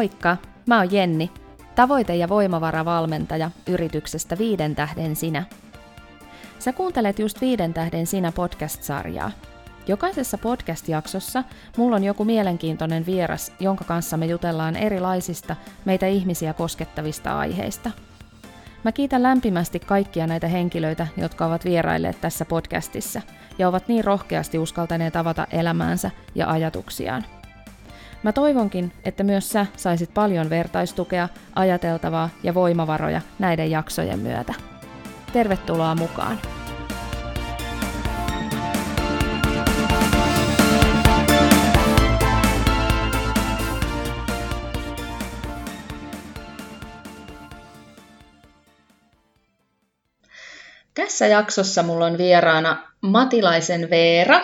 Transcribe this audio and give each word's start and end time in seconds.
Moikka, 0.00 0.36
mä 0.66 0.78
oon 0.78 0.92
Jenni, 0.92 1.30
tavoite- 1.74 2.16
ja 2.16 2.28
voimavaravalmentaja 2.28 3.50
yrityksestä 3.66 4.38
Viiden 4.38 4.74
tähden 4.74 5.16
sinä. 5.16 5.44
Sä 6.58 6.72
kuuntelet 6.72 7.18
just 7.18 7.40
Viiden 7.40 7.74
tähden 7.74 8.06
sinä 8.06 8.32
podcast-sarjaa. 8.32 9.30
Jokaisessa 9.86 10.38
podcast-jaksossa 10.38 11.44
mulla 11.76 11.96
on 11.96 12.04
joku 12.04 12.24
mielenkiintoinen 12.24 13.06
vieras, 13.06 13.52
jonka 13.60 13.84
kanssa 13.84 14.16
me 14.16 14.26
jutellaan 14.26 14.76
erilaisista 14.76 15.56
meitä 15.84 16.06
ihmisiä 16.06 16.52
koskettavista 16.52 17.38
aiheista. 17.38 17.90
Mä 18.84 18.92
kiitän 18.92 19.22
lämpimästi 19.22 19.78
kaikkia 19.78 20.26
näitä 20.26 20.48
henkilöitä, 20.48 21.06
jotka 21.16 21.46
ovat 21.46 21.64
vierailleet 21.64 22.20
tässä 22.20 22.44
podcastissa 22.44 23.22
ja 23.58 23.68
ovat 23.68 23.88
niin 23.88 24.04
rohkeasti 24.04 24.58
uskaltaneet 24.58 25.16
avata 25.16 25.46
elämäänsä 25.50 26.10
ja 26.34 26.50
ajatuksiaan. 26.50 27.24
Mä 28.22 28.32
toivonkin, 28.32 28.92
että 29.04 29.24
myös 29.24 29.48
sä 29.48 29.66
saisit 29.76 30.14
paljon 30.14 30.50
vertaistukea, 30.50 31.28
ajateltavaa 31.54 32.30
ja 32.42 32.54
voimavaroja 32.54 33.20
näiden 33.38 33.70
jaksojen 33.70 34.18
myötä. 34.18 34.54
Tervetuloa 35.32 35.94
mukaan! 35.94 36.38
Tässä 50.94 51.26
jaksossa 51.26 51.82
mulla 51.82 52.06
on 52.06 52.18
vieraana 52.18 52.92
Matilaisen 53.00 53.90
Veera, 53.90 54.40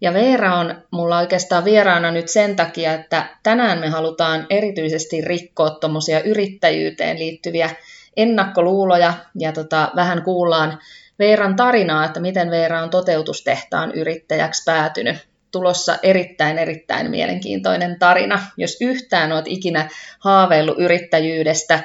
ja 0.00 0.14
Veera 0.14 0.56
on 0.56 0.82
mulla 0.90 1.18
oikeastaan 1.18 1.64
vieraana 1.64 2.10
nyt 2.10 2.28
sen 2.28 2.56
takia, 2.56 2.94
että 2.94 3.26
tänään 3.42 3.78
me 3.78 3.88
halutaan 3.88 4.46
erityisesti 4.50 5.20
rikkoa 5.20 5.70
tuommoisia 5.70 6.20
yrittäjyyteen 6.20 7.18
liittyviä 7.18 7.70
ennakkoluuloja 8.16 9.14
ja 9.38 9.52
tota, 9.52 9.90
vähän 9.96 10.22
kuullaan 10.22 10.78
Veeran 11.18 11.56
tarinaa, 11.56 12.04
että 12.04 12.20
miten 12.20 12.50
Veera 12.50 12.82
on 12.82 12.90
toteutustehtaan 12.90 13.92
yrittäjäksi 13.92 14.62
päätynyt. 14.64 15.16
Tulossa 15.52 15.98
erittäin, 16.02 16.58
erittäin 16.58 17.10
mielenkiintoinen 17.10 17.98
tarina. 17.98 18.40
Jos 18.56 18.76
yhtään 18.80 19.32
olet 19.32 19.46
ikinä 19.48 19.88
haaveillut 20.18 20.78
yrittäjyydestä, 20.78 21.80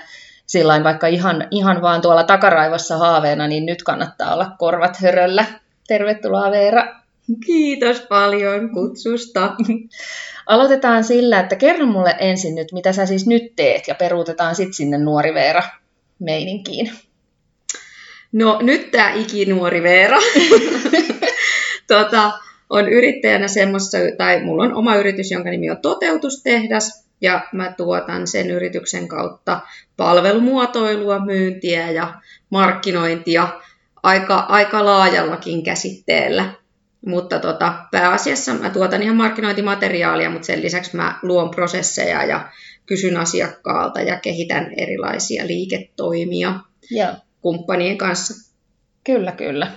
sillain 0.48 0.84
vaikka 0.84 1.08
ihan, 1.08 1.48
ihan 1.52 1.82
vaan 1.82 2.02
tuolla 2.02 2.24
takaraivossa 2.24 2.98
haaveena, 2.98 3.48
niin 3.48 3.66
nyt 3.66 3.84
kannattaa 3.84 4.34
olla 4.34 4.52
korvat 4.60 4.98
höröllä. 4.98 5.46
Tervetuloa 5.88 6.52
Veera. 6.52 7.05
Kiitos 7.46 8.02
paljon 8.02 8.70
kutsusta. 8.70 9.56
Aloitetaan 10.46 11.04
sillä, 11.04 11.40
että 11.40 11.56
kerro 11.56 11.86
mulle 11.86 12.16
ensin 12.20 12.56
nyt, 12.56 12.72
mitä 12.72 12.94
sä 12.94 13.06
siis 13.06 13.28
nyt 13.28 13.56
teet, 13.56 13.88
ja 13.88 13.96
peruutetaan 13.96 14.56
sitten 14.56 14.74
sinne 14.74 14.98
nuori 14.98 15.34
Veera 15.34 15.64
meininkiin. 16.20 16.92
No 18.32 18.60
nyt 18.62 18.92
tämä 18.92 19.14
ikinuori 19.14 19.84
Veera. 19.84 20.18
tota, 21.88 22.32
on 22.70 22.90
yrittäjänä 22.90 23.48
semmoista, 23.48 23.98
tai 24.18 24.44
mulla 24.44 24.64
on 24.64 24.76
oma 24.76 24.96
yritys, 24.96 25.32
jonka 25.32 25.50
nimi 25.50 25.70
on 25.70 25.82
Toteutustehdas, 25.82 27.06
ja 27.22 27.48
mä 27.54 27.74
tuotan 27.78 28.28
sen 28.28 28.52
yrityksen 28.52 29.08
kautta 29.08 29.60
palvelumuotoilua, 29.98 31.26
myyntiä 31.26 31.92
ja 31.92 32.14
markkinointia 32.50 33.48
aika, 34.04 34.36
aika 34.36 34.86
laajallakin 34.86 35.64
käsitteellä. 35.64 36.65
Mutta 37.06 37.40
tota, 37.40 37.74
pääasiassa 37.92 38.54
mä 38.54 38.70
tuotan 38.70 39.04
ihan 39.04 39.16
markkinointimateriaalia, 39.16 40.30
mutta 40.30 40.46
sen 40.46 40.62
lisäksi 40.62 40.96
mä 40.96 41.20
luon 41.22 41.52
prosesseja 41.52 42.24
ja 42.24 42.50
kysyn 42.86 43.18
asiakkaalta 43.18 44.02
ja 44.02 44.20
kehitän 44.20 44.74
erilaisia 44.78 45.48
liiketoimia 45.48 46.60
Joo. 46.92 47.14
kumppanien 47.42 47.98
kanssa. 47.98 48.52
Kyllä, 49.04 49.32
kyllä. 49.32 49.68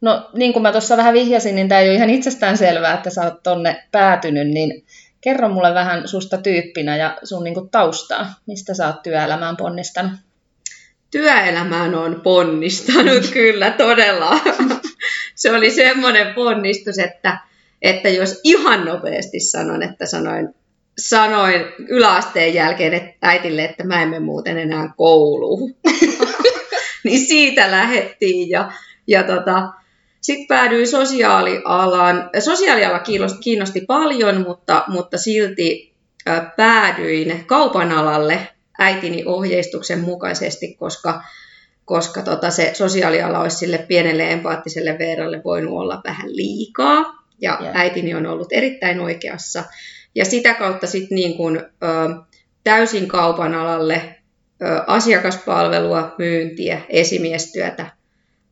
No 0.00 0.30
niin 0.34 0.52
kuin 0.52 0.62
mä 0.62 0.72
tuossa 0.72 0.96
vähän 0.96 1.14
vihjasin, 1.14 1.54
niin 1.54 1.68
tämä 1.68 1.80
ei 1.80 1.88
ole 1.88 1.96
ihan 1.96 2.10
itsestään 2.10 2.58
selvää, 2.58 2.94
että 2.94 3.10
sä 3.10 3.22
oot 3.22 3.42
tonne 3.42 3.84
päätynyt, 3.92 4.48
niin 4.48 4.84
kerro 5.20 5.48
mulle 5.48 5.74
vähän 5.74 6.08
susta 6.08 6.38
tyyppinä 6.38 6.96
ja 6.96 7.18
sun 7.24 7.44
niin 7.44 7.54
kuin 7.54 7.70
taustaa, 7.70 8.34
mistä 8.46 8.74
sä 8.74 8.86
oot 8.86 9.02
työelämään 9.02 9.56
ponnistanut? 9.56 10.12
Työelämään 11.10 11.94
on 11.94 12.20
ponnistanut 12.20 13.26
kyllä 13.32 13.70
todella 13.70 14.30
se 15.34 15.52
oli 15.52 15.70
semmoinen 15.70 16.34
ponnistus, 16.34 16.98
että, 16.98 17.38
että 17.82 18.08
jos 18.08 18.40
ihan 18.44 18.84
nopeasti 18.84 19.40
sanon, 19.40 19.82
että 19.82 20.06
sanoin, 20.06 20.48
sanoin 20.98 21.64
yläasteen 21.88 22.54
jälkeen 22.54 22.94
että 22.94 23.12
äitille, 23.22 23.64
että 23.64 23.84
mä 23.84 24.02
emme 24.02 24.20
muuten 24.20 24.58
enää 24.58 24.92
kouluun. 24.96 25.74
niin 27.04 27.26
siitä 27.26 27.70
lähettiin 27.70 28.50
ja, 28.50 28.72
ja 29.06 29.22
tota, 29.22 29.68
sitten 30.20 30.46
päädyin 30.46 30.88
sosiaalialaan. 30.88 32.30
Sosiaaliala 32.38 33.00
kiinnosti 33.40 33.80
paljon, 33.80 34.40
mutta, 34.40 34.84
mutta 34.88 35.18
silti 35.18 35.92
päädyin 36.56 37.44
kaupan 37.46 37.92
alalle 37.92 38.48
äitini 38.78 39.22
ohjeistuksen 39.26 40.00
mukaisesti, 40.00 40.74
koska 40.74 41.22
koska 41.84 42.22
tota, 42.22 42.50
se 42.50 42.70
sosiaaliala 42.74 43.40
olisi 43.40 43.56
sille 43.56 43.78
pienelle 43.78 44.32
empaattiselle 44.32 44.98
Veeralle 44.98 45.40
voinut 45.44 45.72
olla 45.72 46.00
vähän 46.04 46.36
liikaa. 46.36 47.22
Ja 47.40 47.58
yeah. 47.62 47.76
äitini 47.76 48.14
on 48.14 48.26
ollut 48.26 48.48
erittäin 48.52 49.00
oikeassa. 49.00 49.64
Ja 50.14 50.24
sitä 50.24 50.54
kautta 50.54 50.86
sitten 50.86 51.16
niin 51.16 51.36
kun, 51.36 51.56
ö, 51.58 51.66
täysin 52.64 53.08
kaupan 53.08 53.54
alalle 53.54 54.02
ö, 54.62 54.82
asiakaspalvelua, 54.86 56.14
myyntiä, 56.18 56.80
esimiestyötä, 56.88 57.90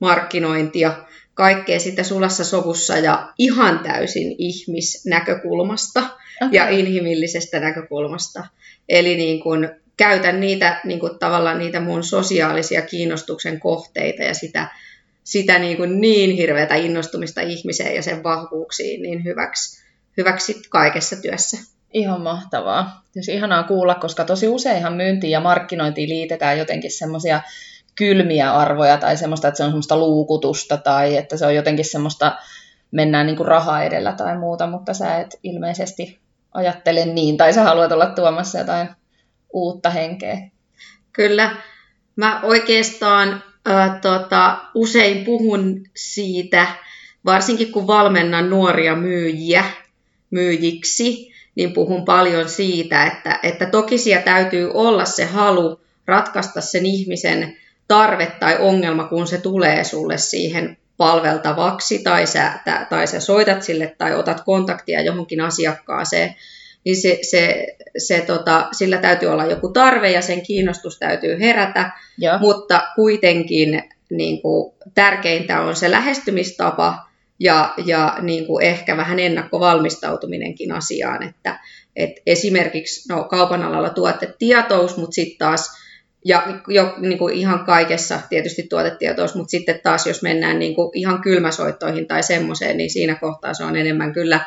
markkinointia, 0.01 0.93
kaikkea 1.35 1.81
sitä 1.81 2.03
sulassa 2.03 2.45
sovussa 2.45 2.99
ja 2.99 3.33
ihan 3.39 3.79
täysin 3.79 4.35
ihmisnäkökulmasta 4.39 6.01
okay. 6.01 6.49
ja 6.53 6.69
inhimillisestä 6.69 7.61
näkökulmasta. 7.61 8.47
Eli 8.89 9.17
niin 9.17 9.41
kun 9.41 9.69
käytän 10.01 10.41
niitä 10.41 10.81
niin 10.85 11.01
kuin, 11.01 11.19
tavallaan 11.19 11.59
niitä 11.59 11.81
mun 11.81 12.05
sosiaalisia 12.05 12.83
kiinnostuksen 12.83 13.61
kohteita 13.61 14.23
ja 14.23 14.35
sitä, 14.35 14.69
sitä 15.25 15.59
niin, 15.59 15.77
kuin 15.77 16.01
niin 16.01 16.31
hirveätä 16.31 16.75
innostumista 16.75 17.41
ihmiseen 17.41 17.95
ja 17.95 18.03
sen 18.03 18.23
vahvuuksiin 18.23 19.03
niin 19.03 19.25
hyväksi, 19.25 19.85
hyväksi 20.17 20.63
kaikessa 20.71 21.17
työssä. 21.23 21.57
Ihan 21.93 22.21
mahtavaa. 22.21 23.03
Siis 23.13 23.29
ihanaa 23.29 23.63
kuulla, 23.63 23.95
koska 23.95 24.25
tosi 24.25 24.49
useinhan 24.49 24.93
myyntiin 24.93 25.31
ja 25.31 25.41
markkinointiin 25.41 26.09
liitetään 26.09 26.59
jotenkin 26.59 26.91
semmoisia 26.91 27.41
kylmiä 27.95 28.55
arvoja 28.55 28.97
tai 28.97 29.17
semmoista, 29.17 29.49
että 29.49 29.59
se 29.59 29.65
on 29.65 29.71
semmoista 29.71 29.97
luukutusta 29.97 30.77
tai 30.77 31.17
että 31.17 31.37
se 31.37 31.47
on 31.47 31.55
jotenkin 31.55 31.85
semmoista, 31.85 32.37
mennään 32.91 33.27
niin 33.27 33.37
kuin 33.37 33.49
raha 33.49 33.83
edellä 33.83 34.13
tai 34.13 34.39
muuta, 34.39 34.67
mutta 34.67 34.95
sä 34.95 35.19
et 35.19 35.39
ilmeisesti 35.43 36.21
ajattele 36.55 37.05
niin, 37.05 37.37
tai 37.37 37.53
sä 37.53 37.63
haluat 37.63 37.93
olla 37.93 38.07
tuomassa 38.07 38.59
jotain 38.59 38.89
uutta 39.53 39.91
henkeä. 39.91 40.39
Kyllä. 41.13 41.57
Mä 42.17 42.41
oikeastaan 42.43 43.43
äh, 43.69 44.01
tota, 44.01 44.59
usein 44.75 45.25
puhun 45.25 45.87
siitä, 45.97 46.67
varsinkin 47.25 47.73
kun 47.73 47.87
valmennan 47.87 48.51
nuoria 48.51 48.97
myyjiä 48.97 49.65
myyjiksi, 50.31 51.33
niin 51.55 51.73
puhun 51.73 52.05
paljon 52.05 52.49
siitä, 52.49 53.07
että, 53.07 53.41
että 53.43 53.67
toki 53.67 53.99
siellä 53.99 54.25
täytyy 54.25 54.71
olla 54.75 55.05
se 55.05 55.25
halu 55.25 55.81
ratkaista 56.07 56.61
sen 56.61 56.87
ihmisen 56.87 57.57
tarve 57.89 58.27
tai 58.27 58.57
ongelma, 58.61 59.05
kun 59.05 59.27
se 59.27 59.39
tulee 59.39 59.85
sulle 59.85 60.19
siihen 60.19 60.77
palveltavaksi, 60.97 61.99
tai 61.99 62.27
sä, 62.27 62.53
tai 62.91 63.07
sä 63.07 63.21
soitat 63.21 63.63
sille 63.63 63.95
tai 63.99 64.15
otat 64.15 64.41
kontaktia 64.41 65.03
johonkin 65.03 65.41
asiakkaaseen, 65.41 66.37
niin 66.85 66.97
se, 66.97 67.19
se, 67.23 67.67
se 67.99 68.21
tota, 68.21 68.69
sillä 68.73 68.99
täytyy 68.99 69.29
olla 69.29 69.47
joku 69.47 69.69
tarve 69.69 70.11
ja 70.11 70.23
sen 70.23 70.43
kiinnostus 70.43 70.99
täytyy 70.99 71.41
herätä, 71.41 71.91
ja. 72.19 72.39
mutta 72.39 72.89
kuitenkin 72.95 73.83
niin 74.11 74.43
kuin, 74.43 74.75
tärkeintä 74.95 75.61
on 75.61 75.77
se 75.77 75.91
lähestymistapa 75.91 77.11
ja, 77.41 77.75
ja 77.85 78.17
niin 78.21 78.47
kuin 78.47 78.65
ehkä 78.65 78.97
vähän 78.97 79.19
ennakkovalmistautuminenkin 79.19 80.73
asiaan, 80.73 81.23
että 81.23 81.61
et 81.97 82.11
esimerkiksi 82.27 83.13
no, 83.13 83.25
kaupan 83.25 83.63
alalla 83.63 83.91
tuotetietous, 83.91 84.97
mutta 84.97 85.15
sitten 85.15 85.39
taas 85.39 85.81
ja 86.25 86.61
jo 86.69 86.95
niin 86.99 87.19
kuin 87.19 87.35
ihan 87.35 87.65
kaikessa 87.67 88.21
tietysti 88.29 88.63
tuotetietous, 88.63 89.35
mutta 89.35 89.51
sitten 89.51 89.81
taas 89.83 90.07
jos 90.07 90.23
mennään 90.23 90.59
niin 90.59 90.75
kuin 90.75 90.91
ihan 90.95 91.23
kylmäsoittoihin 91.23 92.07
tai 92.07 92.23
semmoiseen, 92.23 92.77
niin 92.77 92.91
siinä 92.91 93.15
kohtaa 93.15 93.55
se 93.55 93.65
on 93.65 93.77
enemmän 93.77 94.13
kyllä 94.13 94.41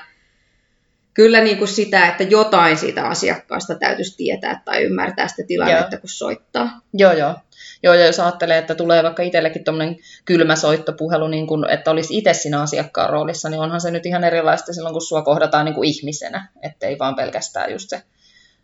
kyllä 1.14 1.42
niin 1.42 1.58
kuin 1.58 1.68
sitä, 1.68 2.08
että 2.08 2.24
jotain 2.24 2.78
siitä 2.78 3.08
asiakkaasta 3.08 3.76
täytyisi 3.76 4.18
tietää 4.18 4.62
tai 4.66 4.84
ymmärtää 4.84 5.28
sitä 5.28 5.44
tilannetta, 5.48 5.96
joo. 5.96 6.02
kun 6.02 6.10
soittaa. 6.10 6.82
Joo, 6.94 7.14
joo. 7.14 7.36
Joo, 7.84 7.94
ja 7.94 8.06
jos 8.06 8.20
ajattelee, 8.20 8.58
että 8.58 8.76
tulee 8.76 9.04
vaikka 9.04 9.24
itsellekin 9.24 9.64
tuommoinen 9.64 9.98
kylmä 10.26 10.56
soittopuhelu, 10.56 11.28
niin 11.28 11.48
kuin, 11.48 11.70
että 11.70 11.92
olisi 11.92 12.18
itse 12.18 12.34
siinä 12.34 12.62
asiakkaan 12.62 13.10
roolissa, 13.10 13.50
niin 13.50 13.62
onhan 13.62 13.82
se 13.82 13.92
nyt 13.92 14.06
ihan 14.06 14.24
erilaista 14.24 14.74
silloin, 14.74 14.94
kun 14.94 15.02
sua 15.02 15.22
kohdataan 15.22 15.66
niin 15.66 15.76
kuin 15.76 15.90
ihmisenä, 15.90 16.48
ettei 16.62 17.00
vaan 17.00 17.16
pelkästään 17.16 17.72
just 17.72 17.90
se, 17.90 18.02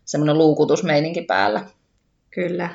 semmoinen 0.05 0.37
luukutusmeininki 0.37 1.21
päällä. 1.21 1.65
Kyllä. 2.31 2.69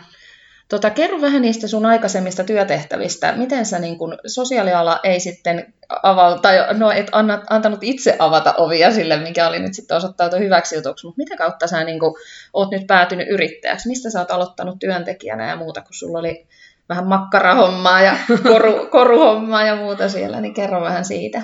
Tota, 0.75 0.91
kerro 0.91 1.21
vähän 1.21 1.43
niistä 1.43 1.69
sun 1.69 1.87
aikaisemmista 1.87 2.45
työtehtävistä. 2.45 3.33
Miten 3.37 3.67
sä 3.67 3.79
niin 3.79 3.99
kun, 3.99 4.19
sosiaaliala 4.27 5.01
ei 5.03 5.21
sitten 5.21 5.75
avaa, 6.03 6.39
tai 6.39 6.75
no 6.79 6.91
et 6.91 7.07
anna, 7.13 7.43
antanut 7.51 7.79
itse 7.83 8.17
avata 8.19 8.55
ovia 8.57 8.93
sille, 8.93 9.17
mikä 9.17 9.49
oli 9.49 9.59
nyt 9.59 9.75
sitten 9.75 9.97
osoittautu 9.97 10.37
hyväksi 10.37 10.75
jutuksi, 10.75 11.07
mutta 11.07 11.17
mitä 11.17 11.37
kautta 11.37 11.67
sä 11.67 11.85
niin 11.85 12.01
kun, 12.01 12.17
oot 12.53 12.71
nyt 12.71 12.87
päätynyt 12.87 13.29
yrittäjäksi? 13.29 13.89
Mistä 13.89 14.11
sä 14.11 14.19
oot 14.19 14.31
aloittanut 14.31 14.79
työntekijänä 14.79 15.49
ja 15.49 15.57
muuta, 15.57 15.81
kun 15.81 15.95
sulla 15.95 16.19
oli 16.19 16.47
vähän 16.89 17.07
makkarahommaa 17.07 18.01
ja 18.01 18.17
koru, 18.53 18.87
koruhommaa 18.91 19.67
ja 19.67 19.77
muuta 19.77 20.09
siellä, 20.09 20.41
niin 20.41 20.55
kerro 20.55 20.81
vähän 20.81 21.05
siitä. 21.05 21.43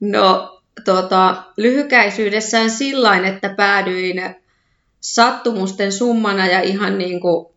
No 0.00 0.60
tota, 0.84 1.42
lyhykäisyydessään 1.56 2.70
sillain, 2.70 3.24
että 3.24 3.48
päädyin 3.48 4.36
sattumusten 5.00 5.92
summana 5.92 6.46
ja 6.46 6.60
ihan, 6.60 6.98
niin 6.98 7.20
kuin, 7.20 7.49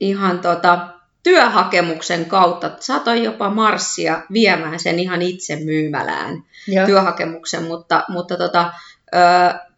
ihan 0.00 0.38
tota, 0.38 0.88
työhakemuksen 1.22 2.24
kautta. 2.24 2.70
Satoin 2.80 3.24
jopa 3.24 3.50
marssia 3.50 4.22
viemään 4.32 4.80
sen 4.80 4.98
ihan 4.98 5.22
itse 5.22 5.56
myymälään 5.56 6.42
Joo. 6.68 6.86
työhakemuksen, 6.86 7.64
mutta, 7.64 8.04
mutta 8.08 8.36
tota, 8.36 8.72
ö, 9.14 9.18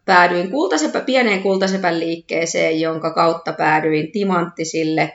päädyin 0.04 0.50
kultasepä, 0.50 1.00
pieneen 1.00 1.42
kultasepän 1.42 2.00
liikkeeseen, 2.00 2.80
jonka 2.80 3.10
kautta 3.10 3.52
päädyin 3.52 4.12
timanttisille 4.12 5.12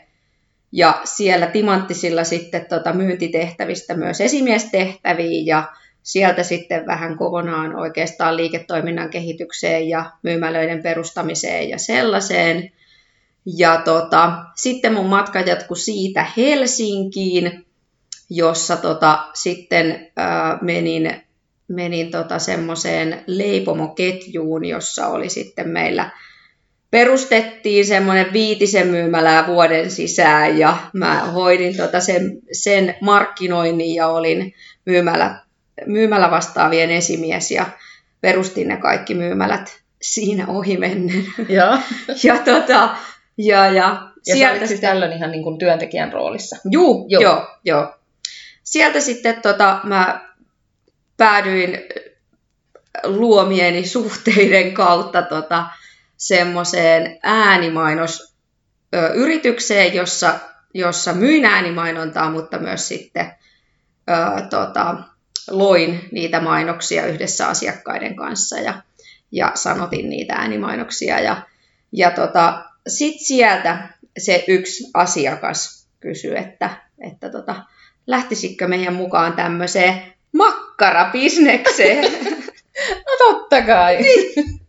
ja 0.72 1.02
siellä 1.04 1.48
timanttisilla 1.48 2.24
sitten 2.24 2.66
tota 2.66 2.94
myyntitehtävistä 2.94 3.94
myös 3.94 4.22
esimiestehtäviin 4.22 5.46
ja 5.46 5.64
sieltä 6.04 6.44
sitten 6.44 6.88
vähän 6.88 7.18
kokonaan 7.18 7.76
oikeastaan 7.76 8.38
liiketoiminnan 8.38 9.10
kehitykseen 9.10 9.90
ja 9.90 10.12
myymälöiden 10.24 10.84
perustamiseen 10.84 11.70
ja 11.70 11.78
sellaiseen. 11.78 12.72
Ja 13.46 13.82
tota, 13.86 14.44
sitten 14.56 14.94
mun 14.94 15.06
matka 15.06 15.40
jatkui 15.40 15.78
siitä 15.78 16.26
Helsinkiin, 16.38 17.66
jossa 18.30 18.78
tota, 18.78 19.28
sitten 19.34 20.08
ää, 20.16 20.58
menin, 20.62 21.22
menin 21.68 22.12
tota 22.12 22.40
semmoiseen 22.40 23.24
leipomoketjuun, 23.28 24.66
jossa 24.66 25.08
oli 25.08 25.30
sitten 25.30 25.70
meillä 25.70 26.12
perustettiin 26.92 27.86
semmoinen 27.86 28.34
viitisen 28.34 28.88
myymälää 28.88 29.48
vuoden 29.48 29.92
sisään 29.92 30.58
ja 30.58 30.78
mä 30.94 31.24
hoidin 31.34 31.78
tota 31.78 32.00
sen, 32.00 32.38
sen 32.52 32.96
markkinoinnin 33.02 33.96
ja 33.96 34.08
olin 34.08 34.54
myymälä, 34.86 35.42
myymällä 35.86 36.32
vastaavien 36.32 36.92
esimies 36.92 37.52
ja 37.52 37.66
perustin 38.22 38.68
ne 38.68 38.78
kaikki 38.78 39.14
myymälät 39.14 39.82
siinä 40.02 40.48
ohi 40.48 40.78
mennen. 40.78 41.26
Ja, 41.50 41.82
ja, 42.24 42.38
tota, 42.38 42.96
ja, 43.38 43.66
ja, 43.66 44.12
ja 44.28 44.36
sieltä 44.36 44.68
siis 44.68 44.80
tällöin 44.80 45.14
ihan 45.14 45.32
niin 45.32 45.44
kuin 45.44 45.58
työntekijän 45.58 46.14
roolissa. 46.14 46.58
Juu, 46.72 47.06
joo, 47.10 47.22
joo. 47.22 47.48
joo. 47.66 47.96
Sieltä 48.64 49.02
sitten 49.02 49.42
tota, 49.42 49.80
mä 49.84 50.30
päädyin 51.18 51.80
luomieni 53.04 53.88
suhteiden 53.88 54.74
kautta 54.74 55.22
tota, 55.22 55.66
semmoiseen 56.18 57.20
äänimainosyritykseen, 57.24 59.94
jossa, 59.94 60.40
jossa 60.74 61.14
myin 61.14 61.46
äänimainontaa, 61.46 62.30
mutta 62.30 62.60
myös 62.60 62.88
sitten 62.88 63.32
ö, 64.10 64.14
tota, 64.50 64.96
loin 65.50 66.10
niitä 66.12 66.40
mainoksia 66.40 67.06
yhdessä 67.06 67.48
asiakkaiden 67.48 68.16
kanssa 68.16 68.60
ja, 68.60 68.82
ja 69.32 69.52
sanotin 69.56 70.10
niitä 70.10 70.34
äänimainoksia. 70.34 71.20
Ja, 71.20 71.42
ja 71.92 72.12
tota, 72.12 72.64
sitten 72.88 73.26
sieltä 73.26 73.90
se 74.18 74.44
yksi 74.48 74.84
asiakas 74.94 75.88
kysyi, 76.00 76.38
että, 76.38 76.70
että 77.00 77.30
tota, 77.30 77.56
lähtisikö 78.08 78.68
meidän 78.68 78.94
mukaan 78.94 79.34
tämmöiseen 79.34 80.02
makkarabisnekseen. 80.34 82.12
No 83.06 83.16
totta 83.18 83.62
kai. 83.62 84.02
Niin. 84.02 84.60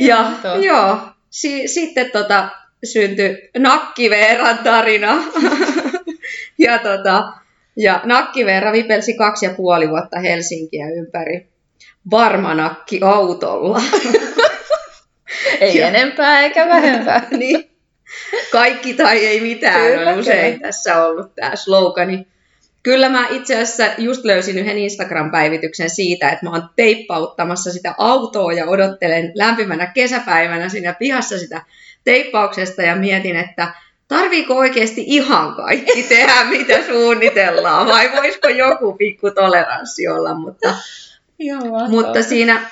Ja 0.00 0.32
joo, 0.62 0.98
si- 1.30 1.68
sitten 1.68 2.10
tota, 2.10 2.48
syntyi 2.84 3.50
Nakkiveeran 3.58 4.58
tarina. 4.58 5.14
ja, 6.58 6.78
tota, 6.78 7.32
ja 7.76 8.00
Nakkiveera 8.04 8.72
vipelsi 8.72 9.14
kaksi 9.14 9.46
ja 9.46 9.54
puoli 9.56 9.88
vuotta 9.88 10.20
Helsinkiä 10.20 10.88
ympäri 10.88 11.48
varmanakki 12.10 13.00
autolla. 13.02 13.82
ei 15.60 15.76
ja, 15.76 15.88
enempää 15.88 16.40
eikä 16.40 16.68
vähempää. 16.68 17.26
niin. 17.36 17.70
Kaikki 18.52 18.94
tai 18.94 19.26
ei 19.26 19.40
mitään 19.40 19.92
kyllä, 19.92 20.10
on 20.10 20.18
usein 20.18 20.54
kyllä. 20.54 20.68
tässä 20.68 21.04
ollut 21.04 21.34
tämä 21.34 21.56
slogani. 21.56 22.26
Kyllä 22.82 23.08
mä 23.08 23.26
itse 23.30 23.54
asiassa 23.54 23.84
just 23.98 24.24
löysin 24.24 24.58
yhden 24.58 24.78
Instagram-päivityksen 24.78 25.90
siitä, 25.90 26.28
että 26.30 26.46
mä 26.46 26.50
oon 26.50 26.68
teippauttamassa 26.76 27.72
sitä 27.72 27.94
autoa 27.98 28.52
ja 28.52 28.66
odottelen 28.66 29.32
lämpimänä 29.34 29.86
kesäpäivänä 29.86 30.68
siinä 30.68 30.92
pihassa 30.92 31.38
sitä 31.38 31.62
teippauksesta 32.04 32.82
ja 32.82 32.96
mietin, 32.96 33.36
että 33.36 33.74
tarviiko 34.08 34.56
oikeasti 34.56 35.04
ihan 35.06 35.54
kaikki 35.54 36.02
tehdä, 36.02 36.44
mitä 36.58 36.86
suunnitellaan, 36.86 37.86
vai 37.86 38.12
voisiko 38.12 38.48
joku 38.48 38.92
pikku 38.92 39.30
toleranssi 39.30 40.08
olla, 40.08 40.34
mutta, 40.34 40.74
Joo, 41.38 41.88
mutta 41.88 42.22
siinä 42.22 42.70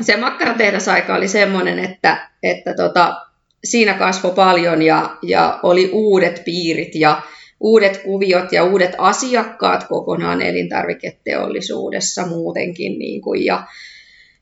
se 0.00 0.16
makkaratehdasaika 0.16 1.14
oli 1.14 1.28
semmoinen, 1.28 1.78
että, 1.78 2.30
että 2.42 2.74
tota, 2.74 3.14
siinä 3.64 3.94
kasvoi 3.94 4.32
paljon 4.34 4.82
ja, 4.82 5.16
ja 5.22 5.60
oli 5.62 5.90
uudet 5.92 6.42
piirit 6.44 6.94
ja 6.94 7.22
uudet 7.60 8.02
kuviot 8.02 8.52
ja 8.52 8.64
uudet 8.64 8.94
asiakkaat 8.98 9.84
kokonaan 9.88 10.42
elintarviketeollisuudessa 10.42 12.26
muutenkin. 12.26 12.98
Niin 12.98 13.22
kuin, 13.22 13.44
ja, 13.44 13.66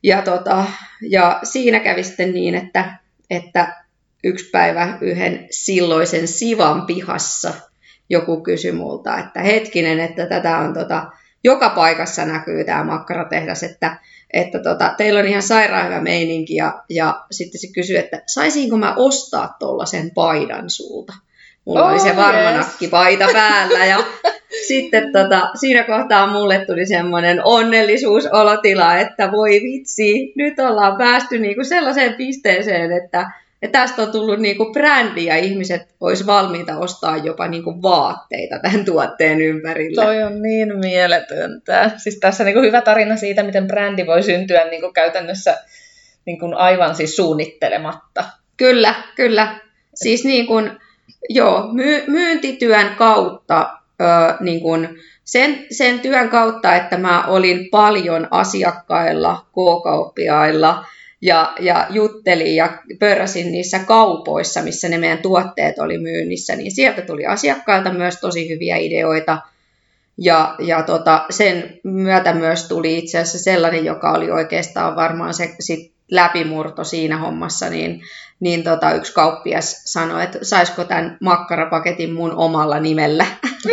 ja, 0.03 0.23
tota, 0.23 0.65
ja 1.11 1.41
siinä 1.43 1.81
kävi 1.81 2.03
sitten 2.03 2.33
niin, 2.33 2.55
että, 2.55 2.99
että 3.31 3.85
yksi 4.25 4.51
päivä 4.51 4.99
yhden 5.01 5.47
silloisen 5.51 6.29
Sivan 6.29 6.87
pihassa 6.87 7.53
joku 8.11 8.41
kysyi 8.41 8.73
multa, 8.73 9.19
että 9.19 9.41
hetkinen, 9.41 10.01
että 10.01 10.27
tätä 10.27 10.59
on 10.59 10.75
tota, 10.75 11.07
joka 11.45 11.71
paikassa 11.71 12.25
näkyy 12.25 12.65
tämä 12.65 12.85
makkaratehdas, 12.85 13.63
että, 13.63 13.97
että 14.33 14.59
tota, 14.59 14.95
teillä 14.97 15.21
on 15.21 15.27
ihan 15.27 15.43
sairaan 15.43 15.87
hyvä 15.87 16.01
meininki 16.01 16.55
ja, 16.55 16.83
ja 16.91 17.25
sitten 17.31 17.61
se 17.61 17.67
kysyi, 17.75 17.97
että 17.97 18.23
saisinko 18.27 18.77
mä 18.77 18.95
ostaa 18.97 19.57
tuollaisen 19.59 20.11
paidan 20.11 20.71
sulta. 20.71 21.13
Mulla 21.65 21.85
oh, 21.85 21.91
oli 21.91 22.01
se 22.01 22.17
varmanakkipaita 22.17 23.25
yes. 23.25 23.33
päällä 23.33 23.85
ja 23.85 23.99
sitten 24.69 25.13
tota, 25.13 25.51
siinä 25.61 25.85
kohtaa 25.85 26.33
mulle 26.33 26.65
tuli 26.67 26.87
semmoinen 26.87 27.41
onnellisuusolotila, 27.45 28.97
että 28.97 29.33
voi 29.33 29.51
vitsi, 29.51 30.33
nyt 30.37 30.59
ollaan 30.59 30.97
päästy 30.97 31.39
niinku 31.39 31.65
sellaiseen 31.65 32.15
pisteeseen, 32.15 32.93
että, 32.93 33.31
että 33.67 33.79
tästä 33.79 34.03
on 34.03 34.13
tullut 34.13 34.41
niinku 34.41 34.73
brändi 34.73 35.25
ja 35.25 35.37
ihmiset 35.37 35.95
olisi 36.01 36.27
valmiita 36.27 36.79
ostaa 36.79 37.17
jopa 37.17 37.49
niinku 37.49 37.83
vaatteita 37.83 38.59
tämän 38.59 38.85
tuotteen 38.85 39.41
ympärille. 39.41 40.05
Toi 40.05 40.23
on 40.23 40.43
niin 40.43 40.79
mieletöntä. 40.79 41.91
Siis 41.97 42.19
tässä 42.21 42.45
niinku 42.45 42.61
hyvä 42.61 42.81
tarina 42.81 43.17
siitä, 43.17 43.43
miten 43.43 43.67
brändi 43.67 44.07
voi 44.07 44.23
syntyä 44.23 44.65
niinku 44.65 44.93
käytännössä 44.93 45.59
niinku 46.25 46.53
aivan 46.57 46.95
siis 46.95 47.17
suunnittelematta. 47.17 48.25
Kyllä, 48.57 48.95
kyllä. 49.17 49.59
Siis 49.95 50.25
niin 50.25 50.47
kuin, 50.47 50.71
Joo, 51.29 51.69
my, 51.73 52.05
myyntityön 52.07 52.95
kautta, 52.97 53.71
ö, 54.01 54.05
niin 54.41 54.61
kun 54.61 54.89
sen, 55.25 55.67
sen 55.71 56.01
työn 56.01 56.29
kautta, 56.29 56.75
että 56.75 56.99
mä 56.99 57.27
olin 57.27 57.69
paljon 57.71 58.29
asiakkailla, 58.31 59.47
k-kauppiailla 59.51 60.85
ja, 61.21 61.53
ja 61.61 61.87
juttelin 61.91 62.57
ja 62.57 62.79
pörräsin 62.99 63.53
niissä 63.53 63.79
kaupoissa, 63.79 64.63
missä 64.63 64.89
ne 64.89 64.99
meidän 64.99 65.19
tuotteet 65.19 65.79
oli 65.79 65.99
myynnissä, 65.99 66.57
niin 66.57 66.75
sieltä 66.75 67.03
tuli 67.03 67.27
asiakkailta 67.27 67.93
myös 67.93 68.21
tosi 68.21 68.49
hyviä 68.49 68.77
ideoita. 68.77 69.39
Ja, 70.19 70.55
ja 70.59 70.83
tota, 70.83 71.27
sen 71.31 71.81
myötä 71.83 72.33
myös 72.33 72.69
tuli 72.69 72.99
itse 72.99 73.19
asiassa 73.19 73.39
sellainen, 73.39 73.85
joka 73.85 74.13
oli 74.13 74.31
oikeastaan 74.31 74.97
varmaan 74.97 75.35
se 75.35 75.55
sit 75.61 75.93
läpimurto 76.11 76.85
siinä 76.85 77.19
hommassa, 77.19 77.69
niin 77.69 78.03
niin 78.41 78.65
tota, 78.65 78.93
yksi 78.93 79.13
kauppias 79.13 79.83
sanoi, 79.85 80.25
että 80.25 80.39
saisiko 80.43 80.85
tämän 80.85 81.17
makkarapaketin 81.21 82.13
mun 82.13 82.33
omalla 82.33 82.81
nimellä. 82.81 83.27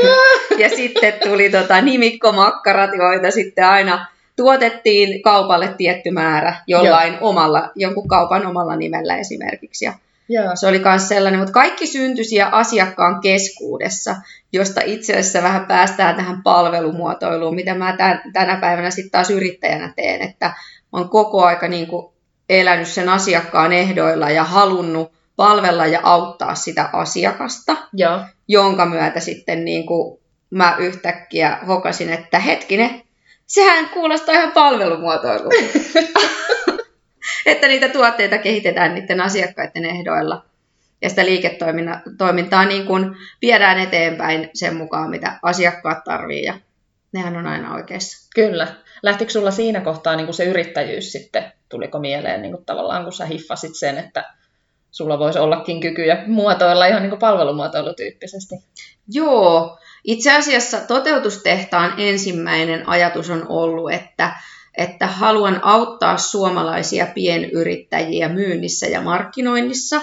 ja 0.61 0.69
sitten 0.69 1.13
tuli 1.23 1.49
tota, 1.49 1.81
nimikkomakkarat, 1.81 2.89
joita 2.97 3.31
sitten 3.31 3.65
aina 3.65 4.07
tuotettiin 4.43 5.21
kaupalle 5.21 5.73
tietty 5.77 6.11
määrä 6.11 6.55
jollain 6.67 7.13
Joo. 7.13 7.29
omalla, 7.29 7.71
jonkun 7.75 8.07
kaupan 8.07 8.45
omalla 8.45 8.75
nimellä 8.75 9.17
esimerkiksi. 9.17 9.85
Ja 9.85 9.93
Joo. 10.29 10.51
Se 10.55 10.67
oli 10.67 10.79
myös 10.79 11.07
sellainen, 11.07 11.39
mutta 11.39 11.53
kaikki 11.53 11.87
syntyi 11.87 12.25
siellä 12.25 12.51
asiakkaan 12.51 13.21
keskuudessa, 13.21 14.15
josta 14.53 14.81
itse 14.85 15.13
asiassa 15.13 15.43
vähän 15.43 15.65
päästään 15.65 16.15
tähän 16.15 16.43
palvelumuotoiluun, 16.43 17.55
mitä 17.55 17.73
mä 17.73 17.97
tänä 18.33 18.55
päivänä 18.55 18.89
sitten 18.89 19.11
taas 19.11 19.29
yrittäjänä 19.29 19.93
teen, 19.95 20.21
että 20.21 20.53
on 20.91 21.09
koko 21.09 21.43
aika 21.43 21.67
niin 21.67 21.87
kuin 21.87 22.13
elänyt 22.49 22.87
sen 22.87 23.09
asiakkaan 23.09 23.73
ehdoilla 23.73 24.29
ja 24.29 24.43
halunnut 24.43 25.11
palvella 25.35 25.85
ja 25.85 25.99
auttaa 26.03 26.55
sitä 26.55 26.89
asiakasta, 26.93 27.77
Joo. 27.93 28.19
jonka 28.47 28.85
myötä 28.85 29.19
sitten 29.19 29.65
niin 29.65 29.85
kuin 29.85 30.19
mä 30.49 30.75
yhtäkkiä 30.79 31.57
hokasin, 31.67 32.09
että 32.13 32.39
hetkinen, 32.39 33.03
sehän 33.47 33.89
kuulostaa 33.89 34.35
ihan 34.35 34.51
palvelumuotoilulta. 34.51 35.55
että 37.45 37.67
niitä 37.67 37.89
tuotteita 37.89 38.37
kehitetään 38.37 38.95
niiden 38.95 39.21
asiakkaiden 39.21 39.85
ehdoilla. 39.85 40.45
Ja 41.01 41.09
sitä 41.09 41.25
liiketoimintaa 41.25 42.65
niin 42.65 42.85
kuin 42.85 43.15
viedään 43.41 43.79
eteenpäin 43.79 44.49
sen 44.53 44.75
mukaan, 44.75 45.09
mitä 45.09 45.39
asiakkaat 45.41 46.03
tarvii. 46.03 46.43
Ja 46.43 46.53
nehän 47.11 47.37
on 47.37 47.47
aina 47.47 47.75
oikeassa. 47.75 48.29
Kyllä. 48.35 48.67
Lähtikö 49.03 49.31
sulla 49.31 49.51
siinä 49.51 49.81
kohtaa 49.81 50.15
niin 50.15 50.25
kuin 50.25 50.35
se 50.35 50.45
yrittäjyys 50.45 51.11
sitten, 51.11 51.51
tuliko 51.69 51.99
mieleen 51.99 52.41
niin 52.41 52.51
kuin 52.51 52.65
tavallaan, 52.65 53.03
kun 53.03 53.13
sä 53.13 53.25
hiffasit 53.25 53.75
sen, 53.75 53.97
että 53.97 54.33
sulla 54.91 55.19
voisi 55.19 55.39
ollakin 55.39 55.81
kykyjä 55.81 56.23
muotoilla 56.27 56.85
ihan 56.85 57.01
niin 57.01 57.09
kuin 57.09 57.19
palvelumuotoilutyyppisesti? 57.19 58.55
Joo, 59.07 59.79
itse 60.03 60.31
asiassa 60.31 60.79
toteutustehtaan 60.79 61.93
ensimmäinen 61.97 62.89
ajatus 62.89 63.29
on 63.29 63.45
ollut, 63.49 63.91
että, 63.91 64.35
että 64.77 65.07
haluan 65.07 65.59
auttaa 65.63 66.17
suomalaisia 66.17 67.07
pienyrittäjiä 67.15 68.29
myynnissä 68.29 68.87
ja 68.87 69.01
markkinoinnissa, 69.01 70.01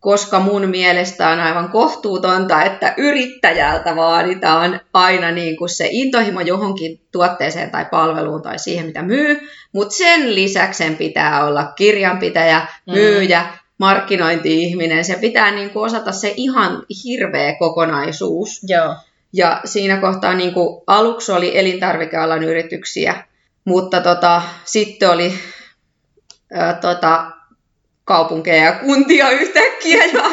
koska 0.00 0.40
mun 0.40 0.68
mielestä 0.68 1.28
on 1.28 1.40
aivan 1.40 1.68
kohtuutonta, 1.68 2.62
että 2.62 2.94
yrittäjältä 2.96 3.96
vaaditaan 3.96 4.80
aina 4.94 5.30
niin 5.30 5.56
kuin 5.56 5.68
se 5.68 5.88
intohimo 5.90 6.40
johonkin 6.40 7.00
tuotteeseen 7.12 7.70
tai 7.70 7.86
palveluun 7.90 8.42
tai 8.42 8.58
siihen, 8.58 8.86
mitä 8.86 9.02
myy, 9.02 9.48
mutta 9.72 9.94
sen 9.94 10.34
lisäksi 10.34 10.78
sen 10.78 10.96
pitää 10.96 11.46
olla 11.46 11.72
kirjanpitäjä, 11.76 12.66
myyjä, 12.86 13.40
mm 13.40 13.60
markkinointi-ihminen, 13.80 15.04
se 15.04 15.18
pitää 15.20 15.54
niin 15.54 15.70
kuin 15.70 15.84
osata 15.84 16.12
se 16.12 16.34
ihan 16.36 16.82
hirveä 17.04 17.54
kokonaisuus. 17.58 18.60
Joo. 18.68 18.94
Ja 19.32 19.60
siinä 19.64 19.96
kohtaa 19.96 20.34
niin 20.34 20.54
kuin 20.54 20.82
aluksi 20.86 21.32
oli 21.32 21.58
elintarvikealan 21.58 22.42
yrityksiä, 22.42 23.24
mutta 23.64 24.00
tota, 24.00 24.42
sitten 24.64 25.10
oli 25.10 25.34
ää, 26.52 26.74
tota, 26.74 27.30
kaupunkeja 28.04 28.64
ja 28.64 28.72
kuntia 28.72 29.30
yhtäkkiä. 29.30 30.04
Ja 30.04 30.30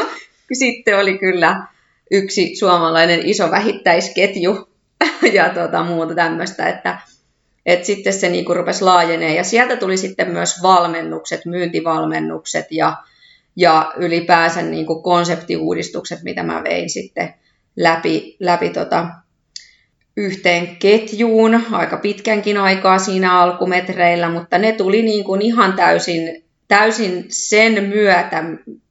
sitten 0.59 0.97
oli 0.97 1.17
kyllä 1.17 1.67
yksi 2.11 2.55
suomalainen 2.55 3.25
iso 3.25 3.51
vähittäisketju 3.51 4.69
ja 5.33 5.49
tota, 5.49 5.83
muuta 5.83 6.15
tämmöistä, 6.15 6.69
että 6.69 6.97
et 7.65 7.85
sitten 7.85 8.13
se 8.13 8.29
niinku 8.29 8.53
rupesi 8.53 8.83
laajenee. 8.83 9.35
Ja 9.35 9.43
sieltä 9.43 9.75
tuli 9.75 9.97
sitten 9.97 10.31
myös 10.31 10.61
valmennukset, 10.61 11.45
myyntivalmennukset 11.45 12.65
ja 12.71 12.97
ja 13.59 13.93
ylipäänsä 13.97 14.61
niin 14.61 14.85
kuin 14.85 15.03
konseptiuudistukset, 15.03 16.23
mitä 16.23 16.43
mä 16.43 16.63
vein 16.63 16.89
sitten 16.89 17.33
läpi, 17.77 18.37
läpi 18.39 18.69
tota 18.69 19.07
yhteen 20.17 20.75
ketjuun 20.75 21.65
aika 21.71 21.97
pitkänkin 21.97 22.57
aikaa 22.57 22.99
siinä 22.99 23.39
alkumetreillä, 23.39 24.29
mutta 24.29 24.57
ne 24.57 24.71
tuli 24.71 25.01
niin 25.01 25.23
kuin 25.23 25.41
ihan 25.41 25.73
täysin, 25.73 26.43
täysin 26.67 27.25
sen 27.29 27.83
myötä, 27.83 28.43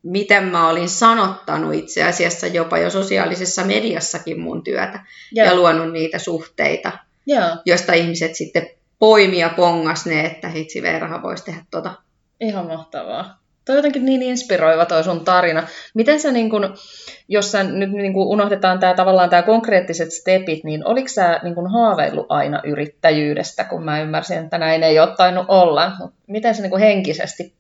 miten 0.02 0.44
mä 0.44 0.68
olin 0.68 0.88
sanottanut 0.88 1.74
itse 1.74 2.04
asiassa 2.04 2.46
jopa 2.46 2.78
jo 2.78 2.90
sosiaalisessa 2.90 3.64
mediassakin 3.64 4.40
mun 4.40 4.64
työtä 4.64 5.04
Joo. 5.32 5.46
ja 5.46 5.54
luonut 5.54 5.92
niitä 5.92 6.18
suhteita, 6.18 6.92
Joo. 7.26 7.56
josta 7.66 7.92
ihmiset 7.92 8.34
sitten 8.34 8.70
poimia 8.98 9.48
pongas 9.48 10.06
ne, 10.06 10.26
että 10.26 10.48
hitsi 10.48 10.82
Veerahan 10.82 11.22
voisi 11.22 11.44
tehdä 11.44 11.64
tota. 11.70 11.94
Ihan 12.40 12.66
mahtavaa. 12.66 13.45
Toi 13.66 13.76
jotenkin 13.76 14.04
niin 14.04 14.23
inspiroiva 14.23 14.85
toi 14.85 15.04
sun 15.04 15.25
tarina. 15.25 15.68
Miten 15.94 16.20
sä, 16.20 16.32
niin 16.32 16.50
kun, 16.50 16.76
jos 17.28 17.52
sä 17.52 17.62
nyt 17.62 17.90
niin 17.90 18.12
kun 18.12 18.26
unohdetaan 18.26 18.78
tää, 18.78 18.94
tavallaan 18.94 19.30
tämä 19.30 19.42
konkreettiset 19.42 20.12
stepit, 20.12 20.64
niin 20.64 20.87
oliko 20.87 21.08
sä 21.08 21.40
niin 21.42 21.54
kun 21.54 21.73
haaveillut 21.73 22.26
aina 22.28 22.61
yrittäjyydestä, 22.64 23.64
kun 23.64 23.85
mä 23.85 24.00
ymmärsin, 24.00 24.38
että 24.38 24.58
näin 24.58 24.82
ei 24.82 24.99
ole 25.00 25.16
tainnut 25.16 25.44
olla. 25.49 25.92
Mut 25.99 26.14
miten 26.26 26.54
sä 26.54 26.62
niin 26.62 26.70
kun 26.70 26.80
henkisesti 26.80 27.54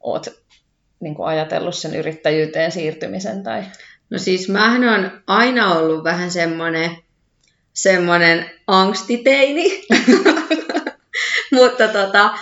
oot 0.00 0.26
niin 1.00 1.14
kun 1.14 1.26
ajatellut 1.26 1.74
sen 1.74 1.94
yrittäjyyteen 1.94 2.72
siirtymisen? 2.72 3.42
Tai... 3.42 3.62
No 4.10 4.18
siis 4.18 4.48
mähän 4.48 4.84
on 4.84 5.10
aina 5.26 5.74
ollut 5.74 6.04
vähän 6.04 6.30
semmoinen 6.30 6.90
semmoinen 7.74 8.50
angstiteini, 8.66 9.86
mutta 11.58 11.88
tota, 11.88 12.38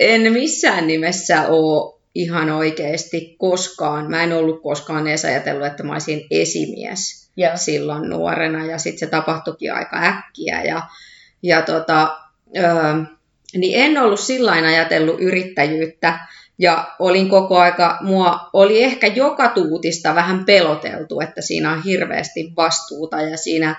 en 0.00 0.32
missään 0.32 0.86
nimessä 0.86 1.48
ole 1.48 1.94
ihan 2.14 2.50
oikeasti 2.50 3.36
koskaan, 3.38 4.10
mä 4.10 4.22
en 4.22 4.32
ollut 4.32 4.62
koskaan 4.62 5.08
edes 5.08 5.24
ajatellut, 5.24 5.66
että 5.66 5.82
mä 5.82 5.92
olisin 5.92 6.26
esimies 6.30 7.22
yeah. 7.38 7.60
silloin 7.60 8.10
nuorena. 8.10 8.66
Ja 8.66 8.78
sitten 8.78 8.98
se 8.98 9.06
tapahtuikin 9.06 9.74
aika 9.74 9.96
äkkiä. 10.02 10.62
Ja, 10.62 10.82
ja 11.42 11.62
tota, 11.62 12.18
ö, 12.56 12.62
niin 13.54 13.82
en 13.82 13.98
ollut 13.98 14.20
sillä 14.20 14.52
ajatellut 14.52 15.20
yrittäjyyttä. 15.20 16.18
Ja 16.58 16.94
olin 16.98 17.28
koko 17.28 17.58
aika, 17.58 17.98
mua 18.00 18.50
oli 18.52 18.82
ehkä 18.82 19.06
joka 19.06 19.48
tuutista 19.48 20.14
vähän 20.14 20.44
peloteltu, 20.44 21.20
että 21.20 21.42
siinä 21.42 21.72
on 21.72 21.82
hirveästi 21.82 22.52
vastuuta. 22.56 23.20
Ja 23.20 23.36
siinä 23.36 23.76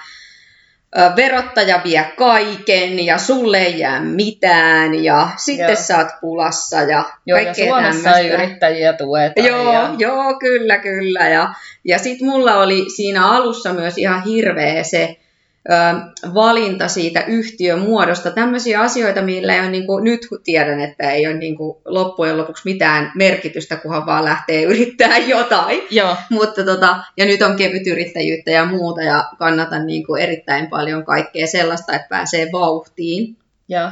verottaja 1.16 1.82
vie 1.84 2.06
kaiken 2.18 3.06
ja 3.06 3.18
sulle 3.18 3.58
ei 3.58 3.80
jää 3.80 4.02
mitään 4.02 5.04
ja 5.04 5.28
sitten 5.38 5.68
joo. 5.68 5.76
sä 5.76 5.98
oot 5.98 6.08
pulassa 6.22 6.82
ja 6.82 7.06
joo, 7.26 7.40
ja 7.40 7.54
Suomessa 7.54 8.04
tämmöistä. 8.04 8.20
ei 8.20 8.30
yrittäjiä 8.30 8.94
tueta. 8.94 9.42
Joo, 9.42 9.74
ja... 9.74 9.96
joo, 9.98 10.40
kyllä, 10.40 10.78
kyllä. 10.78 11.30
Ja, 11.30 11.54
ja 11.86 12.00
sitten 12.00 12.28
mulla 12.28 12.56
oli 12.56 12.86
siinä 12.96 13.30
alussa 13.30 13.74
myös 13.74 13.98
ihan 13.98 14.24
hirveä 14.24 14.84
se 14.84 15.18
valinta 16.34 16.88
siitä 16.88 17.24
yhtiön 17.28 17.80
muodosta. 17.80 18.32
Tämmöisiä 18.32 18.82
asioita, 18.82 19.22
millä 19.22 19.54
ei 19.54 19.60
ole, 19.60 19.70
niin 19.70 19.88
kuin, 19.88 20.04
nyt 20.04 20.28
tiedän, 20.44 20.80
että 20.80 21.12
ei 21.12 21.28
ole 21.28 21.38
niin 21.38 21.58
kuin, 21.58 21.78
loppujen 21.86 22.38
lopuksi 22.38 22.62
mitään 22.66 23.12
merkitystä, 23.16 23.76
kunhan 23.76 24.06
vaan 24.06 24.26
lähtee 24.26 24.64
yrittää 24.72 25.18
jotain. 25.18 25.82
Joo. 25.92 26.16
Mutta 26.30 26.64
tota, 26.64 26.98
ja 27.18 27.26
nyt 27.26 27.42
on 27.42 27.56
kevyt 27.56 27.88
yrittäjyyttä 27.88 28.52
ja 28.52 28.66
muuta 28.66 29.02
ja 29.02 29.30
kannatan 29.40 29.88
niin 29.88 30.06
kuin, 30.06 30.22
erittäin 30.22 30.68
paljon 30.68 31.06
kaikkea 31.06 31.48
sellaista, 31.48 31.94
että 31.94 32.08
pääsee 32.10 32.50
vauhtiin. 32.52 33.38
Ja 33.70 33.92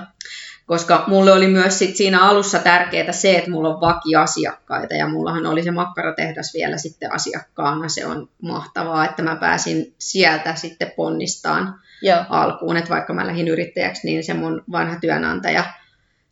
koska 0.66 1.04
mulle 1.08 1.32
oli 1.32 1.48
myös 1.48 1.80
sit 1.80 1.96
siinä 1.96 2.24
alussa 2.24 2.60
tärkeää 2.60 3.12
se, 3.12 3.38
että 3.38 3.52
mulla 3.52 3.70
on 3.70 3.82
vakiasiakkaita 3.82 4.94
ja 4.94 5.08
mullahan 5.08 5.46
oli 5.46 5.64
se 5.64 5.72
makkaratehdas 5.72 6.54
vielä 6.54 6.78
sitten 6.78 7.14
asiakkaana. 7.14 7.90
Se 7.90 8.06
on 8.06 8.30
mahtavaa, 8.42 9.06
että 9.06 9.24
mä 9.24 9.36
pääsin 9.36 9.94
sieltä 9.98 10.56
sitten 10.56 10.92
ponnistaan 10.96 11.80
Joo. 12.02 12.26
alkuun, 12.30 12.78
että 12.78 12.90
vaikka 12.90 13.14
mä 13.14 13.28
lähdin 13.28 13.48
yrittäjäksi, 13.48 14.08
niin 14.08 14.24
se 14.24 14.34
mun 14.34 14.64
vanha 14.72 15.00
työnantaja 15.00 15.64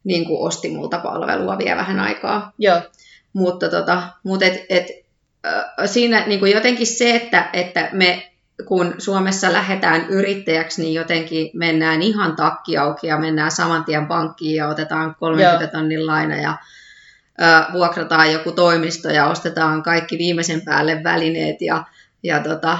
niin 0.03 0.25
kuin 0.25 0.47
osti 0.47 0.69
multa 0.69 0.97
palvelua 0.97 1.57
vielä 1.57 1.77
vähän 1.77 1.99
aikaa. 1.99 2.51
Joo. 2.57 2.81
Mutta 3.33 3.69
tota, 3.69 4.03
mut 4.23 4.43
et, 4.43 4.65
et, 4.69 4.85
äh, 5.45 5.63
siinä 5.85 6.27
niin 6.27 6.39
kuin 6.39 6.51
jotenkin 6.51 6.87
se, 6.87 7.15
että, 7.15 7.49
että 7.53 7.89
me 7.93 8.28
kun 8.65 8.95
Suomessa 8.97 9.53
lähdetään 9.53 10.05
yrittäjäksi, 10.09 10.81
niin 10.81 10.93
jotenkin 10.93 11.51
mennään 11.53 12.01
ihan 12.01 12.35
takki 12.35 12.77
auki 12.77 13.07
ja 13.07 13.17
mennään 13.17 13.51
saman 13.51 13.85
tien 13.85 14.07
pankkiin 14.07 14.55
ja 14.55 14.67
otetaan 14.67 15.15
30 15.19 15.63
Joo. 15.63 15.71
tonnin 15.71 16.07
laina 16.07 16.35
ja 16.35 16.57
ö, 17.41 17.73
vuokrataan 17.73 18.33
joku 18.33 18.51
toimisto 18.51 19.09
ja 19.09 19.27
ostetaan 19.27 19.83
kaikki 19.83 20.17
viimeisen 20.17 20.61
päälle 20.61 21.03
välineet 21.03 21.61
ja, 21.61 21.83
ja 22.23 22.39
tota, 22.39 22.79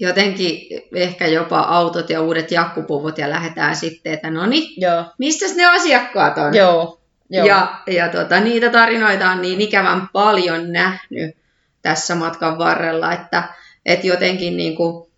jotenkin 0.00 0.82
ehkä 0.94 1.26
jopa 1.26 1.60
autot 1.60 2.10
ja 2.10 2.20
uudet 2.20 2.50
jakkupuvut 2.50 3.18
ja 3.18 3.30
lähdetään 3.30 3.76
sitten, 3.76 4.12
että 4.12 4.30
no 4.30 4.46
niin, 4.46 4.80
missä 5.18 5.46
ne 5.56 5.66
asiakkaat 5.66 6.38
on? 6.38 6.54
Joo. 6.54 7.02
Joo. 7.30 7.46
Ja, 7.46 7.80
ja 7.86 8.08
tota, 8.08 8.40
niitä 8.40 8.70
tarinoita 8.70 9.30
on 9.30 9.42
niin 9.42 9.60
ikävän 9.60 10.08
paljon 10.12 10.72
nähnyt 10.72 11.36
tässä 11.82 12.14
matkan 12.14 12.58
varrella, 12.58 13.12
että, 13.12 13.44
että 13.86 14.06
jotenkin 14.06 14.56
niin 14.56 14.76
kuin, 14.76 15.11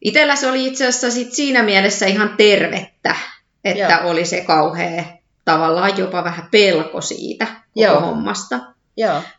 Itellä 0.00 0.36
se 0.36 0.46
oli 0.46 0.66
itse 0.66 0.86
asiassa 0.86 1.10
sit 1.10 1.32
siinä 1.32 1.62
mielessä 1.62 2.06
ihan 2.06 2.34
tervettä, 2.36 3.16
että 3.64 3.98
Joo. 4.02 4.10
oli 4.10 4.24
se 4.24 4.40
kauhea 4.40 5.04
tavallaan 5.44 5.98
jopa 5.98 6.24
vähän 6.24 6.48
pelko 6.50 7.00
siitä 7.00 7.46
Joo. 7.76 8.00
hommasta. 8.00 8.60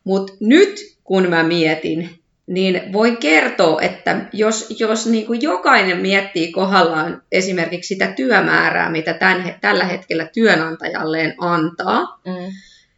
Mutta 0.04 0.34
nyt 0.40 0.80
kun 1.04 1.30
mä 1.30 1.44
mietin, 1.44 2.22
niin 2.48 2.94
voin 2.94 3.18
kertoa, 3.18 3.82
että 3.82 4.26
jos, 4.34 4.76
jos 4.80 5.08
niin 5.08 5.26
kuin 5.26 5.42
jokainen 5.42 5.98
miettii 5.98 6.52
kohdallaan 6.52 7.22
esimerkiksi 7.32 7.88
sitä 7.88 8.08
työmäärää, 8.08 8.90
mitä 8.90 9.14
tämän, 9.14 9.56
tällä 9.62 9.86
hetkellä 9.86 10.26
työnantajalleen 10.34 11.34
antaa, 11.38 12.20
mm. 12.26 12.54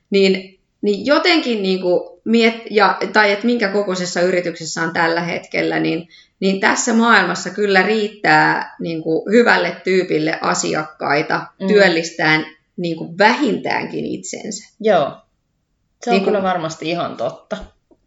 niin, 0.09 0.59
niin 0.81 1.05
jotenkin 1.05 1.63
niin 1.63 1.81
kuin 1.81 2.19
miet, 2.25 2.55
ja, 2.69 2.97
tai 3.13 3.31
että 3.31 3.45
minkä 3.45 3.67
kokoisessa 3.67 4.21
yrityksessä 4.21 4.81
on 4.81 4.93
tällä 4.93 5.21
hetkellä, 5.21 5.79
niin 5.79 6.07
niin 6.43 6.59
tässä 6.59 6.93
maailmassa 6.93 7.49
kyllä 7.49 7.81
riittää 7.81 8.75
niin 8.79 9.03
kuin 9.03 9.31
hyvälle 9.31 9.75
tyypille 9.83 10.39
asiakkaita 10.41 11.45
mm. 11.61 11.67
työllistään 11.67 12.45
niin 12.77 12.97
kuin 12.97 13.17
vähintäänkin 13.17 14.05
itsensä. 14.05 14.73
Joo, 14.79 15.05
se 15.05 16.09
on 16.09 16.13
Niin 16.13 16.23
kuin- 16.23 16.23
kyllä 16.23 16.43
varmasti 16.43 16.89
ihan 16.89 17.17
totta. 17.17 17.57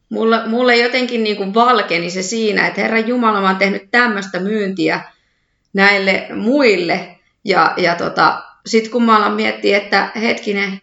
Mulla, 0.08 0.46
mulle 0.46 0.76
jotenkin 0.76 1.24
niin 1.24 1.36
kuin 1.36 1.54
valkeni 1.54 2.10
se 2.10 2.22
siinä, 2.22 2.66
että 2.66 2.80
Herra 2.80 2.98
Jumala, 2.98 3.40
mä 3.40 3.46
oon 3.46 3.56
tehnyt 3.56 3.90
tämmöistä 3.90 4.40
myyntiä 4.40 5.00
näille 5.72 6.26
muille. 6.34 7.16
Ja, 7.44 7.74
ja 7.76 7.94
tota, 7.94 8.42
sitten 8.66 8.92
kun 8.92 9.02
mä 9.02 9.16
alan 9.16 9.32
miettiä, 9.32 9.76
että 9.76 10.10
hetkinen, 10.20 10.80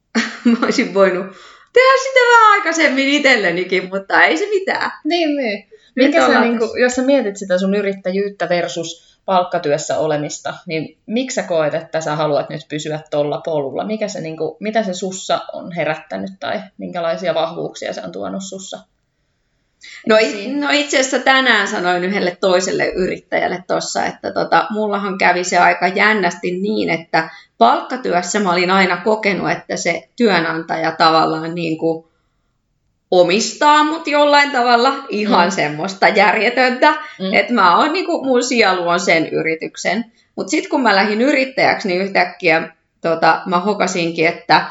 mä 0.44 0.56
olisin 0.62 0.94
voinut 0.94 1.26
tehdä 1.72 2.02
sitä 2.02 2.20
vähän 2.20 2.52
aikaisemmin 2.52 3.08
itsellenikin, 3.08 3.88
mutta 3.88 4.22
ei 4.22 4.36
se 4.36 4.46
mitään. 4.46 4.90
Niin, 5.04 5.36
niin. 5.36 5.75
Mikä 5.96 6.26
sä, 6.26 6.40
niin 6.40 6.58
kuin, 6.58 6.70
jos 6.82 6.94
sä 6.94 7.02
mietit 7.02 7.36
sitä 7.36 7.58
sun 7.58 7.74
yrittäjyyttä 7.74 8.48
versus 8.48 9.18
palkkatyössä 9.24 9.98
olemista, 9.98 10.54
niin 10.66 10.98
miksi 11.06 11.34
sä 11.34 11.42
koet, 11.42 11.74
että 11.74 12.00
sä 12.00 12.16
haluat 12.16 12.48
nyt 12.48 12.60
pysyä 12.68 13.00
tuolla 13.10 13.40
polulla? 13.44 13.84
Mikä 13.84 14.08
se, 14.08 14.20
niin 14.20 14.36
kuin, 14.36 14.56
mitä 14.60 14.82
se 14.82 14.94
sussa 14.94 15.40
on 15.52 15.72
herättänyt 15.72 16.30
tai 16.40 16.60
minkälaisia 16.78 17.34
vahvuuksia 17.34 17.92
se 17.92 18.02
on 18.04 18.12
tuonut 18.12 18.42
sussa? 18.42 18.78
No, 20.06 20.16
no 20.60 20.68
itse 20.72 21.00
asiassa 21.00 21.18
tänään 21.18 21.68
sanoin 21.68 22.04
yhdelle 22.04 22.36
toiselle 22.40 22.86
yrittäjälle 22.86 23.64
tuossa, 23.68 24.06
että 24.06 24.32
tota, 24.32 24.66
mullahan 24.70 25.18
kävi 25.18 25.44
se 25.44 25.58
aika 25.58 25.88
jännästi 25.88 26.50
niin, 26.50 26.90
että 26.90 27.30
palkkatyössä 27.58 28.40
mä 28.40 28.52
olin 28.52 28.70
aina 28.70 28.96
kokenut, 28.96 29.50
että 29.50 29.76
se 29.76 30.08
työnantaja 30.16 30.92
tavallaan 30.92 31.54
niin 31.54 31.78
kuin 31.78 32.06
omistaa 33.10 33.84
mut 33.84 34.06
jollain 34.08 34.50
tavalla 34.50 34.94
ihan 35.08 35.40
Mm. 35.46 35.50
mm. 35.50 35.54
semmoista 35.54 36.08
järjetöntä, 36.08 36.90
Mm. 36.90 37.34
että 37.34 37.52
mä 37.52 37.78
oon 37.78 37.92
niin 37.92 38.06
kuin, 38.06 38.26
mun 38.26 38.42
sielu 38.42 38.88
on 38.88 39.00
sen 39.00 39.28
yrityksen. 39.28 40.04
Mutta 40.36 40.50
sitten 40.50 40.70
kun 40.70 40.82
mä 40.82 40.96
lähdin 40.96 41.22
yrittäjäksi, 41.22 41.88
niin 41.88 42.00
yhtäkkiä 42.02 42.68
tota, 43.00 43.40
mä 43.46 43.58
hokasinkin, 43.60 44.26
että, 44.26 44.64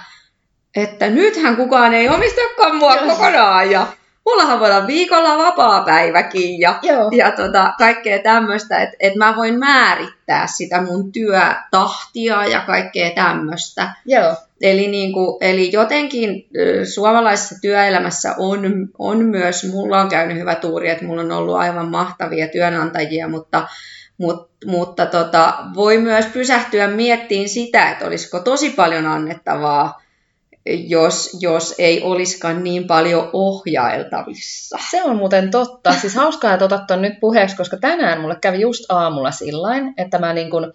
että 0.75 1.09
nythän 1.09 1.55
kukaan 1.55 1.93
ei 1.93 2.09
omistakaan 2.09 2.75
mua 2.75 2.97
kokonaan 2.97 3.71
ja 3.71 3.87
mullahan 4.25 4.59
voi 4.59 4.67
olla 4.71 4.87
viikolla 4.87 5.37
vapaa 5.37 5.83
päiväkin 5.83 6.59
ja, 6.59 6.79
Joo. 6.81 7.09
ja 7.11 7.31
tota, 7.31 7.73
kaikkea 7.77 8.19
tämmöistä, 8.19 8.79
että 8.79 8.95
et 8.99 9.15
mä 9.15 9.35
voin 9.35 9.59
määrittää 9.59 10.47
sitä 10.47 10.81
mun 10.81 11.11
työtahtia 11.11 12.45
ja 12.45 12.59
kaikkea 12.59 13.11
tämmöistä. 13.15 13.93
Joo. 14.05 14.35
Eli, 14.61 14.87
niin 14.87 15.13
kuin, 15.13 15.37
eli 15.41 15.71
jotenkin 15.71 16.47
suomalaisessa 16.93 17.55
työelämässä 17.61 18.35
on, 18.37 18.89
on 18.99 19.25
myös, 19.25 19.71
mulla 19.71 20.01
on 20.01 20.09
käynyt 20.09 20.37
hyvä 20.37 20.55
tuuri, 20.55 20.89
että 20.89 21.05
mulla 21.05 21.21
on 21.21 21.31
ollut 21.31 21.55
aivan 21.55 21.91
mahtavia 21.91 22.47
työnantajia, 22.47 23.27
mutta, 23.27 23.67
mut, 24.17 24.49
mutta 24.65 25.05
tota, 25.05 25.53
voi 25.75 25.97
myös 25.97 26.25
pysähtyä 26.25 26.87
miettiin 26.87 27.49
sitä, 27.49 27.91
että 27.91 28.05
olisiko 28.05 28.39
tosi 28.39 28.69
paljon 28.69 29.05
annettavaa, 29.05 30.01
jos, 30.65 31.37
jos 31.39 31.75
ei 31.77 32.01
olisikaan 32.01 32.63
niin 32.63 32.87
paljon 32.87 33.29
ohjailtavissa. 33.33 34.77
Se 34.91 35.03
on 35.03 35.15
muuten 35.15 35.51
totta. 35.51 35.93
Siis 35.93 36.15
hauskaa, 36.15 36.53
että 36.53 36.65
otat 36.65 37.01
nyt 37.01 37.19
puheeksi, 37.19 37.55
koska 37.55 37.77
tänään 37.77 38.21
mulle 38.21 38.37
kävi 38.41 38.61
just 38.61 38.85
aamulla 38.89 39.31
sillain, 39.31 39.93
että 39.97 40.19
mä 40.19 40.33
niin 40.33 40.49
kun, 40.49 40.73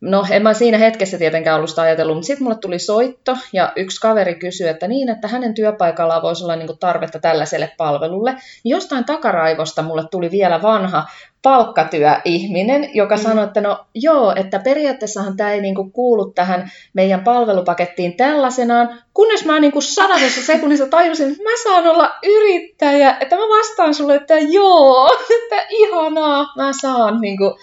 no 0.00 0.24
en 0.30 0.42
mä 0.42 0.54
siinä 0.54 0.78
hetkessä 0.78 1.18
tietenkään 1.18 1.56
ollut 1.56 1.70
sitä 1.70 1.82
ajatellut, 1.82 2.16
mutta 2.16 2.26
sitten 2.26 2.44
mulle 2.44 2.58
tuli 2.58 2.78
soitto 2.78 3.36
ja 3.52 3.72
yksi 3.76 4.00
kaveri 4.00 4.34
kysyi, 4.34 4.68
että 4.68 4.88
niin, 4.88 5.08
että 5.08 5.28
hänen 5.28 5.54
työpaikallaan 5.54 6.22
voisi 6.22 6.44
olla 6.44 6.56
niin 6.56 6.66
kun 6.66 6.78
tarvetta 6.78 7.18
tällaiselle 7.18 7.70
palvelulle. 7.76 8.32
Niin 8.32 8.70
jostain 8.70 9.04
takaraivosta 9.04 9.82
mulle 9.82 10.04
tuli 10.10 10.30
vielä 10.30 10.62
vanha 10.62 11.04
palkkatyöihminen, 11.42 12.88
joka 12.94 13.16
Mm. 13.16 13.22
sanoi, 13.22 13.44
että 13.44 13.60
no 13.60 13.84
joo, 13.94 14.32
että 14.36 14.58
periaatteessahan 14.58 15.36
tämä 15.36 15.52
ei 15.52 15.60
niinku 15.60 15.90
kuulu 15.90 16.32
tähän 16.32 16.70
meidän 16.92 17.24
palvelupakettiin 17.24 18.16
tällaisenaan, 18.16 19.02
kunnes 19.14 19.44
mä 19.44 19.60
niinku 19.60 19.80
sadasessa 19.80 20.42
sekunnissa 20.52 20.86
tajusin, 20.86 21.30
että 21.30 21.42
mä 21.42 21.50
saan 21.62 21.86
olla 21.86 22.10
yrittäjä, 22.24 23.16
että 23.20 23.36
mä 23.36 23.42
vastaan 23.42 23.94
sulle, 23.94 24.14
että 24.14 24.34
joo, 24.38 25.08
että 25.42 25.66
ihanaa, 25.70 26.46
mä 26.56 26.70
saan 26.80 27.20
niinku, 27.20 27.58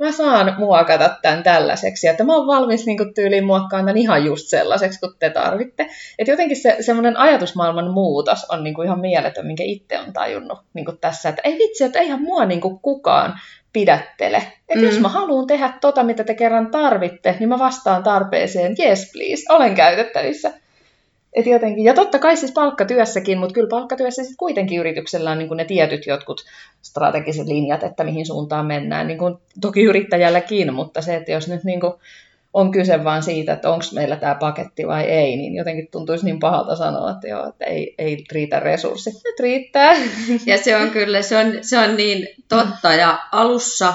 mä 0.00 0.12
saan 0.12 0.54
muokata 0.58 1.10
tämän 1.22 1.42
tällaiseksi, 1.42 2.08
että 2.08 2.24
mä 2.24 2.36
oon 2.36 2.46
valmis 2.46 2.86
niinku 2.86 3.04
tyyliin 3.14 3.44
muokkaamaan 3.44 3.86
tämän 3.86 3.98
ihan 3.98 4.24
just 4.24 4.46
sellaiseksi, 4.48 5.00
kun 5.00 5.14
te 5.18 5.30
tarvitte. 5.30 5.82
Että 6.18 6.32
jotenkin 6.32 6.56
se 6.56 6.76
semmoinen 6.80 7.16
ajatusmaailman 7.16 7.90
muutos 7.90 8.46
on 8.48 8.64
niinku 8.64 8.82
ihan 8.82 9.00
mieletön, 9.00 9.46
minkä 9.46 9.64
itse 9.64 9.98
on 9.98 10.12
tajunnut 10.12 10.58
niinku 10.74 10.92
tässä, 10.92 11.28
että 11.28 11.42
ei 11.44 11.58
vitsi, 11.58 11.84
että 11.84 11.98
eihän 11.98 12.22
mua 12.22 12.44
niinku 12.44 12.78
kukaan 12.78 13.40
pidättele. 13.72 14.36
Että 14.68 14.84
mm. 14.84 14.84
jos 14.84 15.00
mä 15.00 15.08
haluan 15.08 15.46
tehdä 15.46 15.72
tota, 15.80 16.02
mitä 16.02 16.24
te 16.24 16.34
kerran 16.34 16.70
tarvitte, 16.70 17.36
niin 17.38 17.48
mä 17.48 17.58
vastaan 17.58 18.02
tarpeeseen, 18.02 18.74
yes 18.78 19.10
please, 19.12 19.54
olen 19.54 19.74
käytettävissä. 19.74 20.52
Et 21.32 21.46
jotenkin, 21.46 21.84
ja 21.84 21.94
totta 21.94 22.18
kai 22.18 22.36
siis 22.36 22.52
palkkatyössäkin, 22.52 23.38
mutta 23.38 23.54
kyllä 23.54 23.68
palkkatyössä 23.68 24.22
sitten 24.22 24.36
kuitenkin 24.36 24.80
yrityksellä 24.80 25.30
on 25.30 25.38
niin 25.38 25.56
ne 25.56 25.64
tietyt 25.64 26.06
jotkut 26.06 26.44
strategiset 26.82 27.46
linjat, 27.46 27.82
että 27.82 28.04
mihin 28.04 28.26
suuntaan 28.26 28.66
mennään. 28.66 29.06
Niin 29.06 29.18
kuin 29.18 29.36
toki 29.60 29.82
yrittäjälläkin, 29.82 30.74
mutta 30.74 31.02
se, 31.02 31.16
että 31.16 31.32
jos 31.32 31.48
nyt 31.48 31.64
niin 31.64 31.80
on 32.54 32.70
kyse 32.70 33.04
vaan 33.04 33.22
siitä, 33.22 33.52
että 33.52 33.70
onko 33.70 33.84
meillä 33.94 34.16
tämä 34.16 34.34
paketti 34.34 34.86
vai 34.86 35.04
ei, 35.04 35.36
niin 35.36 35.54
jotenkin 35.54 35.88
tuntuisi 35.90 36.24
niin 36.24 36.38
pahalta 36.38 36.76
sanoa, 36.76 37.10
että 37.10 37.28
joo, 37.28 37.48
että 37.48 37.64
ei, 37.64 37.94
ei 37.98 38.24
riitä 38.32 38.60
resurssit. 38.60 39.14
Nyt 39.14 39.40
riittää. 39.40 39.92
Ja 40.46 40.58
se 40.58 40.76
on 40.76 40.90
kyllä, 40.90 41.22
se 41.22 41.36
on, 41.36 41.52
se 41.62 41.78
on 41.78 41.96
niin 41.96 42.28
totta. 42.48 42.92
Ja 42.92 43.18
alussa, 43.32 43.94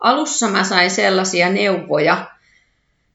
alussa 0.00 0.48
mä 0.48 0.64
sain 0.64 0.90
sellaisia 0.90 1.48
neuvoja, 1.48 2.26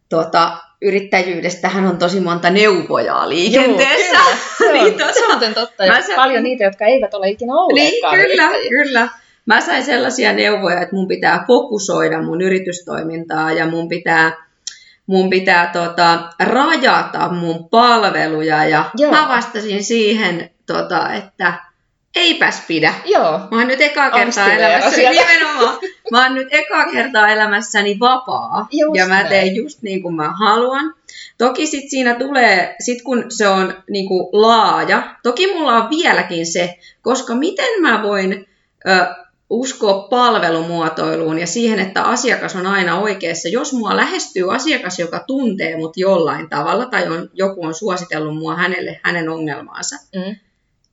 tota, 0.09 0.57
yrittäjyydestähän 0.81 1.85
on 1.85 1.97
tosi 1.97 2.19
monta 2.19 2.49
neuvojaa 2.49 3.29
liikenteessä. 3.29 4.17
Joo, 4.17 4.23
kyllä. 4.57 4.83
Niin 4.83 4.85
Se 4.85 4.91
on, 4.91 4.99
tota, 4.99 5.13
se 5.13 5.25
on 5.25 5.31
muuten 5.31 5.53
totta. 5.53 5.85
Ja 5.85 5.93
mä 5.93 6.15
paljon 6.15 6.43
niitä, 6.43 6.63
jotka 6.63 6.85
eivät 6.85 7.13
ole 7.13 7.29
ikinä 7.29 7.53
Niin, 7.53 7.59
olleetkaan 7.59 8.15
kyllä, 8.15 8.49
kyllä. 8.69 9.07
Mä 9.45 9.61
sain 9.61 9.83
sellaisia 9.83 10.33
neuvoja, 10.33 10.81
että 10.81 10.95
mun 10.95 11.07
pitää 11.07 11.43
fokusoida 11.47 12.21
mun 12.21 12.41
yritystoimintaa 12.41 13.51
ja 13.51 13.65
mun 13.65 13.89
pitää, 13.89 14.45
mun 15.05 15.29
pitää 15.29 15.69
tota, 15.73 16.19
rajata 16.39 17.29
mun 17.29 17.69
palveluja. 17.69 18.65
Ja 18.65 18.85
Joo. 18.97 19.11
mä 19.11 19.27
vastasin 19.29 19.83
siihen, 19.83 20.49
tota, 20.65 21.13
että 21.13 21.53
eipäs 22.15 22.63
pidä. 22.67 22.93
Joo, 23.05 23.39
Mä 23.51 23.57
oon 23.57 23.67
nyt 23.67 23.81
ekaa 23.81 24.11
kertaa 24.11 24.45
sieltä. 24.89 25.21
nimenomaan, 25.31 25.77
mä 26.11 26.23
oon 26.23 26.35
nyt 26.35 26.47
ekaa 26.51 26.85
kertaa 26.91 27.29
elämässäni 27.29 27.99
vapaa. 27.99 28.67
Just 28.71 28.95
ja 28.95 29.05
mä 29.07 29.13
näin. 29.15 29.27
teen 29.27 29.55
just 29.55 29.81
niin 29.81 30.01
kuin 30.01 30.15
mä 30.15 30.29
haluan. 30.39 30.93
Toki 31.37 31.67
sit 31.67 31.89
siinä 31.89 32.15
tulee, 32.15 32.75
sit 32.79 33.01
kun 33.01 33.25
se 33.29 33.47
on 33.47 33.73
niin 33.89 34.07
kuin 34.07 34.27
laaja, 34.31 35.15
toki 35.23 35.53
mulla 35.53 35.73
on 35.83 35.89
vieläkin 35.89 36.45
se, 36.45 36.79
koska 37.01 37.35
miten 37.35 37.81
mä 37.81 38.03
voin 38.03 38.47
ö, 38.87 39.05
uskoa 39.49 40.07
palvelumuotoiluun 40.09 41.39
ja 41.39 41.47
siihen, 41.47 41.79
että 41.79 42.03
asiakas 42.03 42.55
on 42.55 42.67
aina 42.67 42.99
oikeassa. 42.99 43.49
Jos 43.49 43.73
mua 43.73 43.95
lähestyy 43.95 44.53
asiakas, 44.55 44.99
joka 44.99 45.23
tuntee 45.27 45.77
mut 45.77 45.97
jollain 45.97 46.49
tavalla 46.49 46.85
tai 46.85 47.07
on, 47.07 47.29
joku 47.33 47.65
on 47.65 47.73
suositellut 47.73 48.37
mua 48.37 48.55
hänelle 48.55 48.99
hänen 49.03 49.29
ongelmaansa, 49.29 49.95
Mm. 50.15 50.35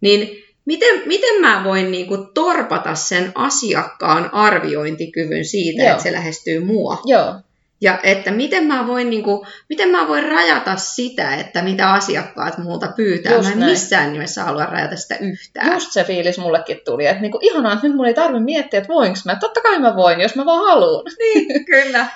niin 0.01 0.45
miten, 0.69 1.03
miten 1.07 1.41
mä 1.41 1.65
voin 1.65 1.91
niin 1.91 2.07
kuin 2.07 2.27
torpata 2.35 2.95
sen 2.95 3.33
asiakkaan 3.35 4.31
arviointikyvyn 4.35 5.45
siitä, 5.45 5.83
Joo. 5.83 5.91
että 5.91 6.03
se 6.03 6.13
lähestyy 6.13 6.61
mua? 6.65 7.03
joo, 7.05 7.35
Ja 7.81 7.99
että 8.03 8.31
miten 8.31 8.65
mä 8.65 8.87
voin, 8.87 9.11
niin 9.11 9.23
kuin, 9.23 9.47
miten 9.69 9.89
mä 9.89 10.09
voin 10.09 10.25
rajata 10.25 10.77
sitä, 10.77 11.35
että 11.35 11.63
mitä 11.63 11.93
asiakkaat 11.93 12.59
multa 12.59 12.93
pyytää. 12.97 13.33
Just 13.33 13.45
mä 13.45 13.53
en 13.53 13.59
näin. 13.59 13.71
missään 13.73 14.13
nimessä 14.13 14.45
halua 14.45 14.67
rajata 14.67 14.97
sitä 14.97 15.17
yhtään. 15.21 15.73
just 15.73 15.93
se 15.93 16.05
fiilis 16.05 16.39
mullekin 16.39 16.81
tuli, 16.85 17.07
että 17.07 17.23
niinku, 17.23 17.39
ihanaa, 17.43 17.73
että 17.73 17.87
nyt 17.87 17.97
mun 17.97 18.07
ei 18.07 18.15
tarvitse 18.15 18.45
miettiä, 18.45 18.79
että 18.79 18.93
voinko 18.95 19.19
mä. 19.25 19.37
Totta 19.37 19.61
kai 19.61 19.79
mä 19.79 19.97
voin, 19.97 20.21
jos 20.21 20.35
mä 20.37 20.45
vaan 20.45 20.65
haluan. 20.67 21.05
Niin, 21.19 21.65
kyllä. 21.73 22.07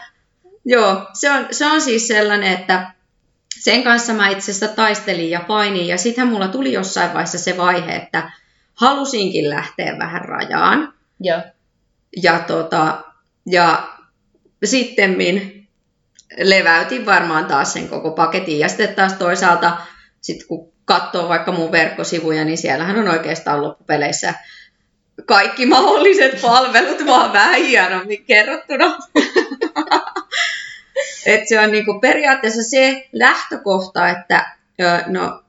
Joo, 0.65 1.03
se 1.15 1.31
on, 1.31 1.47
se 1.51 1.67
on 1.67 1.81
siis 1.81 2.09
sellainen, 2.09 2.53
että 2.53 2.91
sen 3.61 3.83
kanssa 3.83 4.13
mä 4.13 4.29
itse 4.29 4.51
asiassa 4.51 4.69
taistelin 4.77 5.31
ja 5.31 5.41
painin. 5.41 5.87
Ja 5.87 5.99
sitten 5.99 6.27
mulla 6.27 6.49
tuli 6.49 6.73
jossain 6.73 7.13
vaiheessa 7.15 7.39
se 7.39 7.57
vaihe, 7.57 7.97
että 7.97 8.31
halusinkin 8.83 9.51
lähteä 9.51 9.99
vähän 9.99 10.25
rajaan. 10.25 10.95
Joo, 11.21 11.41
Ja, 12.23 12.39
tota, 12.39 13.03
ja 13.47 13.89
sitten 14.65 15.17
leväytin 16.39 17.07
varmaan 17.07 17.47
taas 17.47 17.73
sen 17.73 17.89
koko 17.89 18.11
paketin. 18.11 18.59
Ja 18.59 18.69
sitten 18.69 18.95
taas 18.95 19.13
toisaalta, 19.13 19.77
sit 20.21 20.45
kun 20.45 20.73
katsoo 20.85 21.29
vaikka 21.29 21.53
mun 21.53 21.73
verkkosivuja, 21.73 22.45
niin 22.45 22.59
siellähän 22.59 22.99
on 22.99 23.09
oikeastaan 23.09 23.63
loppupeleissä 23.63 24.35
kaikki 25.27 25.67
mahdolliset 25.67 26.41
palvelut, 26.43 27.07
vaan 27.07 27.33
vähän 27.33 27.61
hienommin 27.61 28.25
kerrottuna. 28.25 28.85
Et 31.27 31.49
se 31.49 31.61
on 31.61 31.73
niinku 31.73 32.01
periaatteessa 32.01 32.63
se 32.63 33.09
lähtökohta, 33.13 34.09
että 34.09 34.57
no, 35.07 35.43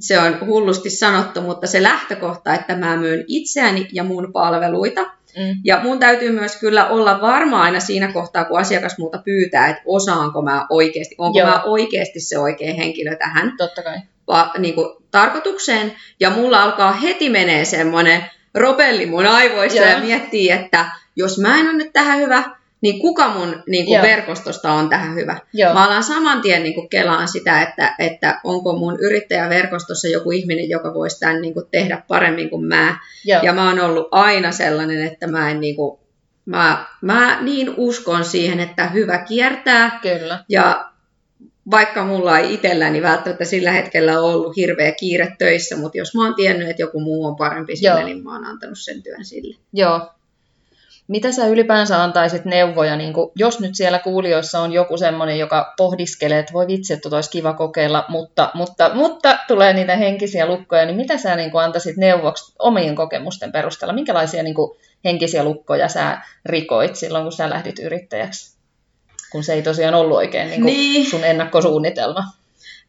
se 0.00 0.18
on 0.18 0.46
hullusti 0.46 0.90
sanottu, 0.90 1.40
mutta 1.40 1.66
se 1.66 1.82
lähtökohta, 1.82 2.54
että 2.54 2.76
mä 2.76 2.96
myyn 2.96 3.24
itseäni 3.28 3.88
ja 3.92 4.04
mun 4.04 4.32
palveluita, 4.32 5.06
Mm. 5.36 5.56
Ja 5.64 5.80
mun 5.82 5.98
täytyy 5.98 6.30
myös 6.32 6.56
kyllä 6.56 6.88
olla 6.88 7.20
varma 7.20 7.62
aina 7.62 7.80
siinä 7.80 8.12
kohtaa, 8.12 8.44
kun 8.44 8.58
asiakas 8.60 8.98
muuta 8.98 9.18
pyytää, 9.18 9.68
että 9.68 9.82
osaanko 9.86 10.42
mä 10.42 10.66
oikeasti, 10.70 11.14
onko 11.18 11.38
Joo. 11.38 11.48
mä 11.48 11.62
oikeasti 11.62 12.20
se 12.20 12.38
oikea 12.38 12.74
henkilö 12.74 13.16
tähän 13.16 13.52
Totta 13.56 13.82
kai. 13.82 13.98
Va, 14.28 14.50
niin 14.58 14.74
kuin, 14.74 14.96
tarkoitukseen. 15.10 15.92
Ja 16.20 16.30
mulla 16.30 16.62
alkaa 16.62 16.92
heti 16.92 17.30
menee 17.30 17.64
semmoinen 17.64 18.24
ropelli 18.54 19.06
mun 19.06 19.26
aivoissa 19.26 19.78
Joo. 19.78 19.90
ja 19.90 19.98
miettii, 19.98 20.50
että 20.50 20.86
jos 21.16 21.38
mä 21.38 21.60
en 21.60 21.68
ole 21.68 21.76
nyt 21.76 21.92
tähän 21.92 22.18
hyvä, 22.18 22.44
niin 22.84 23.00
kuka 23.00 23.28
mun 23.28 23.62
niin 23.66 23.86
kuin 23.86 24.02
verkostosta 24.02 24.72
on 24.72 24.88
tähän 24.88 25.14
hyvä. 25.14 25.40
Joo. 25.52 25.74
Mä 25.74 25.84
alan 25.84 26.02
saman 26.02 26.40
tien 26.40 26.62
niin 26.62 26.74
kuin 26.74 26.88
kelaan 26.88 27.28
sitä, 27.28 27.62
että, 27.62 27.94
että 27.98 28.40
onko 28.44 28.76
mun 28.76 28.98
yrittäjäverkostossa 29.00 30.08
joku 30.08 30.30
ihminen, 30.30 30.68
joka 30.68 30.94
voisi 30.94 31.20
tämän 31.20 31.40
niin 31.40 31.54
kuin 31.54 31.66
tehdä 31.70 32.02
paremmin 32.08 32.50
kuin 32.50 32.64
mä. 32.64 32.98
Joo. 33.24 33.42
Ja 33.42 33.52
mä 33.52 33.68
oon 33.68 33.80
ollut 33.80 34.08
aina 34.10 34.52
sellainen, 34.52 35.06
että 35.06 35.26
mä 35.26 35.50
en 35.50 35.60
niin 35.60 35.76
kuin, 35.76 35.98
mä, 36.46 36.86
mä 37.00 37.42
niin 37.42 37.74
uskon 37.76 38.24
siihen, 38.24 38.60
että 38.60 38.86
hyvä 38.86 39.18
kiertää. 39.18 39.98
Kyllä. 40.02 40.44
Ja 40.48 40.90
vaikka 41.70 42.04
mulla 42.04 42.38
ei 42.38 42.54
itselläni 42.54 43.02
välttämättä 43.02 43.44
sillä 43.44 43.72
hetkellä 43.72 44.20
ollut 44.20 44.56
hirveä 44.56 44.92
kiire 44.92 45.32
töissä, 45.38 45.76
mutta 45.76 45.98
jos 45.98 46.14
mä 46.14 46.24
oon 46.24 46.34
tiennyt, 46.34 46.68
että 46.68 46.82
joku 46.82 47.00
muu 47.00 47.24
on 47.24 47.36
parempi 47.36 47.76
sillä, 47.76 48.04
niin 48.04 48.24
mä 48.24 48.32
oon 48.32 48.44
antanut 48.44 48.78
sen 48.78 49.02
työn 49.02 49.24
sille. 49.24 49.56
Joo, 49.72 50.10
mitä 51.08 51.32
sä 51.32 51.46
ylipäänsä 51.46 52.02
antaisit 52.02 52.44
neuvoja, 52.44 52.96
niin 52.96 53.12
kun, 53.12 53.32
jos 53.36 53.60
nyt 53.60 53.74
siellä 53.74 53.98
kuulijoissa 53.98 54.60
on 54.60 54.72
joku 54.72 54.96
semmoinen, 54.96 55.38
joka 55.38 55.74
pohdiskelee, 55.76 56.38
että 56.38 56.52
voi 56.52 56.66
vitsi, 56.66 56.92
että 56.92 57.08
olisi 57.12 57.30
kiva 57.30 57.52
kokeilla, 57.52 58.04
mutta, 58.08 58.50
mutta, 58.54 58.90
mutta 58.94 59.38
tulee 59.48 59.72
niitä 59.72 59.96
henkisiä 59.96 60.46
lukkoja, 60.46 60.86
niin 60.86 60.96
mitä 60.96 61.18
sä 61.18 61.36
niin 61.36 61.56
antaisit 61.64 61.96
neuvoksi 61.96 62.54
omien 62.58 62.94
kokemusten 62.94 63.52
perusteella? 63.52 63.94
Minkälaisia 63.94 64.42
niin 64.42 64.54
kun, 64.54 64.76
henkisiä 65.04 65.44
lukkoja 65.44 65.88
sä 65.88 66.18
rikoit 66.46 66.96
silloin, 66.96 67.24
kun 67.24 67.32
sä 67.32 67.50
lähdit 67.50 67.78
yrittäjäksi? 67.78 68.56
Kun 69.32 69.44
se 69.44 69.52
ei 69.52 69.62
tosiaan 69.62 69.94
ollut 69.94 70.16
oikein 70.16 70.50
niin 70.50 70.64
niin. 70.64 71.10
sun 71.10 71.24
ennakkosuunnitelma. 71.24 72.24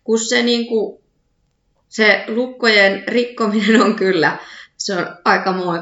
Kun 0.04 0.20
se, 0.20 0.44
niin 0.44 0.68
kuin, 0.68 1.00
se 1.90 2.24
lukkojen 2.28 3.04
rikkominen 3.08 3.82
on 3.82 3.96
kyllä 3.96 4.38
se 4.78 4.94
on 4.94 5.08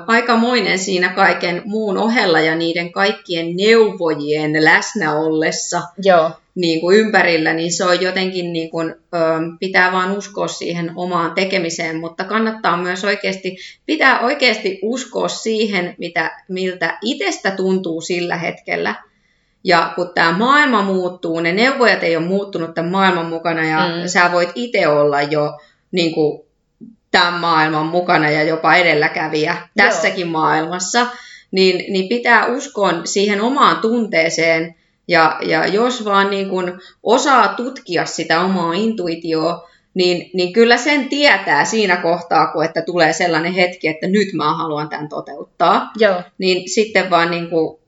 aikamoinen 0.07 0.79
siinä 0.79 1.09
kaiken 1.09 1.61
muun 1.65 1.97
ohella 1.97 2.39
ja 2.39 2.55
niiden 2.55 2.91
kaikkien 2.91 3.55
neuvojien 3.55 4.65
läsnä 4.65 5.15
ollessa 5.15 5.81
Joo. 6.03 6.31
Niin 6.55 6.81
kuin 6.81 6.97
ympärillä, 6.97 7.53
niin 7.53 7.73
se 7.73 7.85
on 7.85 8.01
jotenkin, 8.01 8.53
niin 8.53 8.69
kuin, 8.69 8.95
pitää 9.59 9.91
vaan 9.91 10.17
uskoa 10.17 10.47
siihen 10.47 10.91
omaan 10.95 11.31
tekemiseen, 11.31 11.99
mutta 11.99 12.23
kannattaa 12.23 12.77
myös 12.77 13.03
oikeasti, 13.03 13.57
pitää 13.85 14.19
oikeasti 14.19 14.79
uskoa 14.81 15.27
siihen, 15.27 15.95
mitä, 15.97 16.31
miltä 16.47 16.97
itsestä 17.01 17.51
tuntuu 17.51 18.01
sillä 18.01 18.37
hetkellä. 18.37 18.95
Ja 19.63 19.93
kun 19.95 20.11
tämä 20.15 20.37
maailma 20.37 20.81
muuttuu, 20.81 21.39
ne 21.39 21.51
neuvojat 21.51 22.03
ei 22.03 22.17
ole 22.17 22.25
muuttunut 22.25 22.73
tämän 22.73 22.91
maailman 22.91 23.25
mukana 23.25 23.65
ja 23.65 23.79
mm. 23.79 24.07
sä 24.07 24.31
voit 24.31 24.49
itse 24.55 24.87
olla 24.87 25.21
jo 25.21 25.59
niin 25.91 26.13
kuin, 26.13 26.43
tämän 27.13 27.33
maailman 27.33 27.85
mukana 27.85 28.29
ja 28.29 28.43
jopa 28.43 28.75
edelläkävijä 28.75 29.57
tässäkin 29.77 30.25
Joo. 30.25 30.31
maailmassa, 30.31 31.07
niin, 31.51 31.93
niin 31.93 32.09
pitää 32.09 32.45
uskoa 32.45 32.91
siihen 33.05 33.41
omaan 33.41 33.77
tunteeseen 33.77 34.75
ja, 35.07 35.39
ja 35.41 35.67
jos 35.67 36.05
vaan 36.05 36.29
niin 36.29 36.49
kun 36.49 36.81
osaa 37.03 37.47
tutkia 37.47 38.05
sitä 38.05 38.41
omaa 38.41 38.73
intuitioa, 38.73 39.69
niin, 39.93 40.29
niin 40.33 40.53
kyllä 40.53 40.77
sen 40.77 41.09
tietää 41.09 41.65
siinä 41.65 41.97
kohtaa, 41.97 42.47
kun 42.47 42.65
että 42.65 42.81
tulee 42.81 43.13
sellainen 43.13 43.53
hetki, 43.53 43.87
että 43.87 44.07
nyt 44.07 44.33
mä 44.33 44.55
haluan 44.55 44.89
tämän 44.89 45.09
toteuttaa. 45.09 45.91
Joo. 45.97 46.21
Niin 46.37 46.69
sitten 46.69 47.09
vaan 47.09 47.31
niin 47.31 47.49
kuin, 47.49 47.79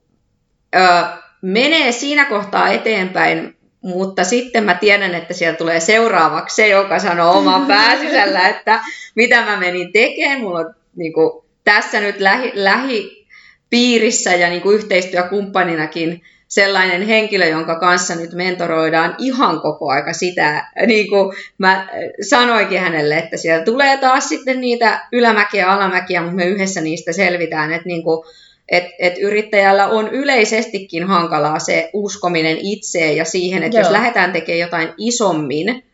ö, 0.76 1.04
menee 1.42 1.92
siinä 1.92 2.24
kohtaa 2.24 2.68
eteenpäin 2.68 3.55
mutta 3.82 4.24
sitten 4.24 4.64
mä 4.64 4.74
tiedän, 4.74 5.14
että 5.14 5.34
siellä 5.34 5.56
tulee 5.56 5.80
seuraavaksi 5.80 6.56
se, 6.56 6.68
joka 6.68 6.98
sanoo 6.98 7.38
oman 7.38 7.66
pääsisällä, 7.76 8.48
että 8.48 8.80
mitä 9.14 9.44
mä 9.44 9.56
menin 9.56 9.92
tekemään. 9.92 10.40
Mulla 10.40 10.58
on 10.58 10.74
niin 10.96 11.12
kuin, 11.12 11.44
tässä 11.64 12.00
nyt 12.00 12.20
lähi, 12.20 12.52
lähipiirissä 12.54 14.34
ja 14.34 14.48
niin 14.48 14.62
kuin 14.62 14.76
yhteistyökumppaninakin 14.76 16.22
sellainen 16.48 17.02
henkilö, 17.02 17.46
jonka 17.46 17.78
kanssa 17.78 18.14
nyt 18.14 18.32
mentoroidaan 18.32 19.14
ihan 19.18 19.60
koko 19.60 19.90
aika 19.90 20.12
sitä, 20.12 20.68
niin 20.86 21.08
kuin 21.08 21.36
mä 21.58 21.88
sanoinkin 22.28 22.80
hänelle, 22.80 23.18
että 23.18 23.36
siellä 23.36 23.64
tulee 23.64 23.96
taas 23.96 24.28
sitten 24.28 24.60
niitä 24.60 25.06
ylämäkiä 25.12 25.60
ja 25.60 25.74
alamäkiä, 25.74 26.20
mutta 26.20 26.36
me 26.36 26.44
yhdessä 26.44 26.80
niistä 26.80 27.12
selvitään, 27.12 27.72
että 27.72 27.88
niin 27.88 28.02
kuin, 28.02 28.26
että 28.68 28.90
et 28.98 29.18
yrittäjällä 29.18 29.86
on 29.86 30.08
yleisestikin 30.08 31.04
hankalaa 31.04 31.58
se 31.58 31.90
uskominen 31.92 32.58
itseen 32.60 33.16
ja 33.16 33.24
siihen, 33.24 33.62
että 33.62 33.78
Joo. 33.78 33.84
jos 33.84 33.92
lähdetään 33.92 34.32
tekemään 34.32 34.60
jotain 34.60 34.88
isommin, 34.98 35.84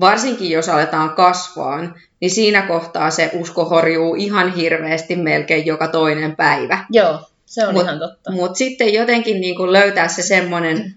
varsinkin 0.00 0.50
jos 0.50 0.68
aletaan 0.68 1.10
kasvaan, 1.10 1.94
niin 2.20 2.30
siinä 2.30 2.62
kohtaa 2.62 3.10
se 3.10 3.30
usko 3.34 3.64
horjuu 3.64 4.14
ihan 4.14 4.54
hirveästi 4.54 5.16
melkein 5.16 5.66
joka 5.66 5.88
toinen 5.88 6.36
päivä. 6.36 6.84
Joo, 6.90 7.18
se 7.46 7.66
on 7.66 7.74
mut, 7.74 7.82
ihan 7.82 7.98
totta. 7.98 8.32
Mutta 8.32 8.58
sitten 8.58 8.94
jotenkin 8.94 9.40
niin 9.40 9.56
kuin 9.56 9.72
löytää 9.72 10.08
se 10.08 10.22
semmoinen 10.22 10.94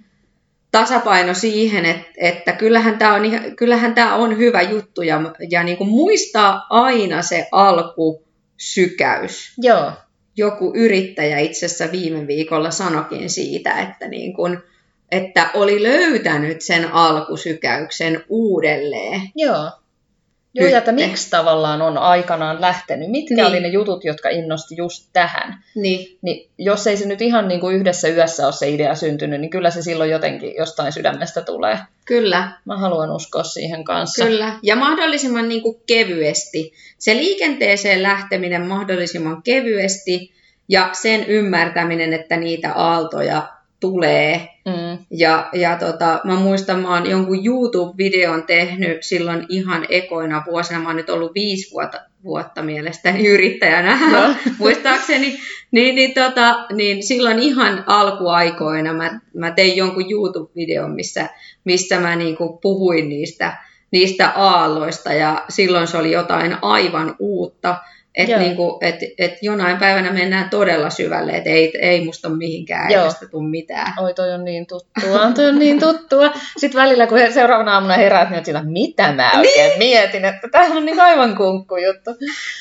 tasapaino 0.71 1.33
siihen, 1.33 1.85
että, 1.85 2.07
että 2.17 2.51
kyllähän 2.51 2.97
tämä 2.97 3.13
on, 3.13 3.21
kyllähän 3.55 3.95
tää 3.95 4.15
on 4.15 4.37
hyvä 4.37 4.61
juttu 4.61 5.01
ja, 5.01 5.21
ja 5.49 5.63
niin 5.63 5.77
kuin 5.77 5.89
muistaa 5.89 6.65
aina 6.69 7.21
se 7.21 7.47
alkusykäys. 7.51 9.53
Joo 9.57 9.91
joku 10.37 10.71
yrittäjä 10.75 11.39
itse 11.39 11.65
asiassa 11.65 11.91
viime 11.91 12.27
viikolla 12.27 12.71
sanokin 12.71 13.29
siitä, 13.29 13.81
että, 13.81 14.07
niin 14.07 14.33
kun, 14.33 14.63
että 15.11 15.49
oli 15.53 15.83
löytänyt 15.83 16.61
sen 16.61 16.91
alkusykäyksen 16.91 18.23
uudelleen. 18.29 19.21
Joo. 19.35 19.71
Joo, 20.53 20.69
ja 20.69 20.77
että 20.77 20.91
miksi 20.91 21.29
tavallaan 21.29 21.81
on 21.81 21.97
aikanaan 21.97 22.61
lähtenyt? 22.61 23.09
Mitkä 23.09 23.35
niin. 23.35 23.45
oli 23.45 23.59
ne 23.59 23.67
jutut, 23.67 24.03
jotka 24.03 24.29
innosti 24.29 24.75
just 24.77 25.09
tähän? 25.13 25.63
Niin. 25.75 26.17
niin 26.21 26.49
jos 26.57 26.87
ei 26.87 26.97
se 26.97 27.07
nyt 27.07 27.21
ihan 27.21 27.47
niin 27.47 27.59
kuin 27.59 27.75
yhdessä 27.75 28.07
yössä 28.07 28.45
ole 28.45 28.53
se 28.53 28.69
idea 28.69 28.95
syntynyt, 28.95 29.41
niin 29.41 29.49
kyllä 29.49 29.69
se 29.69 29.81
silloin 29.81 30.09
jotenkin 30.09 30.55
jostain 30.55 30.93
sydämestä 30.93 31.41
tulee. 31.41 31.77
Kyllä. 32.05 32.51
Mä 32.65 32.77
haluan 32.77 33.11
uskoa 33.11 33.43
siihen 33.43 33.83
kanssa. 33.83 34.25
Kyllä, 34.25 34.59
ja 34.63 34.75
mahdollisimman 34.75 35.49
niin 35.49 35.61
kuin 35.61 35.81
kevyesti. 35.87 36.73
Se 36.97 37.15
liikenteeseen 37.15 38.03
lähteminen 38.03 38.67
mahdollisimman 38.67 39.43
kevyesti 39.43 40.31
ja 40.69 40.89
sen 40.93 41.25
ymmärtäminen, 41.25 42.13
että 42.13 42.37
niitä 42.37 42.73
aaltoja 42.73 43.47
tulee. 43.81 44.49
Mm. 44.65 45.05
Ja, 45.11 45.49
ja 45.53 45.75
tota, 45.75 46.19
mä 46.23 46.35
muistan, 46.35 46.79
mä 46.79 46.93
oon 46.93 47.09
jonkun 47.09 47.45
YouTube-videon 47.45 48.43
tehnyt 48.43 49.03
silloin 49.03 49.45
ihan 49.49 49.85
ekoina 49.89 50.43
vuosina. 50.47 50.79
Mä 50.79 50.89
oon 50.89 50.95
nyt 50.95 51.09
ollut 51.09 51.33
viisi 51.33 51.71
vuotta, 51.71 52.01
vuotta 52.23 52.61
mielestäni 52.61 53.27
yrittäjänä, 53.27 53.99
no. 54.11 54.35
muistaakseni. 54.59 55.39
Niin, 55.71 55.95
niin, 55.95 56.13
tota, 56.13 56.65
niin 56.73 57.03
silloin 57.03 57.39
ihan 57.39 57.83
alkuaikoina 57.87 58.93
mä, 58.93 59.19
mä 59.33 59.51
tein 59.51 59.77
jonkun 59.77 60.11
YouTube-videon, 60.11 60.91
missä, 60.91 61.29
missä 61.63 61.99
mä 61.99 62.15
niinku 62.15 62.59
puhuin 62.61 63.09
niistä, 63.09 63.57
niistä 63.91 64.31
aalloista 64.35 65.13
ja 65.13 65.45
silloin 65.49 65.87
se 65.87 65.97
oli 65.97 66.11
jotain 66.11 66.57
aivan 66.61 67.15
uutta. 67.19 67.75
Että 68.15 68.37
niinku, 68.37 68.79
et, 68.81 68.95
et 69.17 69.37
jonain 69.41 69.77
päivänä 69.77 70.11
mennään 70.11 70.49
todella 70.49 70.89
syvälle, 70.89 71.31
että 71.31 71.49
ei, 71.49 71.73
ei 71.81 72.05
musta 72.05 72.29
mihinkään, 72.29 72.91
Joo. 72.91 73.03
tästä 73.03 73.27
tule 73.27 73.49
mitään. 73.49 73.93
Oi, 73.99 74.13
toi 74.13 74.33
on 74.33 74.45
niin 74.45 74.67
tuttua, 74.67 75.31
toi 75.35 75.45
on 75.45 75.59
niin 75.59 75.79
tuttua. 75.79 76.31
Sitten 76.57 76.81
välillä, 76.81 77.07
kun 77.07 77.17
seuraavana 77.33 77.73
aamuna 77.73 77.93
heräät, 77.93 78.29
niin 78.29 78.45
sillä, 78.45 78.63
mitä 78.63 79.11
mä 79.13 79.31
oikein 79.37 79.69
niin. 79.69 79.77
mietin, 79.77 80.25
että 80.25 80.47
tämä 80.51 80.75
on 80.75 80.85
niin 80.85 81.01
aivan 81.01 81.37
kunkku 81.37 81.77
juttu. 81.77 82.11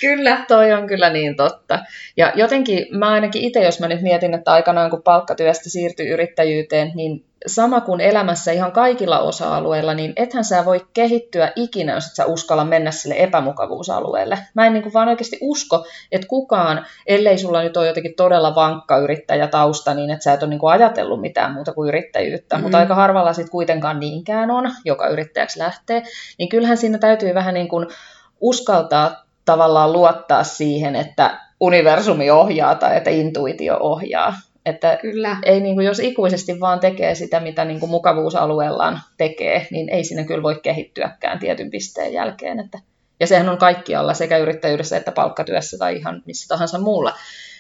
Kyllä. 0.00 0.44
Toi 0.48 0.72
on 0.72 0.86
kyllä 0.86 1.10
niin 1.10 1.36
totta. 1.36 1.78
Ja 2.16 2.32
jotenkin 2.34 2.86
mä 2.90 3.10
ainakin 3.10 3.42
itse, 3.42 3.64
jos 3.64 3.80
mä 3.80 3.88
nyt 3.88 4.02
mietin, 4.02 4.34
että 4.34 4.52
aikanaan 4.52 4.90
kun 4.90 5.02
palkkatyöstä 5.02 5.70
siirtyi 5.70 6.08
yrittäjyyteen, 6.08 6.92
niin 6.94 7.24
sama 7.46 7.81
kuin 7.81 8.00
elämässä 8.00 8.53
ihan 8.53 8.72
kaikilla 8.72 9.18
osa-alueilla, 9.18 9.94
niin 9.94 10.12
ethän 10.16 10.44
sä 10.44 10.64
voi 10.64 10.87
kehittyä 10.94 11.53
ikinä, 11.57 11.94
jos 11.94 12.07
et 12.07 12.14
sä 12.14 12.26
uskalla 12.26 12.64
mennä 12.64 12.90
sille 12.90 13.14
epämukavuusalueelle. 13.18 14.38
Mä 14.55 14.66
en 14.66 14.72
niin 14.72 14.83
kuin 14.83 14.92
vaan 14.92 15.09
oikeasti 15.09 15.38
usko, 15.40 15.87
että 16.12 16.26
kukaan, 16.26 16.87
ellei 17.07 17.38
sulla 17.38 17.62
nyt 17.62 17.76
ole 17.76 17.87
jotenkin 17.87 18.14
todella 18.16 18.55
vankka 18.55 18.98
yrittäjätausta, 18.98 19.94
niin 19.94 20.11
että 20.11 20.24
sä 20.24 20.33
et 20.33 20.42
ole 20.42 20.50
niin 20.50 20.61
kuin 20.61 20.72
ajatellut 20.72 21.20
mitään 21.20 21.53
muuta 21.53 21.72
kuin 21.72 21.88
yrittäjyyttä, 21.88 22.57
mm-hmm. 22.57 22.62
mutta 22.62 22.79
aika 22.79 22.94
harvalla 22.94 23.33
sitten 23.33 23.53
kuitenkaan 23.53 24.00
niinkään 24.00 24.50
on, 24.50 24.72
joka 24.85 25.09
yrittäjäksi 25.09 25.59
lähtee, 25.59 26.03
niin 26.38 26.48
kyllähän 26.48 26.76
siinä 26.76 26.98
täytyy 26.98 27.35
vähän 27.35 27.55
niin 27.55 27.68
kuin 27.68 27.87
uskaltaa 28.40 29.24
tavallaan 29.44 29.92
luottaa 29.92 30.44
siihen, 30.44 30.96
että 30.96 31.40
universumi 31.61 32.31
ohjaa 32.31 32.74
tai 32.74 32.96
että 32.96 33.11
intuitio 33.11 33.76
ohjaa. 33.81 34.35
Että 34.66 34.99
kyllä. 35.03 35.37
Ei, 35.42 35.61
niin 35.61 35.75
kuin, 35.75 35.87
jos 35.87 35.99
ikuisesti 35.99 36.61
vaan 36.61 36.81
tekee 36.81 37.14
sitä, 37.14 37.40
mitä 37.40 37.64
niin 37.64 37.81
kuin 37.81 37.90
mukavuusalueellaan 37.90 39.01
tekee, 39.16 39.66
niin 39.70 39.88
ei 39.88 40.05
sinne 40.05 40.25
kyllä 40.25 40.42
voi 40.42 40.61
kehittyäkään 40.62 41.38
tietyn 41.38 41.70
pisteen 41.70 42.12
jälkeen. 42.12 42.61
Että, 42.61 42.79
ja 43.20 43.27
sehän 43.27 43.49
on 43.49 43.59
kaikkialla 43.59 44.14
sekä 44.14 44.38
yrittäjyydessä 44.38 44.96
että 44.96 45.12
palkkatyössä 45.12 45.79
tai 45.79 45.96
ihan 45.96 46.23
missä 46.27 46.49
tahansa 46.49 46.79
muulla. 46.79 47.14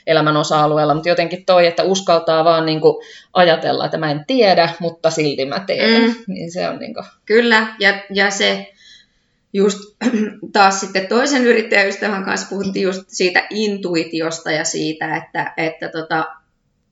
elämän 0.06 0.36
osa-alueella, 0.36 0.94
mutta 0.94 1.08
jotenkin 1.08 1.44
toi, 1.44 1.66
että 1.66 1.82
uskaltaa 1.82 2.44
vaan 2.44 2.66
niin 2.66 2.80
kuin 2.80 3.06
ajatella, 3.32 3.84
että 3.84 3.98
mä 3.98 4.10
en 4.10 4.24
tiedä, 4.26 4.68
mutta 4.78 5.10
silti 5.10 5.44
mä 5.44 5.64
teen, 5.66 6.02
mm. 6.02 6.14
niin 6.26 6.52
se 6.52 6.68
on 6.68 6.78
niin 6.78 6.94
kuin... 6.94 7.06
Kyllä, 7.26 7.74
ja, 7.78 8.02
ja 8.14 8.30
se 8.30 8.72
just 9.52 9.78
taas 10.52 10.80
sitten 10.80 11.06
toisen 11.06 11.46
yrittäjäystävän 11.46 12.24
kanssa 12.24 12.46
puhuttiin 12.50 12.82
just 12.82 13.02
siitä 13.08 13.46
intuitiosta 13.50 14.50
ja 14.50 14.64
siitä, 14.64 15.16
että, 15.16 15.52
että 15.56 15.88
tota, 15.88 16.24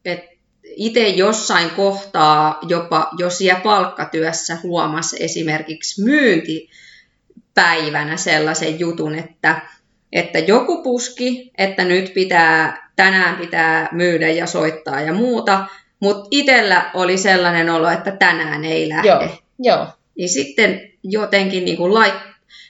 että 0.08 0.28
itse 0.64 1.08
jossain 1.08 1.70
kohtaa 1.70 2.58
jopa 2.68 3.10
jo 3.18 3.30
siellä 3.30 3.60
palkkatyössä 3.60 4.58
huomasi 4.62 5.24
esimerkiksi 5.24 6.02
myyntipäivänä 6.02 8.16
sellaisen 8.16 8.80
jutun, 8.80 9.14
että, 9.14 9.60
että 10.12 10.38
joku 10.38 10.82
puski, 10.82 11.50
että 11.58 11.84
nyt 11.84 12.14
pitää, 12.14 12.90
tänään 12.96 13.36
pitää 13.36 13.88
myydä 13.92 14.28
ja 14.28 14.46
soittaa 14.46 15.00
ja 15.00 15.12
muuta, 15.12 15.66
mutta 16.00 16.28
itsellä 16.30 16.90
oli 16.94 17.18
sellainen 17.18 17.70
olo, 17.70 17.90
että 17.90 18.10
tänään 18.10 18.64
ei 18.64 18.88
lähde. 18.88 19.08
Joo, 19.08 19.28
joo. 19.58 19.86
Niin 20.18 20.28
sitten 20.28 20.92
jotenkin 21.02 21.64
niin 21.64 21.76
kuin 21.76 21.94
lait, 21.94 22.14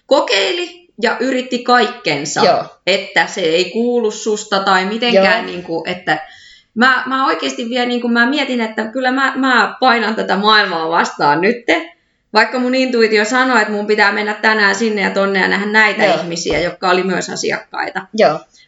kokeili 0.06 0.88
ja 1.02 1.16
yritti 1.20 1.58
kaikkensa, 1.58 2.44
Joo. 2.44 2.64
että 2.86 3.26
se 3.26 3.40
ei 3.40 3.70
kuulu 3.70 4.10
susta 4.10 4.60
tai 4.60 4.84
mitenkään, 4.84 5.46
niin 5.46 5.62
kuin, 5.62 5.88
että 5.88 6.28
mä, 6.74 7.02
mä 7.06 7.26
oikeasti 7.26 7.68
vielä 7.68 7.86
niin 7.86 8.00
kuin 8.00 8.12
mä 8.12 8.26
mietin, 8.26 8.60
että 8.60 8.86
kyllä 8.86 9.10
mä, 9.10 9.32
mä 9.36 9.76
painan 9.80 10.14
tätä 10.14 10.36
maailmaa 10.36 10.88
vastaan 10.88 11.40
nytte, 11.40 11.94
vaikka 12.32 12.58
mun 12.58 12.74
intuitio 12.74 13.24
sanoi, 13.24 13.60
että 13.60 13.72
mun 13.72 13.86
pitää 13.86 14.12
mennä 14.12 14.34
tänään 14.34 14.74
sinne 14.74 15.02
ja 15.02 15.10
tonne 15.10 15.40
ja 15.40 15.48
nähdä 15.48 15.66
näitä 15.66 16.04
Joo. 16.04 16.20
ihmisiä, 16.20 16.58
jotka 16.60 16.90
oli 16.90 17.02
myös 17.02 17.30
asiakkaita. 17.30 18.06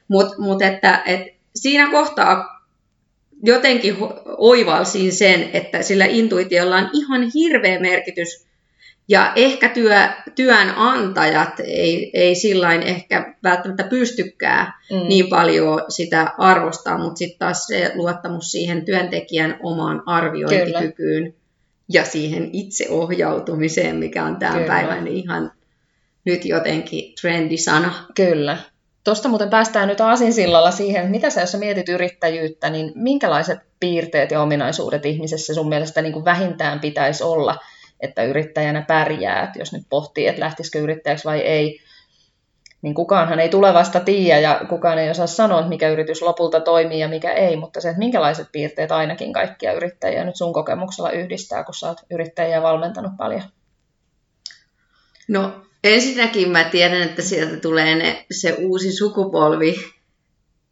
Mutta 0.08 0.34
mut 0.38 0.62
että, 0.62 1.02
et 1.06 1.20
siinä 1.54 1.90
kohtaa 1.90 2.60
jotenkin 3.42 3.96
oivalsin 4.26 5.12
sen, 5.12 5.50
että 5.52 5.82
sillä 5.82 6.04
intuitiolla 6.04 6.76
on 6.76 6.90
ihan 6.92 7.30
hirveä 7.34 7.80
merkitys 7.80 8.46
ja 9.10 9.32
ehkä 9.36 9.68
työ, 9.68 10.08
työnantajat 10.34 11.60
ei, 11.64 12.10
ei 12.14 12.34
sillain 12.34 12.82
ehkä 12.82 13.34
välttämättä 13.42 13.84
pystykään 13.84 14.74
mm. 14.90 15.08
niin 15.08 15.28
paljon 15.28 15.82
sitä 15.88 16.34
arvostaa, 16.38 16.98
mutta 16.98 17.18
sitten 17.18 17.38
taas 17.38 17.66
se 17.66 17.92
luottamus 17.94 18.50
siihen 18.50 18.84
työntekijän 18.84 19.56
omaan 19.62 20.02
arviointikykyyn 20.06 21.22
Kyllä. 21.22 21.36
ja 21.88 22.04
siihen 22.04 22.50
itseohjautumiseen, 22.52 23.96
mikä 23.96 24.24
on 24.24 24.36
tämän 24.36 24.54
Kyllä. 24.54 24.66
päivän 24.66 25.08
ihan 25.08 25.52
nyt 26.24 26.44
jotenkin 26.44 27.14
trendisana. 27.20 27.94
Kyllä. 28.14 28.58
Tuosta 29.04 29.28
muuten 29.28 29.50
päästään 29.50 29.88
nyt 29.88 30.00
aasinsillalla 30.00 30.70
siihen, 30.70 31.00
että 31.00 31.10
mitä 31.10 31.30
sä, 31.30 31.40
jos 31.40 31.52
sä 31.52 31.58
mietit 31.58 31.88
yrittäjyyttä, 31.88 32.70
niin 32.70 32.92
minkälaiset 32.94 33.58
piirteet 33.80 34.30
ja 34.30 34.42
ominaisuudet 34.42 35.06
ihmisessä 35.06 35.54
sun 35.54 35.68
mielestä 35.68 36.02
niin 36.02 36.12
kuin 36.12 36.24
vähintään 36.24 36.80
pitäisi 36.80 37.24
olla– 37.24 37.56
että 38.02 38.24
yrittäjänä 38.24 38.84
pärjää, 38.88 39.42
että 39.42 39.58
jos 39.58 39.72
nyt 39.72 39.82
pohtii, 39.90 40.26
että 40.26 40.40
lähtisikö 40.40 40.78
yrittäjäksi 40.78 41.24
vai 41.24 41.40
ei, 41.40 41.80
niin 42.82 42.94
kukaanhan 42.94 43.40
ei 43.40 43.48
tulevasta 43.48 44.00
tiedä 44.00 44.40
ja 44.40 44.60
kukaan 44.68 44.98
ei 44.98 45.10
osaa 45.10 45.26
sanoa, 45.26 45.68
mikä 45.68 45.88
yritys 45.88 46.22
lopulta 46.22 46.60
toimii 46.60 47.00
ja 47.00 47.08
mikä 47.08 47.32
ei, 47.32 47.56
mutta 47.56 47.80
se, 47.80 47.88
että 47.88 47.98
minkälaiset 47.98 48.48
piirteet 48.52 48.92
ainakin 48.92 49.32
kaikkia 49.32 49.72
yrittäjiä 49.72 50.24
nyt 50.24 50.36
sun 50.36 50.52
kokemuksella 50.52 51.10
yhdistää, 51.10 51.64
kun 51.64 51.74
sä 51.74 51.88
oot 51.88 52.00
yrittäjiä 52.10 52.62
valmentanut 52.62 53.12
paljon? 53.18 53.42
No 55.28 55.62
ensinnäkin 55.84 56.50
mä 56.50 56.64
tiedän, 56.64 57.02
että 57.02 57.22
sieltä 57.22 57.56
tulee 57.56 57.94
ne, 57.94 58.26
se 58.30 58.56
uusi 58.58 58.92
sukupolvi 58.92 59.76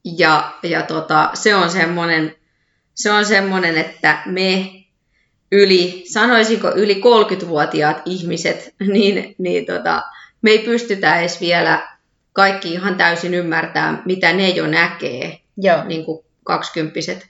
ja, 0.05 0.53
ja 0.63 0.83
tota, 0.83 1.31
se 1.35 1.55
on 1.55 1.71
semmoinen, 1.71 2.37
se 2.95 3.11
on 3.11 3.25
semmoinen, 3.25 3.79
että 3.79 4.23
me 4.27 4.78
yli, 5.53 6.05
sanoisinko 6.07 6.73
yli 6.77 6.95
30-vuotiaat 6.95 8.03
ihmiset, 8.05 8.75
niin, 8.93 9.35
niin 9.39 9.67
tota, 9.67 10.03
me 10.43 10.51
ei 10.51 10.59
pystytä 10.59 11.21
edes 11.21 11.41
vielä 11.41 11.89
kaikki 12.33 12.73
ihan 12.73 12.95
täysin 12.95 13.35
ymmärtämään, 13.35 14.03
mitä 14.05 14.33
ne 14.33 14.49
jo 14.49 14.67
näkee, 14.67 15.39
Joo. 15.57 15.85
niin 15.85 16.05
kuin 16.05 16.25
kaksikymppiset. 16.45 17.27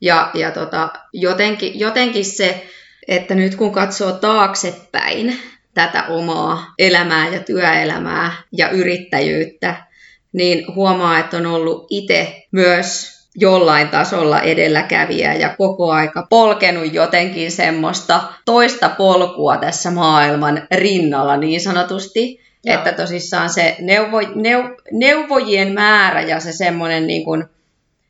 Ja, 0.00 0.30
ja 0.34 0.50
tota, 0.50 0.88
jotenkin, 1.12 1.80
jotenkin 1.80 2.24
se, 2.24 2.66
että 3.08 3.34
nyt 3.34 3.54
kun 3.54 3.72
katsoo 3.72 4.12
taaksepäin 4.12 5.38
tätä 5.74 6.04
omaa 6.08 6.74
elämää 6.78 7.28
ja 7.28 7.40
työelämää 7.40 8.32
ja 8.52 8.70
yrittäjyyttä, 8.70 9.86
niin 10.32 10.74
huomaa, 10.74 11.18
että 11.18 11.36
on 11.36 11.46
ollut 11.46 11.86
itse 11.90 12.46
myös 12.50 13.12
jollain 13.36 13.88
tasolla 13.88 14.40
edelläkävijä 14.40 15.34
ja 15.34 15.54
koko 15.58 15.90
aika 15.90 16.26
polkenut 16.30 16.94
jotenkin 16.94 17.50
semmoista 17.50 18.22
toista 18.44 18.88
polkua 18.88 19.56
tässä 19.56 19.90
maailman 19.90 20.62
rinnalla 20.74 21.36
niin 21.36 21.60
sanotusti. 21.60 22.42
Joo. 22.64 22.76
Että 22.76 22.92
tosissaan 22.92 23.50
se 23.50 23.76
neuvo, 23.80 24.20
neu, 24.34 24.62
neuvojien 24.92 25.72
määrä 25.72 26.20
ja 26.20 26.40
se 26.40 26.52
semmoinen 26.52 27.06
niin 27.06 27.24
kuin, 27.24 27.44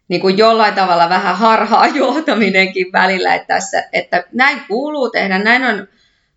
niin 0.08 0.20
kuin 0.20 0.38
jollain 0.38 0.74
tavalla 0.74 1.08
vähän 1.08 1.36
harhaa 1.36 1.86
johtaminenkin 2.02 2.92
välillä, 2.92 3.34
että, 3.34 3.54
tässä, 3.54 3.84
että 3.92 4.24
näin 4.32 4.60
kuuluu 4.68 5.10
tehdä, 5.10 5.38
näin 5.38 5.64
on 5.64 5.88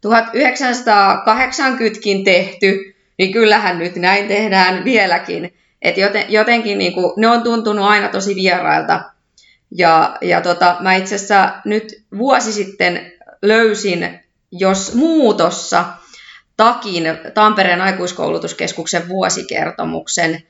1980kin 0.08 2.24
tehty, 2.24 2.95
niin 3.17 3.32
kyllähän 3.32 3.80
nyt 3.80 3.95
näin 3.95 4.28
tehdään 4.28 4.84
vieläkin. 4.84 5.54
Et 5.86 5.98
joten, 5.98 6.26
jotenkin 6.30 6.78
niin 6.78 6.93
kuin, 6.93 7.13
ne 7.17 7.28
on 7.28 7.43
tuntunut 7.43 7.86
aina 7.86 8.10
tosi 8.10 8.36
vierailta. 8.36 9.12
Ja, 9.78 10.17
ja 10.21 10.41
tota, 10.41 10.78
mä 10.80 10.95
itse 10.95 11.15
asiassa 11.15 11.52
nyt 11.65 12.04
vuosi 12.17 12.54
sitten 12.54 13.12
löysin, 13.41 14.19
jos 14.52 14.93
muutossa, 14.93 15.86
Takin 16.58 17.04
Tampereen 17.34 17.82
aikuiskoulutuskeskuksen 17.82 19.08
vuosikertomuksen, 19.08 20.43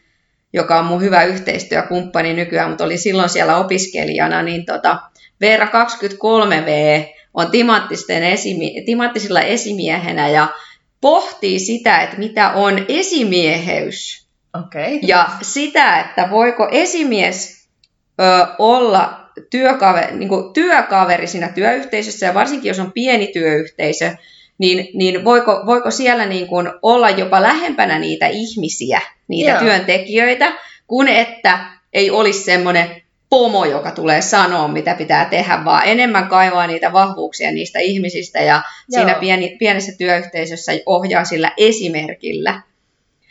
joka 0.54 0.80
on 0.80 0.86
mun 0.86 1.02
hyvä 1.02 1.24
yhteistyökumppani 1.24 2.34
nykyään, 2.34 2.70
mutta 2.70 2.84
oli 2.84 2.98
silloin 2.98 3.30
siellä 3.30 3.58
opiskelijana, 3.58 4.42
niin 4.42 4.66
tota, 4.66 5.00
Veera 5.42 5.66
23V 5.66 7.06
on 7.34 7.48
esimi- 8.34 8.86
timanttisilla 8.86 9.42
esimiehenä 9.42 10.30
ja 10.30 10.48
pohtii 11.02 11.60
sitä, 11.60 12.02
että 12.02 12.18
mitä 12.18 12.52
on 12.52 12.86
esimieheys 12.88 14.25
Okay. 14.60 15.00
Ja 15.02 15.30
sitä, 15.42 16.00
että 16.00 16.30
voiko 16.30 16.68
esimies 16.72 17.68
ö, 18.22 18.48
olla 18.60 19.30
työkaveri, 19.50 20.18
niin 20.18 20.30
kuin 20.30 20.54
työkaveri 20.54 21.28
siinä 21.28 21.48
työyhteisössä, 21.48 22.26
ja 22.26 22.34
varsinkin 22.34 22.70
jos 22.70 22.80
on 22.80 22.92
pieni 22.92 23.28
työyhteisö, 23.28 24.16
niin, 24.58 24.88
niin 24.94 25.26
voiko, 25.26 25.64
voiko 25.66 25.92
siellä 25.92 26.26
niin 26.26 26.48
kuin 26.48 26.70
olla 26.82 27.10
jopa 27.10 27.42
lähempänä 27.42 28.00
niitä 28.00 28.28
ihmisiä, 28.28 29.02
niitä 29.28 29.50
Joo. 29.50 29.60
työntekijöitä, 29.60 30.54
kun 30.88 31.08
että 31.08 31.60
ei 31.94 32.12
olisi 32.12 32.40
semmoinen 32.40 33.02
pomo, 33.30 33.66
joka 33.66 33.92
tulee 33.92 34.22
sanoa, 34.22 34.68
mitä 34.68 34.96
pitää 34.96 35.26
tehdä, 35.26 35.66
vaan 35.66 35.84
enemmän 35.86 36.28
kaivaa 36.28 36.68
niitä 36.68 36.94
vahvuuksia 36.94 37.52
niistä 37.52 37.80
ihmisistä 37.80 38.40
ja 38.40 38.56
Joo. 38.56 38.64
siinä 38.90 39.20
pieni, 39.20 39.56
pienessä 39.60 39.92
työyhteisössä 39.98 40.72
ohjaa 40.86 41.26
sillä 41.26 41.52
esimerkillä. 41.58 42.62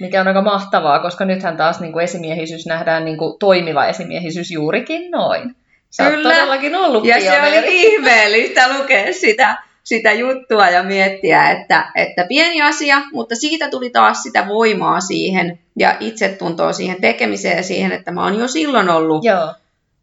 Mikä 0.01 0.21
on 0.21 0.29
aika 0.29 0.43
mahtavaa, 0.43 0.99
koska 0.99 1.25
nythän 1.25 1.57
taas 1.57 1.81
niin 1.81 1.93
kuin 1.93 2.05
esimiehisyys 2.05 2.67
nähdään 2.67 3.05
niin 3.05 3.19
kuin 3.19 3.39
toimiva 3.39 3.87
esimiehisyys 3.87 4.51
juurikin 4.51 5.11
noin. 5.11 5.57
Sä 5.91 6.11
Kyllä. 6.11 6.31
todellakin 6.31 6.75
ollut 6.77 7.05
Ja 7.05 7.21
se 7.21 7.43
oli 7.43 7.83
ihmeellistä 7.83 8.79
lukea 8.79 9.13
sitä, 9.13 9.57
sitä 9.85 10.13
juttua 10.13 10.69
ja 10.69 10.83
miettiä, 10.83 11.51
että, 11.51 11.91
että 11.95 12.25
pieni 12.29 12.63
asia, 12.63 13.03
mutta 13.13 13.35
siitä 13.35 13.71
tuli 13.71 13.91
taas 13.91 14.23
sitä 14.23 14.49
voimaa 14.49 15.01
siihen 15.01 15.59
ja 15.79 15.97
itsetuntoa 16.01 16.73
siihen 16.73 17.01
tekemiseen 17.01 17.57
ja 17.57 17.63
siihen, 17.63 17.93
että 17.93 18.11
mä 18.11 18.25
oon 18.25 18.39
jo 18.39 18.49
silloin 18.49 18.91
ollut 18.91 19.25
Joo. 19.25 19.55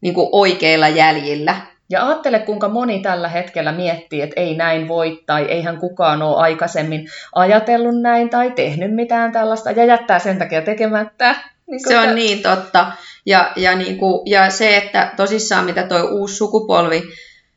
Niin 0.01 0.13
kuin 0.13 0.29
oikeilla 0.31 0.87
jäljillä. 0.87 1.55
Ja 1.91 2.07
ajattele, 2.07 2.39
kuinka 2.39 2.69
moni 2.69 2.99
tällä 2.99 3.27
hetkellä 3.27 3.71
miettii, 3.71 4.21
että 4.21 4.41
ei 4.41 4.55
näin 4.55 4.87
voi 4.87 5.23
tai 5.25 5.45
eihän 5.45 5.77
kukaan 5.77 6.21
ole 6.21 6.37
aikaisemmin 6.37 7.07
ajatellut 7.35 8.01
näin 8.01 8.29
tai 8.29 8.51
tehnyt 8.51 8.95
mitään 8.95 9.31
tällaista 9.31 9.71
ja 9.71 9.85
jättää 9.85 10.19
sen 10.19 10.37
takia 10.37 10.61
tekemättä. 10.61 11.35
Niin 11.67 11.79
se 11.87 11.99
on 11.99 12.15
niin 12.15 12.43
totta. 12.43 12.91
Ja, 13.25 13.51
ja, 13.55 13.75
niin 13.75 13.97
kuin, 13.97 14.21
ja 14.25 14.49
se, 14.49 14.77
että 14.77 15.13
tosissaan 15.17 15.65
mitä 15.65 15.83
tuo 15.83 16.01
uusi 16.03 16.35
sukupolvi 16.35 17.03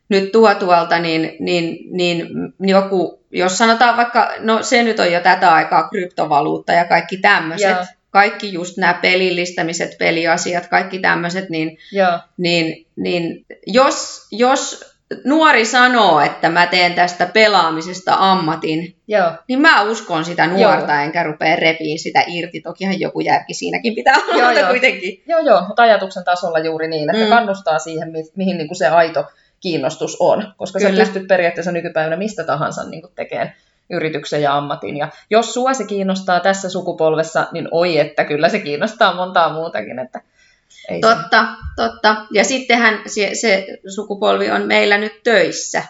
nyt 0.09 0.33
tuo 0.33 0.55
tuolta, 0.55 0.99
niin, 0.99 1.37
niin, 1.41 1.79
niin 1.91 2.29
joku, 2.61 3.21
jos 3.31 3.59
sanotaan 3.59 3.97
vaikka, 3.97 4.33
no 4.39 4.63
se 4.63 4.83
nyt 4.83 5.01
on 5.01 5.13
jo 5.13 5.21
tätä 5.21 5.55
aikaa 5.55 5.89
kryptovaluutta 5.89 6.73
ja 6.73 6.85
kaikki 6.85 7.17
tämmöiset, 7.17 7.77
kaikki 8.15 8.53
just 8.53 8.77
nämä 8.77 8.95
pelillistämiset, 8.95 9.99
peliasiat, 9.99 10.67
kaikki 10.67 10.99
tämmöiset, 10.99 11.51
niin, 11.51 11.79
niin, 12.37 12.87
niin 12.97 13.47
jos, 13.67 14.27
jos 14.33 14.95
nuori 15.25 15.65
sanoo, 15.65 16.21
että 16.21 16.49
mä 16.49 16.67
teen 16.67 16.95
tästä 16.95 17.27
pelaamisesta 17.27 18.17
ammatin, 18.19 18.97
Joo. 19.09 19.33
niin 19.49 19.61
mä 19.61 19.83
uskon 19.83 20.25
sitä 20.25 20.47
nuorta, 20.47 20.93
joo. 20.93 21.03
enkä 21.03 21.23
rupea 21.23 21.57
repiin 21.57 21.99
sitä 21.99 22.25
irti. 22.27 22.61
Tokihan 22.61 23.01
joku 23.01 23.21
järki 23.21 23.55
siinäkin 23.55 23.95
pitää 23.95 24.17
olla, 24.29 24.43
joo, 24.43 24.51
joo. 24.61 24.71
kuitenkin. 24.71 25.23
Joo, 25.27 25.41
joo, 25.41 25.65
mutta 25.67 25.83
ajatuksen 25.83 26.25
tasolla 26.25 26.59
juuri 26.59 26.89
niin, 26.89 27.11
että 27.11 27.25
mm. 27.25 27.31
kannustaa 27.31 27.79
siihen, 27.79 28.13
mi- 28.13 28.33
mihin 28.37 28.59
niin 28.59 28.69
kuin 28.69 28.79
se 28.79 28.87
aito 28.87 29.25
kiinnostus 29.61 30.17
on, 30.21 30.53
koska 30.57 30.79
Kyllä. 30.79 30.91
sä 30.91 30.97
pystyt 30.97 31.29
periaatteessa 31.29 31.73
nykypäivänä 31.73 32.17
mistä 32.17 32.45
tahansa 32.45 32.85
niin 32.85 33.03
tekemään 33.15 33.55
yrityksen 33.91 34.43
ja 34.43 34.57
ammatin. 34.57 34.97
Ja 34.97 35.09
jos 35.31 35.55
sua 35.55 35.75
se 35.75 35.85
kiinnostaa 35.85 36.41
tässä 36.41 36.69
sukupolvessa, 36.69 37.47
niin 37.53 37.69
oi, 37.71 37.99
että 37.99 38.25
kyllä 38.25 38.49
se 38.49 38.59
kiinnostaa 38.59 39.15
montaa 39.15 39.53
muutakin. 39.53 39.99
Että 39.99 40.21
ei 40.89 41.01
totta, 41.01 41.43
se. 41.43 41.73
totta. 41.77 42.17
Ja 42.31 42.45
sittenhän 42.45 43.03
se, 43.07 43.31
se 43.33 43.67
sukupolvi 43.95 44.51
on 44.51 44.63
meillä 44.63 44.99
nyt 44.99 45.23
töissä. 45.23 45.83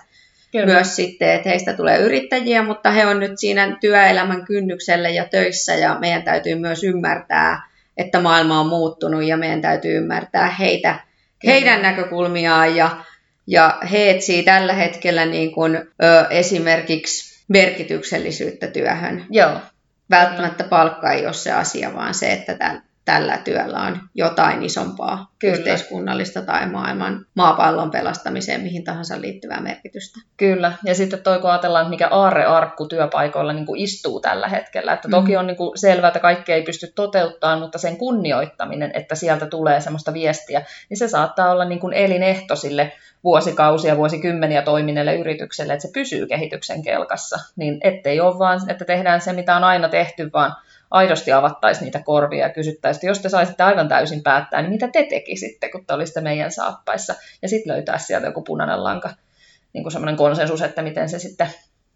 Kyllä. 0.52 0.66
Myös 0.66 0.96
sitten, 0.96 1.30
että 1.30 1.48
heistä 1.48 1.72
tulee 1.72 1.98
yrittäjiä, 1.98 2.62
mutta 2.62 2.90
he 2.90 3.06
on 3.06 3.20
nyt 3.20 3.32
siinä 3.38 3.76
työelämän 3.80 4.44
kynnyksellä 4.44 5.08
ja 5.08 5.24
töissä 5.24 5.74
ja 5.74 5.98
meidän 6.00 6.22
täytyy 6.22 6.54
myös 6.54 6.84
ymmärtää, 6.84 7.68
että 7.96 8.20
maailma 8.20 8.60
on 8.60 8.66
muuttunut 8.66 9.24
ja 9.24 9.36
meidän 9.36 9.60
täytyy 9.60 9.96
ymmärtää 9.96 10.50
heitä, 10.50 11.00
heidän 11.46 11.82
näkökulmiaan 11.82 12.76
ja, 12.76 12.96
ja 13.46 13.78
he 13.92 14.10
etsii 14.10 14.42
tällä 14.42 14.72
hetkellä 14.72 15.26
niin 15.26 15.52
kuin, 15.52 15.76
ö, 15.76 16.26
esimerkiksi 16.30 17.33
merkityksellisyyttä 17.48 18.66
työhön. 18.66 19.26
Joo. 19.30 19.60
Välttämättä 20.10 20.64
palkka 20.64 21.12
ei 21.12 21.26
ole 21.26 21.34
se 21.34 21.52
asia, 21.52 21.94
vaan 21.94 22.14
se, 22.14 22.32
että 22.32 22.54
tämän, 22.54 22.82
tällä 23.04 23.36
työllä 23.36 23.80
on 23.80 24.00
jotain 24.14 24.62
isompaa 24.62 25.32
Kyllä. 25.38 25.54
yhteiskunnallista 25.54 26.42
tai 26.42 26.66
maailman 26.66 27.26
maapallon 27.34 27.90
pelastamiseen 27.90 28.60
mihin 28.60 28.84
tahansa 28.84 29.20
liittyvää 29.20 29.60
merkitystä. 29.60 30.20
Kyllä, 30.36 30.72
ja 30.84 30.94
sitten 30.94 31.22
toi 31.22 31.38
kun 31.38 31.50
ajatellaan, 31.50 31.82
että 31.82 31.90
mikä 31.90 32.08
aarrearkku 32.08 32.86
työpaikoilla 32.86 33.52
niin 33.52 33.66
kuin 33.66 33.80
istuu 33.80 34.20
tällä 34.20 34.48
hetkellä, 34.48 34.92
että 34.92 35.08
toki 35.08 35.32
mm. 35.32 35.38
on 35.38 35.46
niin 35.46 35.56
kuin 35.56 35.78
selvää, 35.78 36.08
että 36.08 36.20
kaikki 36.20 36.52
ei 36.52 36.62
pysty 36.62 36.92
toteuttamaan, 36.94 37.60
mutta 37.60 37.78
sen 37.78 37.96
kunnioittaminen, 37.96 38.90
että 38.94 39.14
sieltä 39.14 39.46
tulee 39.46 39.80
semmoista 39.80 40.12
viestiä, 40.12 40.62
niin 40.90 40.98
se 40.98 41.08
saattaa 41.08 41.50
olla 41.50 41.64
niin 41.64 41.80
kuin 41.80 41.92
elinehto 41.92 42.56
sille 42.56 42.92
vuosikausia, 43.24 43.96
vuosikymmeniä 43.96 44.62
toimineelle 44.62 45.14
yritykselle, 45.16 45.72
että 45.72 45.86
se 45.86 45.92
pysyy 45.94 46.26
kehityksen 46.26 46.82
kelkassa, 46.82 47.38
niin 47.56 47.78
ettei 47.80 48.20
ole 48.20 48.38
vaan, 48.38 48.60
että 48.70 48.84
tehdään 48.84 49.20
se, 49.20 49.32
mitä 49.32 49.56
on 49.56 49.64
aina 49.64 49.88
tehty, 49.88 50.30
vaan 50.32 50.56
aidosti 50.90 51.32
avattaisiin 51.32 51.84
niitä 51.84 52.02
korvia 52.04 52.46
ja 52.46 52.52
kysyttäisiin, 52.52 52.98
että 52.98 53.06
jos 53.06 53.18
te 53.18 53.28
saisitte 53.28 53.62
aivan 53.62 53.88
täysin 53.88 54.22
päättää, 54.22 54.62
niin 54.62 54.72
mitä 54.72 54.88
te 54.88 55.06
tekisitte, 55.10 55.68
kun 55.68 55.86
te 55.86 55.94
olisitte 55.94 56.20
meidän 56.20 56.52
saappaissa. 56.52 57.14
Ja 57.42 57.48
sitten 57.48 57.72
löytää 57.72 57.98
sieltä 57.98 58.26
joku 58.26 58.42
punainen 58.42 58.84
lanka, 58.84 59.10
niin 59.72 59.84
kuin 59.84 59.92
semmoinen 59.92 60.16
konsensus, 60.16 60.62
että 60.62 60.82
miten 60.82 61.08
se 61.08 61.18
sitten 61.18 61.48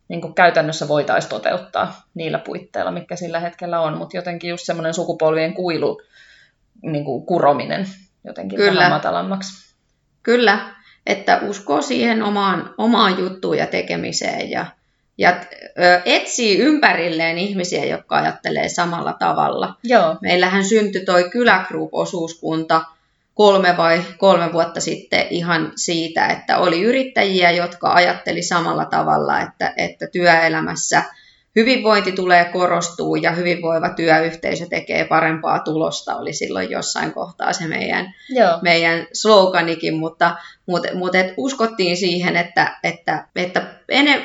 niin 0.08 0.20
kuin 0.20 0.34
käytännössä 0.34 0.88
voitaisiin 0.88 1.30
toteuttaa 1.30 2.02
niillä 2.14 2.38
puitteilla, 2.38 2.90
mikä 2.90 3.16
sillä 3.16 3.40
hetkellä 3.40 3.80
on. 3.80 3.96
Mutta 3.96 4.16
jotenkin 4.16 4.50
just 4.50 4.66
semmoinen 4.66 4.94
sukupolvien 4.94 5.54
kuilu 5.54 6.00
niin 6.82 7.04
kuin 7.04 7.26
kurominen 7.26 7.86
jotenkin 8.24 8.56
Kyllä. 8.56 8.78
vähän 8.78 8.92
matalammaksi. 8.92 9.74
Kyllä, 10.22 10.74
että 11.06 11.40
uskoo 11.42 11.82
siihen 11.82 12.22
omaan, 12.22 12.74
omaan 12.78 13.18
juttuun 13.18 13.58
ja 13.58 13.66
tekemiseen 13.66 14.50
ja 14.50 14.66
ja 15.18 15.40
etsii 16.04 16.58
ympärilleen 16.58 17.38
ihmisiä, 17.38 17.84
jotka 17.84 18.16
ajattelee 18.16 18.68
samalla 18.68 19.12
tavalla. 19.12 19.74
Joo. 19.84 20.16
Meillähän 20.22 20.64
syntyi 20.64 21.04
toi 21.04 21.30
Kylägroup-osuuskunta 21.30 22.80
kolme 23.34 23.76
vai 23.76 24.02
kolme 24.18 24.52
vuotta 24.52 24.80
sitten 24.80 25.26
ihan 25.30 25.72
siitä, 25.76 26.26
että 26.26 26.58
oli 26.58 26.82
yrittäjiä, 26.82 27.50
jotka 27.50 27.92
ajatteli 27.92 28.42
samalla 28.42 28.84
tavalla, 28.84 29.40
että, 29.40 29.74
että 29.76 30.06
työelämässä– 30.06 31.02
hyvinvointi 31.58 32.12
tulee 32.12 32.44
korostuu 32.44 33.16
ja 33.16 33.30
hyvinvoiva 33.30 33.88
työyhteisö 33.88 34.66
tekee 34.70 35.04
parempaa 35.04 35.58
tulosta, 35.58 36.16
oli 36.16 36.32
silloin 36.32 36.70
jossain 36.70 37.12
kohtaa 37.12 37.52
se 37.52 37.66
meidän, 37.66 38.14
Joo. 38.28 38.58
meidän 38.62 39.06
sloganikin, 39.12 39.94
mutta, 39.94 40.36
mutta, 40.66 40.88
mutta 40.94 41.18
et 41.18 41.34
uskottiin 41.36 41.96
siihen, 41.96 42.36
että, 42.36 42.78
että, 42.82 43.24
että 43.36 43.62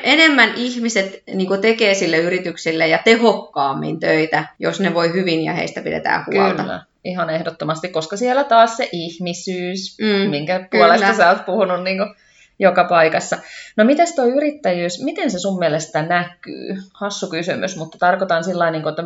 enemmän 0.02 0.52
ihmiset 0.56 1.22
niin 1.34 1.60
tekee 1.60 1.94
sille 1.94 2.18
yrityksille 2.18 2.88
ja 2.88 2.98
tehokkaammin 3.04 4.00
töitä, 4.00 4.44
jos 4.58 4.80
ne 4.80 4.94
voi 4.94 5.12
hyvin 5.12 5.44
ja 5.44 5.52
heistä 5.52 5.80
pidetään 5.80 6.24
huolta. 6.26 6.62
Kyllä 6.62 6.80
ihan 7.04 7.30
ehdottomasti, 7.30 7.88
koska 7.88 8.16
siellä 8.16 8.44
taas 8.44 8.76
se 8.76 8.88
ihmisyys, 8.92 9.98
mm, 10.00 10.30
minkä 10.30 10.68
puolesta 10.70 11.06
kyllä. 11.06 11.16
sä 11.16 11.30
oot 11.30 11.46
puhunut 11.46 11.84
niin 11.84 11.98
kuin 11.98 12.14
joka 12.58 12.84
paikassa. 12.84 13.38
No 13.76 13.84
miten 13.84 14.06
tuo 14.16 14.24
yrittäjyys, 14.24 15.02
miten 15.02 15.30
se 15.30 15.38
sun 15.38 15.58
mielestä 15.58 16.02
näkyy? 16.02 16.76
Hassu 16.94 17.26
kysymys, 17.26 17.76
mutta 17.76 17.98
tarkoitan 17.98 18.44
sillä 18.44 18.70
niin 18.70 18.88
että 18.88 19.02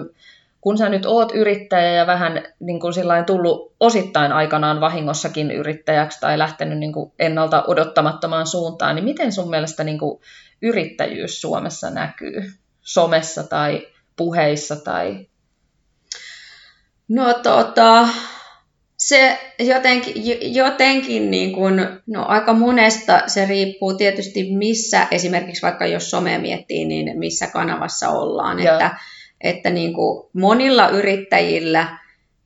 kun 0.60 0.78
sä 0.78 0.88
nyt 0.88 1.06
oot 1.06 1.32
yrittäjä 1.34 1.92
ja 1.92 2.06
vähän 2.06 2.42
niin 2.60 2.80
kuin 2.80 2.92
sillain 2.92 3.24
tullut 3.24 3.72
osittain 3.80 4.32
aikanaan 4.32 4.80
vahingossakin 4.80 5.50
yrittäjäksi 5.50 6.20
tai 6.20 6.38
lähtenyt 6.38 6.78
niin 6.78 6.92
kuin 6.92 7.12
ennalta 7.18 7.64
odottamattomaan 7.66 8.46
suuntaan, 8.46 8.94
niin 8.94 9.04
miten 9.04 9.32
sun 9.32 9.50
mielestä 9.50 9.84
niin 9.84 9.98
kuin 9.98 10.20
yrittäjyys 10.62 11.40
Suomessa 11.40 11.90
näkyy? 11.90 12.52
Somessa 12.82 13.42
tai 13.42 13.86
puheissa 14.16 14.76
tai... 14.76 15.26
No 17.08 17.34
tota, 17.34 18.08
se 18.98 19.38
jotenkin, 19.58 20.14
jotenkin 20.54 21.30
niin 21.30 21.52
kuin, 21.52 21.86
no 22.06 22.24
aika 22.26 22.52
monesta 22.52 23.22
se 23.26 23.46
riippuu 23.46 23.94
tietysti 23.94 24.56
missä, 24.56 25.06
esimerkiksi 25.10 25.62
vaikka 25.62 25.86
jos 25.86 26.10
some 26.10 26.38
miettii, 26.38 26.84
niin 26.84 27.18
missä 27.18 27.46
kanavassa 27.46 28.08
ollaan. 28.08 28.62
Joo. 28.62 28.74
Että, 28.74 28.96
että 29.40 29.70
niin 29.70 29.94
kuin 29.94 30.26
monilla 30.32 30.88
yrittäjillä 30.88 31.98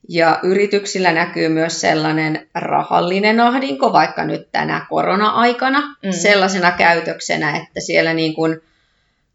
ja 0.09 0.39
yrityksillä 0.43 1.13
näkyy 1.13 1.49
myös 1.49 1.81
sellainen 1.81 2.47
rahallinen 2.55 3.39
ahdinko, 3.39 3.93
vaikka 3.93 4.25
nyt 4.25 4.51
tänä 4.51 4.85
korona-aikana, 4.89 5.81
mm. 5.81 6.11
sellaisena 6.11 6.71
käytöksenä, 6.71 7.57
että 7.57 7.81
siellä 7.81 8.13
niin 8.13 8.35
kuin 8.35 8.61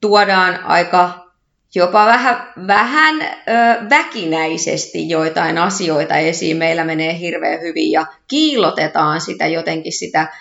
tuodaan 0.01 0.65
aika 0.65 1.28
jopa 1.75 2.07
vähän, 2.07 2.53
vähän 2.67 3.23
ö, 3.23 3.27
väkinäisesti 3.91 5.09
joitain 5.09 5.59
asioita 5.59 6.17
esiin. 6.17 6.57
Meillä 6.57 6.85
menee 6.85 7.19
hirveän 7.19 7.61
hyvin 7.61 7.93
ja 7.93 8.07
kiilotetaan 8.29 9.21
sitä 9.21 9.47
jotenkin 9.47 9.93
sitä 9.93 10.33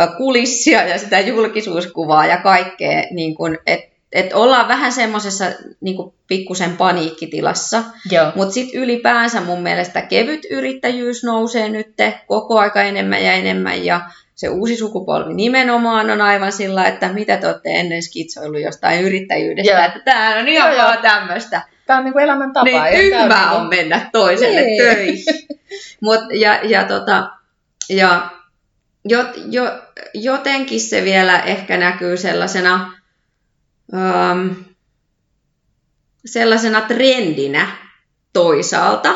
ö, 0.00 0.06
kulissia 0.16 0.82
ja 0.82 0.98
sitä 0.98 1.20
julkisuuskuvaa 1.20 2.26
ja 2.26 2.36
kaikkea, 2.36 3.02
niin 3.10 3.36
että 3.66 3.92
et 4.12 4.32
ollaan 4.32 4.68
vähän 4.68 4.92
semmoisessa 4.92 5.44
niin 5.80 5.96
pikkusen 6.28 6.76
paniikkitilassa. 6.76 7.84
Mutta 8.34 8.54
sitten 8.54 8.80
ylipäänsä 8.80 9.40
mun 9.40 9.62
mielestä 9.62 10.02
kevyt 10.02 10.46
yrittäjyys 10.50 11.24
nousee 11.24 11.68
nyt 11.68 11.94
koko 12.26 12.58
aika 12.58 12.82
enemmän 12.82 13.24
ja 13.24 13.32
enemmän 13.32 13.84
ja 13.84 14.00
se 14.34 14.48
uusi 14.48 14.76
sukupolvi 14.76 15.34
nimenomaan 15.34 16.10
on 16.10 16.20
aivan 16.20 16.52
sillä, 16.52 16.86
että 16.86 17.12
mitä 17.12 17.36
te 17.36 17.46
olette 17.46 17.70
ennen 17.70 18.02
skitsoillut 18.02 18.60
jostain 18.60 19.04
yrittäjyydestä, 19.04 19.72
yeah. 19.72 19.84
että 19.84 20.00
tämä 20.04 20.38
on 20.40 20.48
ihan 20.48 20.76
vaan 20.76 20.98
tämmöistä. 20.98 21.62
Tämä 21.86 21.98
on 21.98 22.04
niin 22.04 22.12
kuin 22.12 22.24
elämäntapa. 22.24 22.64
Niin 22.64 23.10
tyhmää 23.10 23.52
on 23.52 23.70
niin 23.70 23.78
mennä 23.78 24.10
toiselle 24.12 24.60
niin. 24.60 24.82
töihin. 24.82 25.24
Mut, 26.00 26.20
ja, 26.34 26.60
ja, 26.62 26.84
tota, 26.84 27.30
ja 27.88 28.30
jo, 29.04 29.18
jo, 29.50 29.82
jotenkin 30.14 30.80
se 30.80 31.04
vielä 31.04 31.40
ehkä 31.40 31.76
näkyy 31.76 32.16
sellaisena, 32.16 32.92
um, 33.92 34.56
sellaisena 36.24 36.80
trendinä 36.80 37.68
toisaalta, 38.32 39.14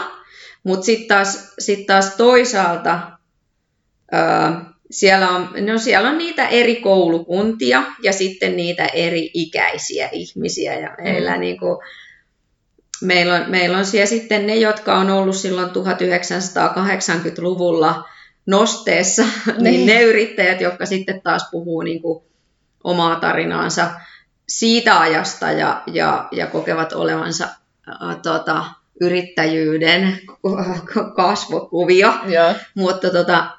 mutta 0.64 0.84
sitten 0.86 1.08
taas, 1.08 1.54
sit 1.58 1.86
taas 1.86 2.16
toisaalta 2.16 2.98
uh, 4.12 4.75
siellä 4.90 5.30
on, 5.30 5.48
no 5.66 5.78
siellä 5.78 6.10
on 6.10 6.18
niitä 6.18 6.48
eri 6.48 6.76
koulukuntia 6.76 7.82
ja 8.02 8.12
sitten 8.12 8.56
niitä 8.56 8.86
eri 8.86 9.30
ikäisiä 9.34 10.08
ihmisiä. 10.12 10.78
Ja 10.78 10.94
meillä, 11.02 11.34
mm. 11.34 11.40
niin 11.40 11.58
kuin, 11.58 11.78
meillä, 13.02 13.34
on, 13.34 13.50
meillä 13.50 13.78
on 13.78 13.86
siellä 13.86 14.06
sitten 14.06 14.46
ne, 14.46 14.56
jotka 14.56 14.98
on 14.98 15.10
ollut 15.10 15.36
silloin 15.36 15.68
1980-luvulla 15.68 18.08
nosteessa, 18.46 19.22
niin, 19.46 19.62
niin 19.62 19.86
ne 19.86 20.02
yrittäjät, 20.02 20.60
jotka 20.60 20.86
sitten 20.86 21.22
taas 21.22 21.48
puhuu 21.50 21.82
niin 21.82 22.02
kuin 22.02 22.24
omaa 22.84 23.16
tarinaansa 23.16 23.90
siitä 24.48 25.00
ajasta 25.00 25.52
ja, 25.52 25.82
ja, 25.86 26.28
ja 26.32 26.46
kokevat 26.46 26.92
olevansa 26.92 27.44
äh, 27.44 28.16
tota, 28.22 28.64
yrittäjyyden 29.00 30.20
kasvokuvia. 31.16 32.14
Ja. 32.26 32.54
Mutta 32.74 33.10
tota, 33.10 33.50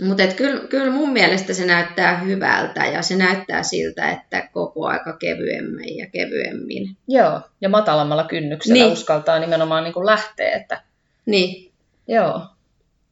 mutta 0.00 0.26
kyllä, 0.26 0.60
kyllä 0.68 0.90
mun 0.90 1.12
mielestä 1.12 1.54
se 1.54 1.66
näyttää 1.66 2.18
hyvältä 2.18 2.86
ja 2.86 3.02
se 3.02 3.16
näyttää 3.16 3.62
siltä, 3.62 4.10
että 4.10 4.48
koko 4.52 4.86
aika 4.86 5.12
kevyemmin 5.12 5.96
ja 5.96 6.06
kevyemmin. 6.06 6.96
Joo, 7.08 7.40
ja 7.60 7.68
matalammalla 7.68 8.24
kynnyksellä 8.24 8.74
niin. 8.74 8.92
uskaltaa 8.92 9.38
nimenomaan 9.38 9.84
niin 9.84 9.94
kuin 9.94 10.06
lähteä. 10.06 10.56
Että... 10.56 10.80
Niin. 11.26 11.72
Joo. 12.08 12.42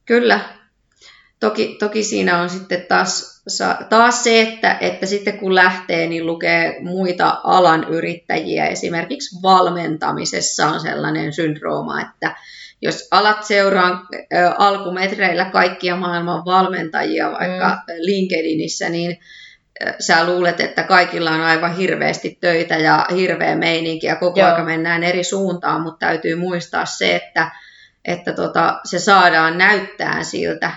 Kyllä. 0.05 0.39
Toki, 1.39 1.75
toki 1.79 2.03
siinä 2.03 2.41
on 2.41 2.49
sitten 2.49 2.85
taas, 2.89 3.43
taas 3.89 4.23
se, 4.23 4.41
että, 4.41 4.77
että 4.81 5.05
sitten 5.05 5.37
kun 5.37 5.55
lähtee, 5.55 6.07
niin 6.07 6.25
lukee 6.25 6.77
muita 6.81 7.41
alan 7.43 7.83
yrittäjiä. 7.89 8.67
Esimerkiksi 8.67 9.41
valmentamisessa 9.41 10.67
on 10.67 10.79
sellainen 10.79 11.33
syndrooma, 11.33 12.01
että 12.01 12.35
jos 12.81 13.07
alat 13.11 13.43
seuraa 13.43 14.07
alkumetreillä 14.57 15.45
kaikkia 15.45 15.95
maailman 15.95 16.45
valmentajia 16.45 17.31
vaikka 17.31 17.69
mm. 17.69 17.93
LinkedInissä, 17.97 18.89
niin 18.89 19.19
sä 19.99 20.25
luulet, 20.25 20.59
että 20.59 20.83
kaikilla 20.83 21.31
on 21.31 21.41
aivan 21.41 21.75
hirveästi 21.75 22.37
töitä 22.41 22.77
ja 22.77 23.05
hirveä 23.15 23.55
meininki 23.55 24.07
ja 24.07 24.15
koko 24.15 24.43
ajan 24.43 24.65
mennään 24.65 25.03
eri 25.03 25.23
suuntaan, 25.23 25.81
mutta 25.81 26.05
täytyy 26.05 26.35
muistaa 26.35 26.85
se, 26.85 27.15
että, 27.15 27.51
että 28.05 28.33
tota, 28.33 28.79
se 28.85 28.99
saadaan 28.99 29.57
näyttää 29.57 30.23
siltä. 30.23 30.71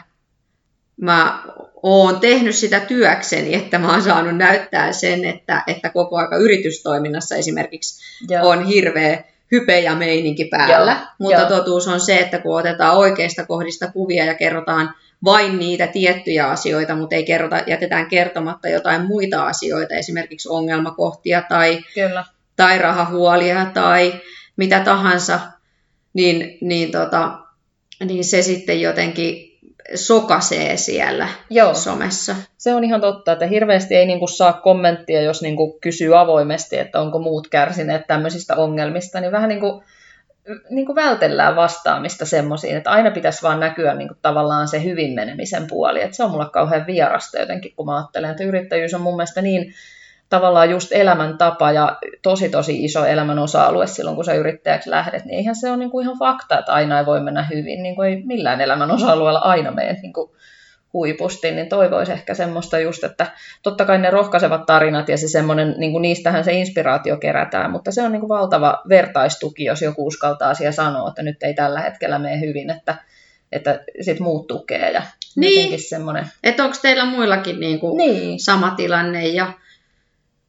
Mä 0.97 1.43
oon 1.83 2.21
tehnyt 2.21 2.55
sitä 2.55 2.81
työkseni, 2.81 3.55
että 3.55 3.79
mä 3.79 3.93
oon 3.93 4.03
saanut 4.03 4.37
näyttää 4.37 4.93
sen, 4.93 5.25
että, 5.25 5.63
että 5.67 5.91
koko 5.91 6.17
aika 6.17 6.37
yritystoiminnassa 6.37 7.37
esimerkiksi 7.37 8.03
Joo. 8.29 8.49
on 8.49 8.65
hirveä 8.65 9.25
hype 9.53 9.81
ja 9.81 9.95
meininki 9.95 10.45
päällä, 10.45 10.93
Joo. 10.93 11.07
mutta 11.19 11.41
Joo. 11.41 11.49
totuus 11.49 11.89
on 11.89 12.01
se, 12.01 12.19
että 12.19 12.39
kun 12.39 12.59
otetaan 12.59 12.97
oikeista 12.97 13.47
kohdista 13.47 13.93
kuvia 13.93 14.25
ja 14.25 14.35
kerrotaan 14.35 14.95
vain 15.25 15.59
niitä 15.59 15.87
tiettyjä 15.87 16.47
asioita, 16.47 16.95
mutta 16.95 17.15
ei 17.15 17.25
kerrota, 17.25 17.63
jätetään 17.67 18.07
kertomatta 18.07 18.69
jotain 18.69 19.07
muita 19.07 19.47
asioita, 19.47 19.95
esimerkiksi 19.95 20.49
ongelmakohtia 20.49 21.43
tai, 21.49 21.79
Kyllä. 21.95 22.25
tai 22.57 22.79
rahahuolia 22.79 23.65
tai 23.75 24.13
mitä 24.57 24.81
tahansa, 24.81 25.41
niin, 26.15 26.59
niin, 26.61 26.93
tota, 26.93 27.39
niin 28.05 28.25
se 28.25 28.43
sitten 28.43 28.81
jotenkin 28.81 29.50
sokasee 29.95 30.77
siellä 30.77 31.29
Joo. 31.51 31.75
somessa. 31.75 32.37
Se 32.59 32.75
on 32.75 32.85
ihan 32.85 33.01
totta, 33.01 33.33
että 33.33 33.47
hirveästi 33.47 33.97
ei 33.97 34.07
niinku 34.07 34.27
saa 34.27 34.53
kommenttia, 34.53 35.23
jos 35.23 35.43
niinku 35.43 35.79
kysyy 35.81 36.19
avoimesti, 36.19 36.79
että 36.79 37.01
onko 37.01 37.19
muut 37.19 37.49
kärsineet 37.49 38.07
tämmöisistä 38.07 38.57
ongelmista, 38.57 39.21
niin 39.21 39.33
vähän 39.33 39.49
niin 39.49 39.61
kuin 39.61 39.83
niin 40.71 40.87
kuin 40.87 40.97
vältellään 40.97 41.57
vastaamista 41.57 42.27
semmoisiin, 42.27 42.77
että 42.77 42.91
aina 42.91 43.11
pitäisi 43.11 43.43
vaan 43.43 43.61
näkyä 43.61 43.95
niin 43.95 44.09
kuin 44.09 44.19
tavallaan 44.23 44.69
se 44.69 44.85
hyvin 44.85 45.15
menemisen 45.15 45.67
puoli. 45.67 46.03
Että 46.03 46.17
se 46.17 46.25
on 46.25 46.31
mulle 46.31 46.51
kauhean 46.53 46.87
vierasta 46.87 47.39
jotenkin, 47.39 47.73
kun 47.77 47.87
mä 47.87 47.97
ajattelen, 47.97 48.31
että 48.31 48.45
yrittäjyys 48.45 48.95
on 48.95 49.01
mun 49.01 49.17
mielestä 49.17 49.43
niin 49.43 49.75
tavallaan 50.31 50.71
just 50.71 50.93
elämäntapa 50.93 51.73
ja 51.73 51.99
tosi 52.23 52.49
tosi 52.49 52.85
iso 52.85 53.05
elämän 53.05 53.39
osa-alue 53.39 53.87
silloin, 53.87 54.17
kun 54.17 54.25
sä 54.25 54.35
yrittäjäksi 54.35 54.91
lähdet, 54.91 55.25
niin 55.25 55.37
eihän 55.37 55.57
se 55.57 55.69
ole 55.69 55.77
niin 55.77 55.91
kuin 55.91 56.05
ihan 56.05 56.19
fakta, 56.19 56.59
että 56.59 56.73
aina 56.73 56.99
ei 56.99 57.07
voi 57.07 57.21
mennä 57.21 57.47
hyvin. 57.55 57.83
Niin 57.83 57.95
kuin 57.95 58.09
ei 58.09 58.23
millään 58.25 58.61
elämän 58.61 58.91
osa-alueella 58.91 59.39
aina 59.39 59.71
mene 59.71 59.93
niin 60.03 60.13
kuin 60.13 60.31
huipusti, 60.93 61.51
niin 61.51 61.69
toivoisi 61.69 62.13
ehkä 62.13 62.35
semmoista 62.35 62.79
just, 62.79 63.05
että 63.05 63.27
totta 63.63 63.85
kai 63.85 63.99
ne 63.99 64.11
rohkaisevat 64.11 64.67
tarinat 64.67 65.09
ja 65.09 65.19
se 65.19 65.29
semmoinen, 65.29 65.75
niin 65.79 65.93
kuin 65.93 66.03
niistähän 66.03 66.45
se 66.45 66.53
inspiraatio 66.53 67.17
kerätään, 67.17 67.71
mutta 67.71 67.93
se 67.93 68.03
on 68.03 68.13
niin 68.13 68.21
kuin 68.21 68.29
valtava 68.29 68.83
vertaistuki, 68.89 69.65
jos 69.65 69.83
joku 69.83 70.07
uskaltaa 70.07 70.51
asia 70.51 70.73
sanoa, 70.73 71.09
että 71.09 71.23
nyt 71.23 71.43
ei 71.43 71.55
tällä 71.55 71.81
hetkellä 71.81 72.19
mene 72.19 72.41
hyvin, 72.41 72.71
että, 72.71 72.95
että 73.53 73.81
sit 74.01 74.21
muut 74.21 74.47
tukee 74.47 74.91
ja 74.91 75.03
niin. 75.37 75.81
semmoinen. 75.81 76.27
Että 76.45 76.65
onko 76.65 76.77
teillä 76.83 77.05
muillakin 77.05 77.61
niin 77.61 77.81
kuin 77.81 77.97
niin. 77.97 78.41
sama 78.41 78.71
tilanne 78.71 79.27
ja 79.27 79.53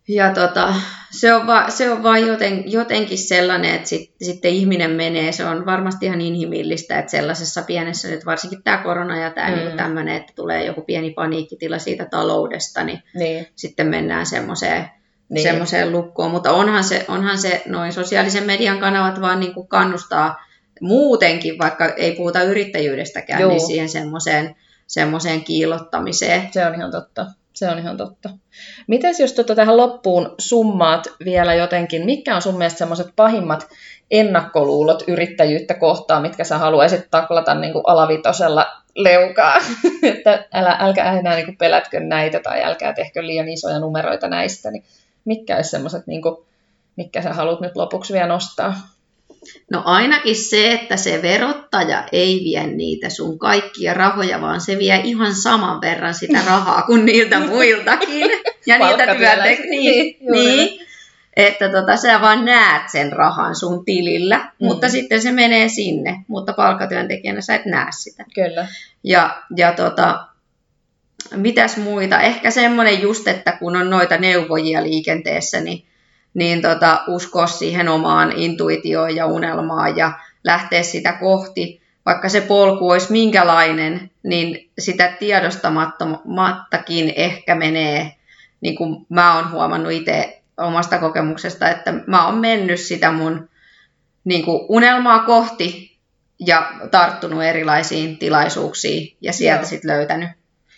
ja 0.08 0.34
tota, 0.34 0.74
se 1.12 1.34
on, 1.34 1.48
va, 1.48 1.70
se 1.70 1.92
on 1.92 2.04
vaan 2.04 2.28
joten, 2.28 2.72
jotenkin 2.72 3.18
sellainen, 3.18 3.76
että 3.76 3.90
sit, 3.90 4.12
sitten 4.22 4.52
ihminen 4.52 4.92
menee, 4.92 5.32
se 5.32 5.46
on 5.46 5.66
varmasti 5.66 6.06
ihan 6.06 6.22
inhimillistä, 6.22 7.00
että 7.00 7.12
sellaisessa 7.12 7.62
pienessä, 7.62 8.08
nyt 8.08 8.26
varsinkin 8.26 8.64
tämä 8.64 8.78
korona 8.78 9.20
ja 9.20 9.30
tämä 9.30 9.50
mm. 9.50 9.56
niin 9.56 9.78
tämmöinen, 9.78 10.16
että 10.16 10.34
tulee 10.36 10.66
joku 10.66 10.82
pieni 10.82 11.12
paniikkitila 11.12 11.80
siitä 11.80 12.06
taloudesta, 12.06 12.84
niin, 12.84 13.04
niin. 13.16 13.48
sitten 13.56 13.88
mennään 13.88 14.26
semmoiseen 14.26 14.90
niin. 15.30 15.44
semmoiseen 15.44 15.92
lukkoon. 15.92 16.32
Mutta 16.32 16.52
onhan 16.52 16.84
se, 16.84 17.06
onhan 17.08 17.38
se 17.38 17.62
noin 17.66 17.94
sosiaalisen 17.94 18.46
median 18.46 18.80
kanavat 18.80 19.22
vaan 19.22 19.40
niin 19.40 19.54
kuin 19.54 19.68
kannustaa 19.68 20.46
muutenkin, 20.82 21.58
vaikka 21.58 21.86
ei 21.86 22.16
puhuta 22.16 22.44
yrittäjyydestäkään, 22.44 23.42
Joo. 23.42 23.50
niin 23.50 23.68
siihen 23.68 23.90
semmoiseen, 23.90 24.56
semmoiseen 24.88 25.44
kiilottamiseen. 25.44 26.50
Se 26.52 26.66
on 26.66 26.76
ihan 26.76 26.92
totta 26.92 27.26
se 27.54 27.70
on 27.70 27.80
ihan 27.80 27.98
totta. 27.98 28.30
Miten 28.88 29.16
jos 29.20 29.34
tota 29.34 29.56
tähän 29.56 29.78
loppuun 29.78 30.36
summaat 30.38 31.08
vielä 31.26 31.54
jotenkin, 31.54 32.06
mitkä 32.06 32.36
on 32.36 32.42
sun 32.42 32.58
mielestä 32.58 32.78
semmoiset 32.78 33.08
pahimmat 33.16 33.68
ennakkoluulot 34.12 35.04
yrittäjyyttä 35.08 35.74
kohtaan, 35.74 36.22
mitkä 36.22 36.44
sä 36.44 36.58
haluaisit 36.58 37.08
taklata 37.12 37.56
niin 37.56 37.74
kuin 37.74 37.84
alavitosella 37.88 38.66
leukaa, 38.96 39.58
että 40.04 40.46
älä, 40.54 40.78
älkää 40.80 41.20
enää 41.20 41.36
niin 41.36 41.46
kuin 41.46 41.58
pelätkö 41.58 42.00
näitä 42.00 42.40
tai 42.40 42.64
älkää 42.64 42.94
tehkö 42.94 43.26
liian 43.26 43.50
isoja 43.50 43.80
numeroita 43.80 44.28
näistä, 44.28 44.72
niin 44.72 44.84
mitkä 45.26 45.56
olisi 45.56 45.70
semmoiset, 45.70 46.08
niin 46.08 46.22
kuin, 46.22 46.36
mitkä 46.96 47.22
sä 47.22 47.34
haluat 47.34 47.62
nyt 47.62 47.76
lopuksi 47.76 48.14
vielä 48.14 48.28
nostaa? 48.28 48.74
No 49.72 49.82
ainakin 49.86 50.36
se, 50.36 50.72
että 50.72 50.98
se 50.98 51.22
verottaja 51.22 52.04
ei 52.12 52.42
vie 52.44 52.68
niitä 52.68 53.10
sun 53.10 53.40
kaikkia 53.40 53.94
rahoja, 53.94 54.42
vaan 54.42 54.62
se 54.62 54.78
vie 54.78 55.02
ihan 55.04 55.36
saman 55.36 55.82
verran 55.82 56.14
sitä 56.14 56.40
rahaa 56.48 56.82
kuin 56.82 57.06
niiltä 57.06 57.40
muiltakin. 57.40 58.32
Ja 58.66 58.78
niiltä 58.78 59.06
työntekijöiltä. 59.06 59.70
Niin, 59.70 59.72
niin, 59.72 60.18
niin, 60.32 60.88
että 61.36 61.70
tota, 61.70 61.98
sä 61.98 62.22
vaan 62.22 62.46
näet 62.46 62.90
sen 62.92 63.12
rahan 63.12 63.56
sun 63.56 63.86
tilillä, 63.86 64.38
mm. 64.38 64.66
mutta 64.66 64.90
sitten 64.90 65.22
se 65.22 65.32
menee 65.32 65.70
sinne, 65.70 66.24
mutta 66.28 66.54
palkkatyöntekijänä 66.54 67.42
sä 67.42 67.56
et 67.56 67.66
näe 67.66 67.88
sitä. 68.00 68.26
Kyllä. 68.36 68.68
Ja, 69.04 69.44
ja 69.58 69.74
tota, 69.74 70.28
mitäs 71.36 71.78
muita? 71.78 72.22
Ehkä 72.22 72.52
semmoinen 72.52 73.02
just, 73.02 73.28
että 73.28 73.52
kun 73.52 73.76
on 73.76 73.90
noita 73.90 74.18
neuvojia 74.18 74.84
liikenteessä, 74.84 75.62
niin 75.62 75.86
niin 76.34 76.62
tota, 76.62 77.04
uskoa 77.08 77.48
siihen 77.48 77.90
omaan 77.90 78.32
intuitioon 78.32 79.16
ja 79.16 79.26
unelmaan 79.26 79.98
ja 79.98 80.12
lähteä 80.44 80.84
sitä 80.84 81.14
kohti, 81.14 81.82
vaikka 82.06 82.30
se 82.30 82.42
polku 82.42 82.90
olisi 82.90 83.12
minkälainen, 83.12 84.12
niin 84.24 84.70
sitä 84.80 85.08
tiedostamattakin 85.20 87.14
ehkä 87.16 87.56
menee, 87.56 88.16
niin 88.62 88.76
kuin 88.76 89.06
mä 89.10 89.36
oon 89.36 89.52
huomannut 89.52 89.92
itse 89.92 90.42
omasta 90.58 90.98
kokemuksesta, 90.98 91.70
että 91.70 91.94
mä 92.08 92.26
oon 92.26 92.38
mennyt 92.38 92.80
sitä 92.80 93.12
mun 93.12 93.50
niin 94.24 94.46
kuin 94.46 94.66
unelmaa 94.70 95.20
kohti 95.20 95.98
ja 96.40 96.72
tarttunut 96.92 97.44
erilaisiin 97.44 98.18
tilaisuuksiin 98.18 99.18
ja 99.22 99.34
sieltä 99.34 99.66
sitten 99.66 99.92
löytänyt, 99.92 100.30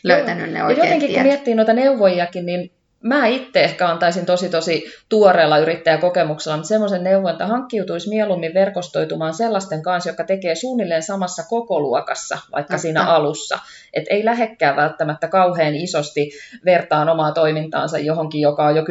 löytänyt 0.03 0.51
ne 0.51 0.63
oikeat 0.63 0.77
ja 0.77 0.85
jotenkin 0.85 1.07
tiet. 1.07 1.21
kun 1.21 1.27
miettii 1.27 1.55
noita 1.55 1.73
neuvojakin, 1.73 2.45
niin 2.45 2.71
mä 3.03 3.27
itse 3.27 3.63
ehkä 3.63 3.87
antaisin 3.87 4.25
tosi 4.25 4.49
tosi 4.49 4.83
tuoreella 5.09 5.57
yrittäjäkokemuksella, 5.57 6.57
mutta 6.57 6.67
semmoisen 6.67 7.03
neuvon, 7.03 7.31
että 7.31 7.47
hankkiutuisi 7.47 8.09
mieluummin 8.09 8.53
verkostoitumaan 8.53 9.33
sellaisten 9.33 9.83
kanssa, 9.83 10.09
jotka 10.09 10.23
tekee 10.23 10.55
suunnilleen 10.55 11.03
samassa 11.03 11.43
kokoluokassa, 11.49 12.35
vaikka 12.35 12.73
Totta. 12.73 12.81
siinä 12.81 13.03
alussa. 13.05 13.59
Et 13.93 14.03
ei 14.09 14.25
lähekkää 14.25 14.75
välttämättä 14.75 15.27
kauhean 15.27 15.75
isosti 15.75 16.31
vertaan 16.65 17.09
omaa 17.09 17.31
toimintaansa 17.31 17.97
johonkin, 17.97 18.41
joka 18.41 18.65
on 18.65 18.75
jo 18.75 18.81
10-20 18.81 18.85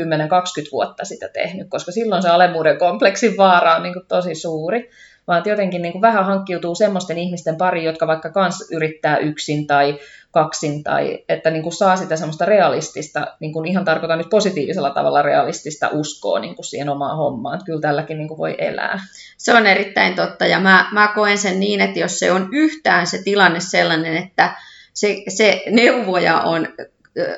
vuotta 0.73 1.05
sitä 1.05 1.29
tehnyt, 1.29 1.69
koska 1.69 1.93
silloin 1.93 2.23
se 2.23 2.29
alemmuuden 2.29 2.79
kompleksin 2.79 3.37
vaara 3.37 3.77
on 3.77 3.83
niin 3.83 3.93
kuin 3.93 4.07
tosi 4.09 4.35
suuri 4.35 4.91
vaan 5.27 5.43
jotenkin 5.47 5.83
niin 5.83 5.93
kuin 5.93 6.03
vähän 6.03 6.27
hankkiutuu 6.27 6.75
semmoisten 6.75 7.19
ihmisten 7.19 7.57
pari, 7.57 7.85
jotka 7.85 8.07
vaikka 8.07 8.31
kans 8.31 8.71
yrittää 8.71 9.17
yksin 9.17 9.67
tai 9.67 9.99
kaksin, 10.31 10.83
tai 10.83 11.19
että 11.29 11.51
niin 11.51 11.63
kuin 11.63 11.73
saa 11.73 11.97
sitä 11.97 12.17
semmoista 12.17 12.45
realistista, 12.45 13.27
niin 13.41 13.53
kuin 13.53 13.69
ihan 13.69 13.85
tarkoitan 13.85 14.19
nyt 14.19 14.31
positiivisella 14.31 14.91
tavalla 14.91 15.23
realistista 15.23 15.89
uskoa 15.93 16.39
niin 16.39 16.55
kuin 16.55 16.67
siihen 16.67 16.89
omaan 16.89 17.17
hommaan. 17.17 17.61
Kyllä 17.65 17.81
tälläkin 17.81 18.19
niin 18.19 18.29
kuin 18.29 18.39
voi 18.39 18.55
elää. 18.59 19.01
Se 19.37 19.55
on 19.55 19.67
erittäin 19.67 20.15
totta, 20.15 20.47
ja 20.47 20.61
mä, 20.61 20.89
mä 20.93 21.13
koen 21.15 21.39
sen 21.39 21.61
niin, 21.61 21.81
että 21.81 21.99
jos 21.99 22.19
se 22.19 22.33
on 22.33 22.49
yhtään 22.53 23.07
se 23.07 23.23
tilanne 23.25 23.61
sellainen, 23.61 24.17
että 24.17 24.55
se, 24.95 25.17
se 25.29 25.63
neuvoja 25.71 26.41
on 26.41 26.69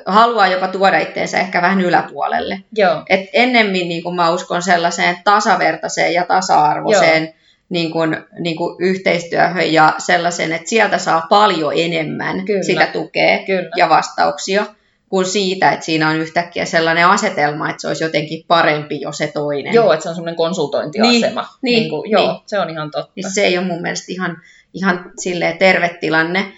haluaa 0.05 0.47
jopa 0.47 0.67
tuoda 0.67 0.99
itteensä 0.99 1.39
ehkä 1.39 1.61
vähän 1.61 1.81
yläpuolelle. 1.81 2.61
Joo. 2.77 3.03
Et 3.09 3.29
ennemmin 3.33 3.89
niin 3.89 4.03
kuin 4.03 4.15
mä 4.15 4.29
uskon 4.29 4.61
sellaiseen 4.61 5.17
tasavertaiseen 5.23 6.13
ja 6.13 6.25
tasa-arvoiseen 6.25 7.23
Joo 7.23 7.33
niin 7.69 7.91
kuin, 7.91 8.17
niin 8.39 8.55
kuin 8.55 8.75
yhteistyöhön 8.79 9.73
ja 9.73 9.93
sellaisen, 9.97 10.53
että 10.53 10.69
sieltä 10.69 10.97
saa 10.97 11.25
paljon 11.29 11.73
enemmän 11.75 12.45
Kyllä. 12.45 12.63
sitä 12.63 12.87
tukea 12.87 13.39
Kyllä. 13.45 13.69
ja 13.75 13.89
vastauksia 13.89 14.65
kuin 15.09 15.25
siitä, 15.25 15.71
että 15.71 15.85
siinä 15.85 16.09
on 16.09 16.15
yhtäkkiä 16.15 16.65
sellainen 16.65 17.07
asetelma, 17.07 17.69
että 17.69 17.81
se 17.81 17.87
olisi 17.87 18.03
jotenkin 18.03 18.43
parempi 18.47 19.01
jo 19.01 19.11
se 19.11 19.27
toinen. 19.27 19.73
Joo, 19.73 19.93
että 19.93 20.03
se 20.03 20.09
on 20.09 20.15
semmoinen 20.15 20.35
konsultointiasema. 20.35 21.41
Niin, 21.41 21.59
niin, 21.61 21.79
niin 21.79 21.89
kuin, 21.89 22.11
joo, 22.11 22.31
niin. 22.31 22.41
se 22.45 22.59
on 22.59 22.69
ihan 22.69 22.91
totta. 22.91 23.11
Niin 23.15 23.33
se 23.33 23.45
ei 23.45 23.57
ole 23.57 23.67
mun 23.67 23.81
mielestä 23.81 24.05
ihan, 24.11 24.37
ihan 24.73 25.11
silleen 25.19 25.57
terve 25.57 25.97
tilanne. 26.01 26.53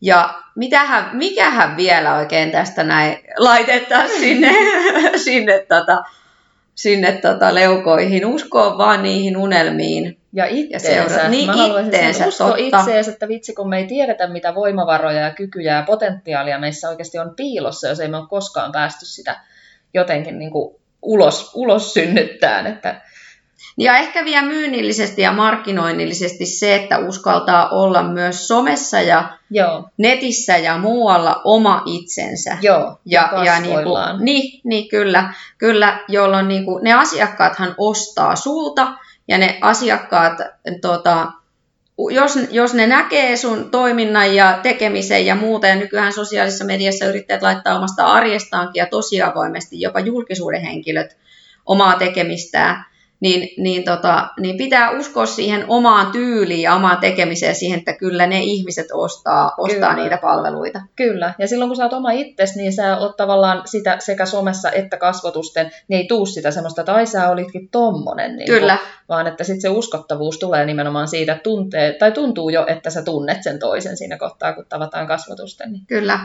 Ja 0.00 0.42
mitähän, 0.56 1.16
mikähän 1.16 1.76
vielä 1.76 2.16
oikein 2.16 2.50
tästä 2.50 2.84
näin 2.84 3.18
laitetaan 3.38 4.08
sinne, 4.20 4.54
sinne, 5.16 5.58
tota, 5.58 6.02
sinne 6.78 7.12
tota 7.12 7.54
leukoihin. 7.54 8.26
Uskoa 8.26 8.78
vaan 8.78 9.02
niihin 9.02 9.36
unelmiin 9.36 10.18
Ja 10.32 10.46
itteensä. 10.46 11.20
Ja 11.20 11.28
niin, 11.28 11.46
Mä 11.46 11.80
itteensä, 11.84 12.26
usko 12.26 12.44
totta. 12.44 12.78
itseensä, 12.78 13.10
että 13.10 13.28
vitsi 13.28 13.54
kun 13.54 13.68
me 13.68 13.78
ei 13.78 13.86
tiedetä, 13.86 14.26
mitä 14.26 14.54
voimavaroja 14.54 15.20
ja 15.20 15.34
kykyjä 15.34 15.74
ja 15.74 15.82
potentiaalia 15.82 16.58
meissä 16.58 16.88
oikeasti 16.88 17.18
on 17.18 17.34
piilossa, 17.36 17.88
jos 17.88 18.00
ei 18.00 18.08
me 18.08 18.16
ole 18.16 18.26
koskaan 18.28 18.72
päästy 18.72 19.06
sitä 19.06 19.40
jotenkin 19.94 20.38
niin 20.38 20.50
kuin 20.50 20.76
ulos, 21.02 21.50
ulos 21.54 21.94
synnyttään. 21.94 22.66
Että 22.66 23.00
Ja 23.78 23.96
ehkä 23.96 24.24
vielä 24.24 24.46
myynnillisesti 24.46 25.22
ja 25.22 25.32
markkinoinnillisesti 25.32 26.46
se, 26.46 26.74
että 26.74 26.98
uskaltaa 26.98 27.68
olla 27.68 28.02
myös 28.02 28.48
somessa 28.48 29.00
ja 29.00 29.38
joo, 29.50 29.88
netissä 29.96 30.56
ja 30.56 30.78
muualla 30.78 31.40
oma 31.44 31.82
itsensä. 31.86 32.58
joo, 32.60 32.98
Ja, 33.04 33.30
ja 33.44 33.60
niin, 33.60 33.82
kuin, 33.84 34.24
niin, 34.24 34.60
niin 34.64 34.88
kyllä, 34.88 35.34
kyllä, 35.58 36.00
jolloin 36.08 36.48
niin 36.48 36.64
kuin, 36.64 36.84
ne 36.84 36.92
asiakkaathan 36.92 37.74
ostaa 37.78 38.36
sulta 38.36 38.92
ja 39.28 39.38
ne 39.38 39.58
asiakkaat, 39.60 40.38
tota, 40.80 41.32
jos, 42.10 42.38
jos 42.50 42.74
ne 42.74 42.86
näkee 42.86 43.36
sun 43.36 43.70
toiminnan 43.70 44.34
ja 44.34 44.58
tekemisen 44.62 45.26
ja 45.26 45.34
muuta, 45.34 45.66
ja 45.66 45.76
nykyään 45.76 46.12
sosiaalisessa 46.12 46.64
mediassa 46.64 47.06
yrittäjät 47.06 47.42
laittaa 47.42 47.76
omasta 47.76 48.06
arjestaankin 48.06 48.80
ja 48.80 48.86
tosi 48.86 49.22
avoimesti, 49.22 49.80
jopa 49.80 50.00
julkisuuden 50.00 50.62
henkilöt 50.62 51.16
omaa 51.66 51.98
tekemistään, 51.98 52.84
niin, 53.20 53.62
niin, 53.62 53.84
tota, 53.84 54.28
niin 54.40 54.56
pitää 54.56 54.90
uskoa 54.90 55.26
siihen 55.26 55.64
omaan 55.68 56.12
tyyliin 56.12 56.62
ja 56.62 56.74
omaan 56.74 56.98
tekemiseen 56.98 57.54
siihen, 57.54 57.78
että 57.78 57.92
kyllä 57.92 58.26
ne 58.26 58.40
ihmiset 58.40 58.86
ostaa, 58.92 59.54
ostaa 59.58 59.90
Kyllä. 59.90 60.02
niitä 60.02 60.18
palveluita. 60.22 60.80
Kyllä, 60.96 61.34
ja 61.38 61.48
silloin 61.48 61.68
kun 61.68 61.76
sä 61.76 61.82
oot 61.82 61.92
oma 61.92 62.10
itses, 62.10 62.56
niin 62.56 62.72
sä 62.72 62.96
oot 62.96 63.16
tavallaan 63.16 63.62
sitä 63.64 63.96
sekä 63.98 64.26
somessa 64.26 64.70
että 64.70 64.96
kasvotusten, 64.96 65.70
niin 65.88 66.00
ei 66.00 66.06
tuu 66.06 66.26
sitä 66.26 66.50
semmoista, 66.50 66.82
että 66.82 66.94
ai 66.94 67.06
sä 67.06 67.30
olitkin 67.30 67.68
tommonen. 67.68 68.36
Niin 68.36 68.46
Kyllä, 68.46 68.76
Kuin, 68.76 68.88
vaan 69.08 69.26
että 69.26 69.44
sitten 69.44 69.60
se 69.60 69.68
uskottavuus 69.68 70.38
tulee 70.38 70.66
nimenomaan 70.66 71.08
siitä, 71.08 71.32
että 71.32 71.42
tuntee, 71.42 71.92
tai 71.92 72.12
tuntuu 72.12 72.48
jo, 72.48 72.66
että 72.66 72.90
sä 72.90 73.02
tunnet 73.02 73.42
sen 73.42 73.58
toisen 73.58 73.96
siinä 73.96 74.18
kohtaa, 74.18 74.52
kun 74.52 74.66
tavataan 74.68 75.06
kasvotusten. 75.06 75.72
Niin 75.72 75.86
kyllä. 75.86 76.20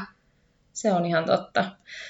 Se 0.73 0.91
on 0.91 1.05
ihan 1.05 1.25
totta. 1.25 1.65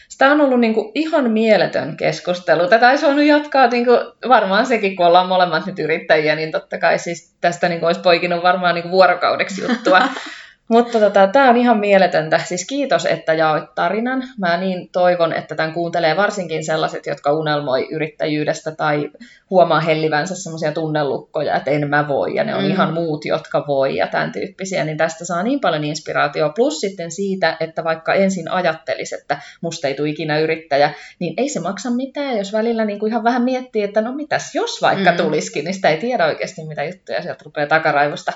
Sitä 0.09 0.31
on 0.31 0.41
ollut 0.41 0.59
niin 0.59 0.73
kuin 0.73 0.91
ihan 0.95 1.31
mieletön 1.31 1.97
keskustelu. 1.97 2.67
Tätä 2.67 2.89
olisi 2.89 3.05
voinut 3.05 3.25
jatkaa 3.25 3.67
niin 3.67 3.85
kuin, 3.85 3.99
varmaan 4.27 4.65
sekin, 4.65 4.95
kun 4.95 5.05
ollaan 5.05 5.27
molemmat 5.27 5.65
nyt 5.65 5.79
yrittäjiä, 5.79 6.35
niin 6.35 6.51
totta 6.51 6.77
kai 6.77 6.99
siis 6.99 7.35
tästä 7.41 7.69
niin 7.69 7.79
kuin, 7.79 7.87
olisi 7.87 8.01
poikinut 8.01 8.43
varmaan 8.43 8.75
niin 8.75 8.83
kuin 8.83 8.91
vuorokaudeksi 8.91 9.61
juttua. 9.61 10.01
Mutta 10.73 10.99
tota, 10.99 11.27
tämä 11.27 11.49
on 11.49 11.57
ihan 11.57 11.79
mieletöntä. 11.79 12.37
Siis 12.37 12.65
kiitos, 12.67 13.05
että 13.05 13.33
jaoit 13.33 13.75
tarinan. 13.75 14.23
Mä 14.39 14.57
niin 14.57 14.89
toivon, 14.91 15.33
että 15.33 15.55
tämän 15.55 15.73
kuuntelee 15.73 16.17
varsinkin 16.17 16.65
sellaiset, 16.65 17.05
jotka 17.05 17.31
unelmoi 17.33 17.87
yrittäjyydestä 17.91 18.71
tai 18.71 19.09
huomaa 19.49 19.79
hellivänsä 19.79 20.35
semmoisia 20.35 20.71
tunnelukkoja, 20.71 21.55
että 21.55 21.71
en 21.71 21.89
mä 21.89 22.07
voi 22.07 22.35
ja 22.35 22.43
ne 22.43 22.55
on 22.55 22.63
Mm. 22.63 22.69
ihan 22.69 22.93
muut, 22.93 23.25
jotka 23.25 23.63
voi 23.67 23.95
ja 23.95 24.07
tämän 24.07 24.31
tyyppisiä. 24.31 24.83
Niin 24.85 24.97
tästä 24.97 25.25
saa 25.25 25.43
niin 25.43 25.59
paljon 25.59 25.83
inspiraatioa. 25.83 26.49
Plus 26.49 26.79
sitten 26.79 27.11
siitä, 27.11 27.57
että 27.59 27.83
vaikka 27.83 28.13
ensin 28.13 28.51
ajattelisi, 28.51 29.15
että 29.15 29.37
musta 29.61 29.87
ei 29.87 29.93
tule 29.93 30.09
ikinä 30.09 30.39
yrittäjä, 30.39 30.93
niin 31.19 31.33
ei 31.37 31.49
se 31.49 31.59
maksa 31.59 31.89
mitään, 31.89 32.37
jos 32.37 32.53
välillä 32.53 32.85
niin 32.85 32.99
kuin 32.99 33.09
ihan 33.11 33.23
vähän 33.23 33.43
miettii, 33.43 33.83
että 33.83 34.01
no 34.01 34.11
mitäs 34.13 34.55
jos 34.55 34.81
vaikka 34.81 35.11
Mm. 35.11 35.17
tulisikin, 35.17 35.65
niin 35.65 35.73
sitä 35.73 35.89
ei 35.89 35.97
tiedä 35.97 36.25
oikeasti 36.25 36.65
mitä 36.67 36.83
juttuja 36.83 37.21
sieltä 37.21 37.41
rupeaa 37.45 37.67
takaraivosta 37.67 38.33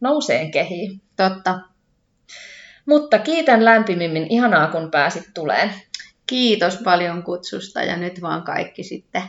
nouseen 0.00 0.50
kehiin. 0.50 1.00
Totta. 1.16 1.58
Mutta 2.86 3.18
kiitän 3.18 3.64
lämpimimmin, 3.64 4.26
ihanaa 4.30 4.66
kun 4.66 4.90
pääsit 4.90 5.24
tuleen. 5.34 5.74
Kiitos 6.26 6.76
paljon 6.76 7.22
kutsusta 7.22 7.82
ja 7.82 7.96
nyt 7.96 8.22
vaan 8.22 8.42
kaikki 8.42 8.82
sitten 8.82 9.22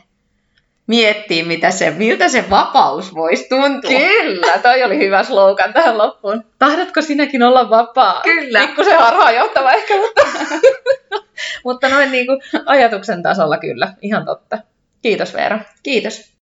miettii, 0.90 1.44
mitä 1.44 1.72
se, 1.72 1.92
miltä 1.92 2.30
se 2.30 2.50
vapaus 2.50 3.16
voisi 3.16 3.50
tuntua. 3.50 3.92
Kyllä, 3.92 4.58
toi 4.58 4.84
oli 4.84 4.98
hyvä 4.98 5.24
slogan 5.24 5.74
tähän 5.74 5.98
loppuun. 5.98 6.44
Tahdotko 6.60 7.02
sinäkin 7.02 7.44
olla 7.44 7.70
vapaa? 7.70 8.22
Kyllä. 8.22 8.60
Pikkusen 8.60 9.00
harhaanjohtava 9.00 9.72
ehkä, 9.72 9.94
mutta, 9.98 10.22
mutta 11.66 11.90
noin 11.90 12.12
niin 12.12 12.26
kuin 12.26 12.42
ajatuksen 12.66 13.24
tasolla 13.24 13.58
kyllä, 13.58 13.94
ihan 14.02 14.26
totta. 14.26 14.58
Kiitos 15.02 15.34
Veera. 15.34 15.60
Kiitos. 15.84 16.39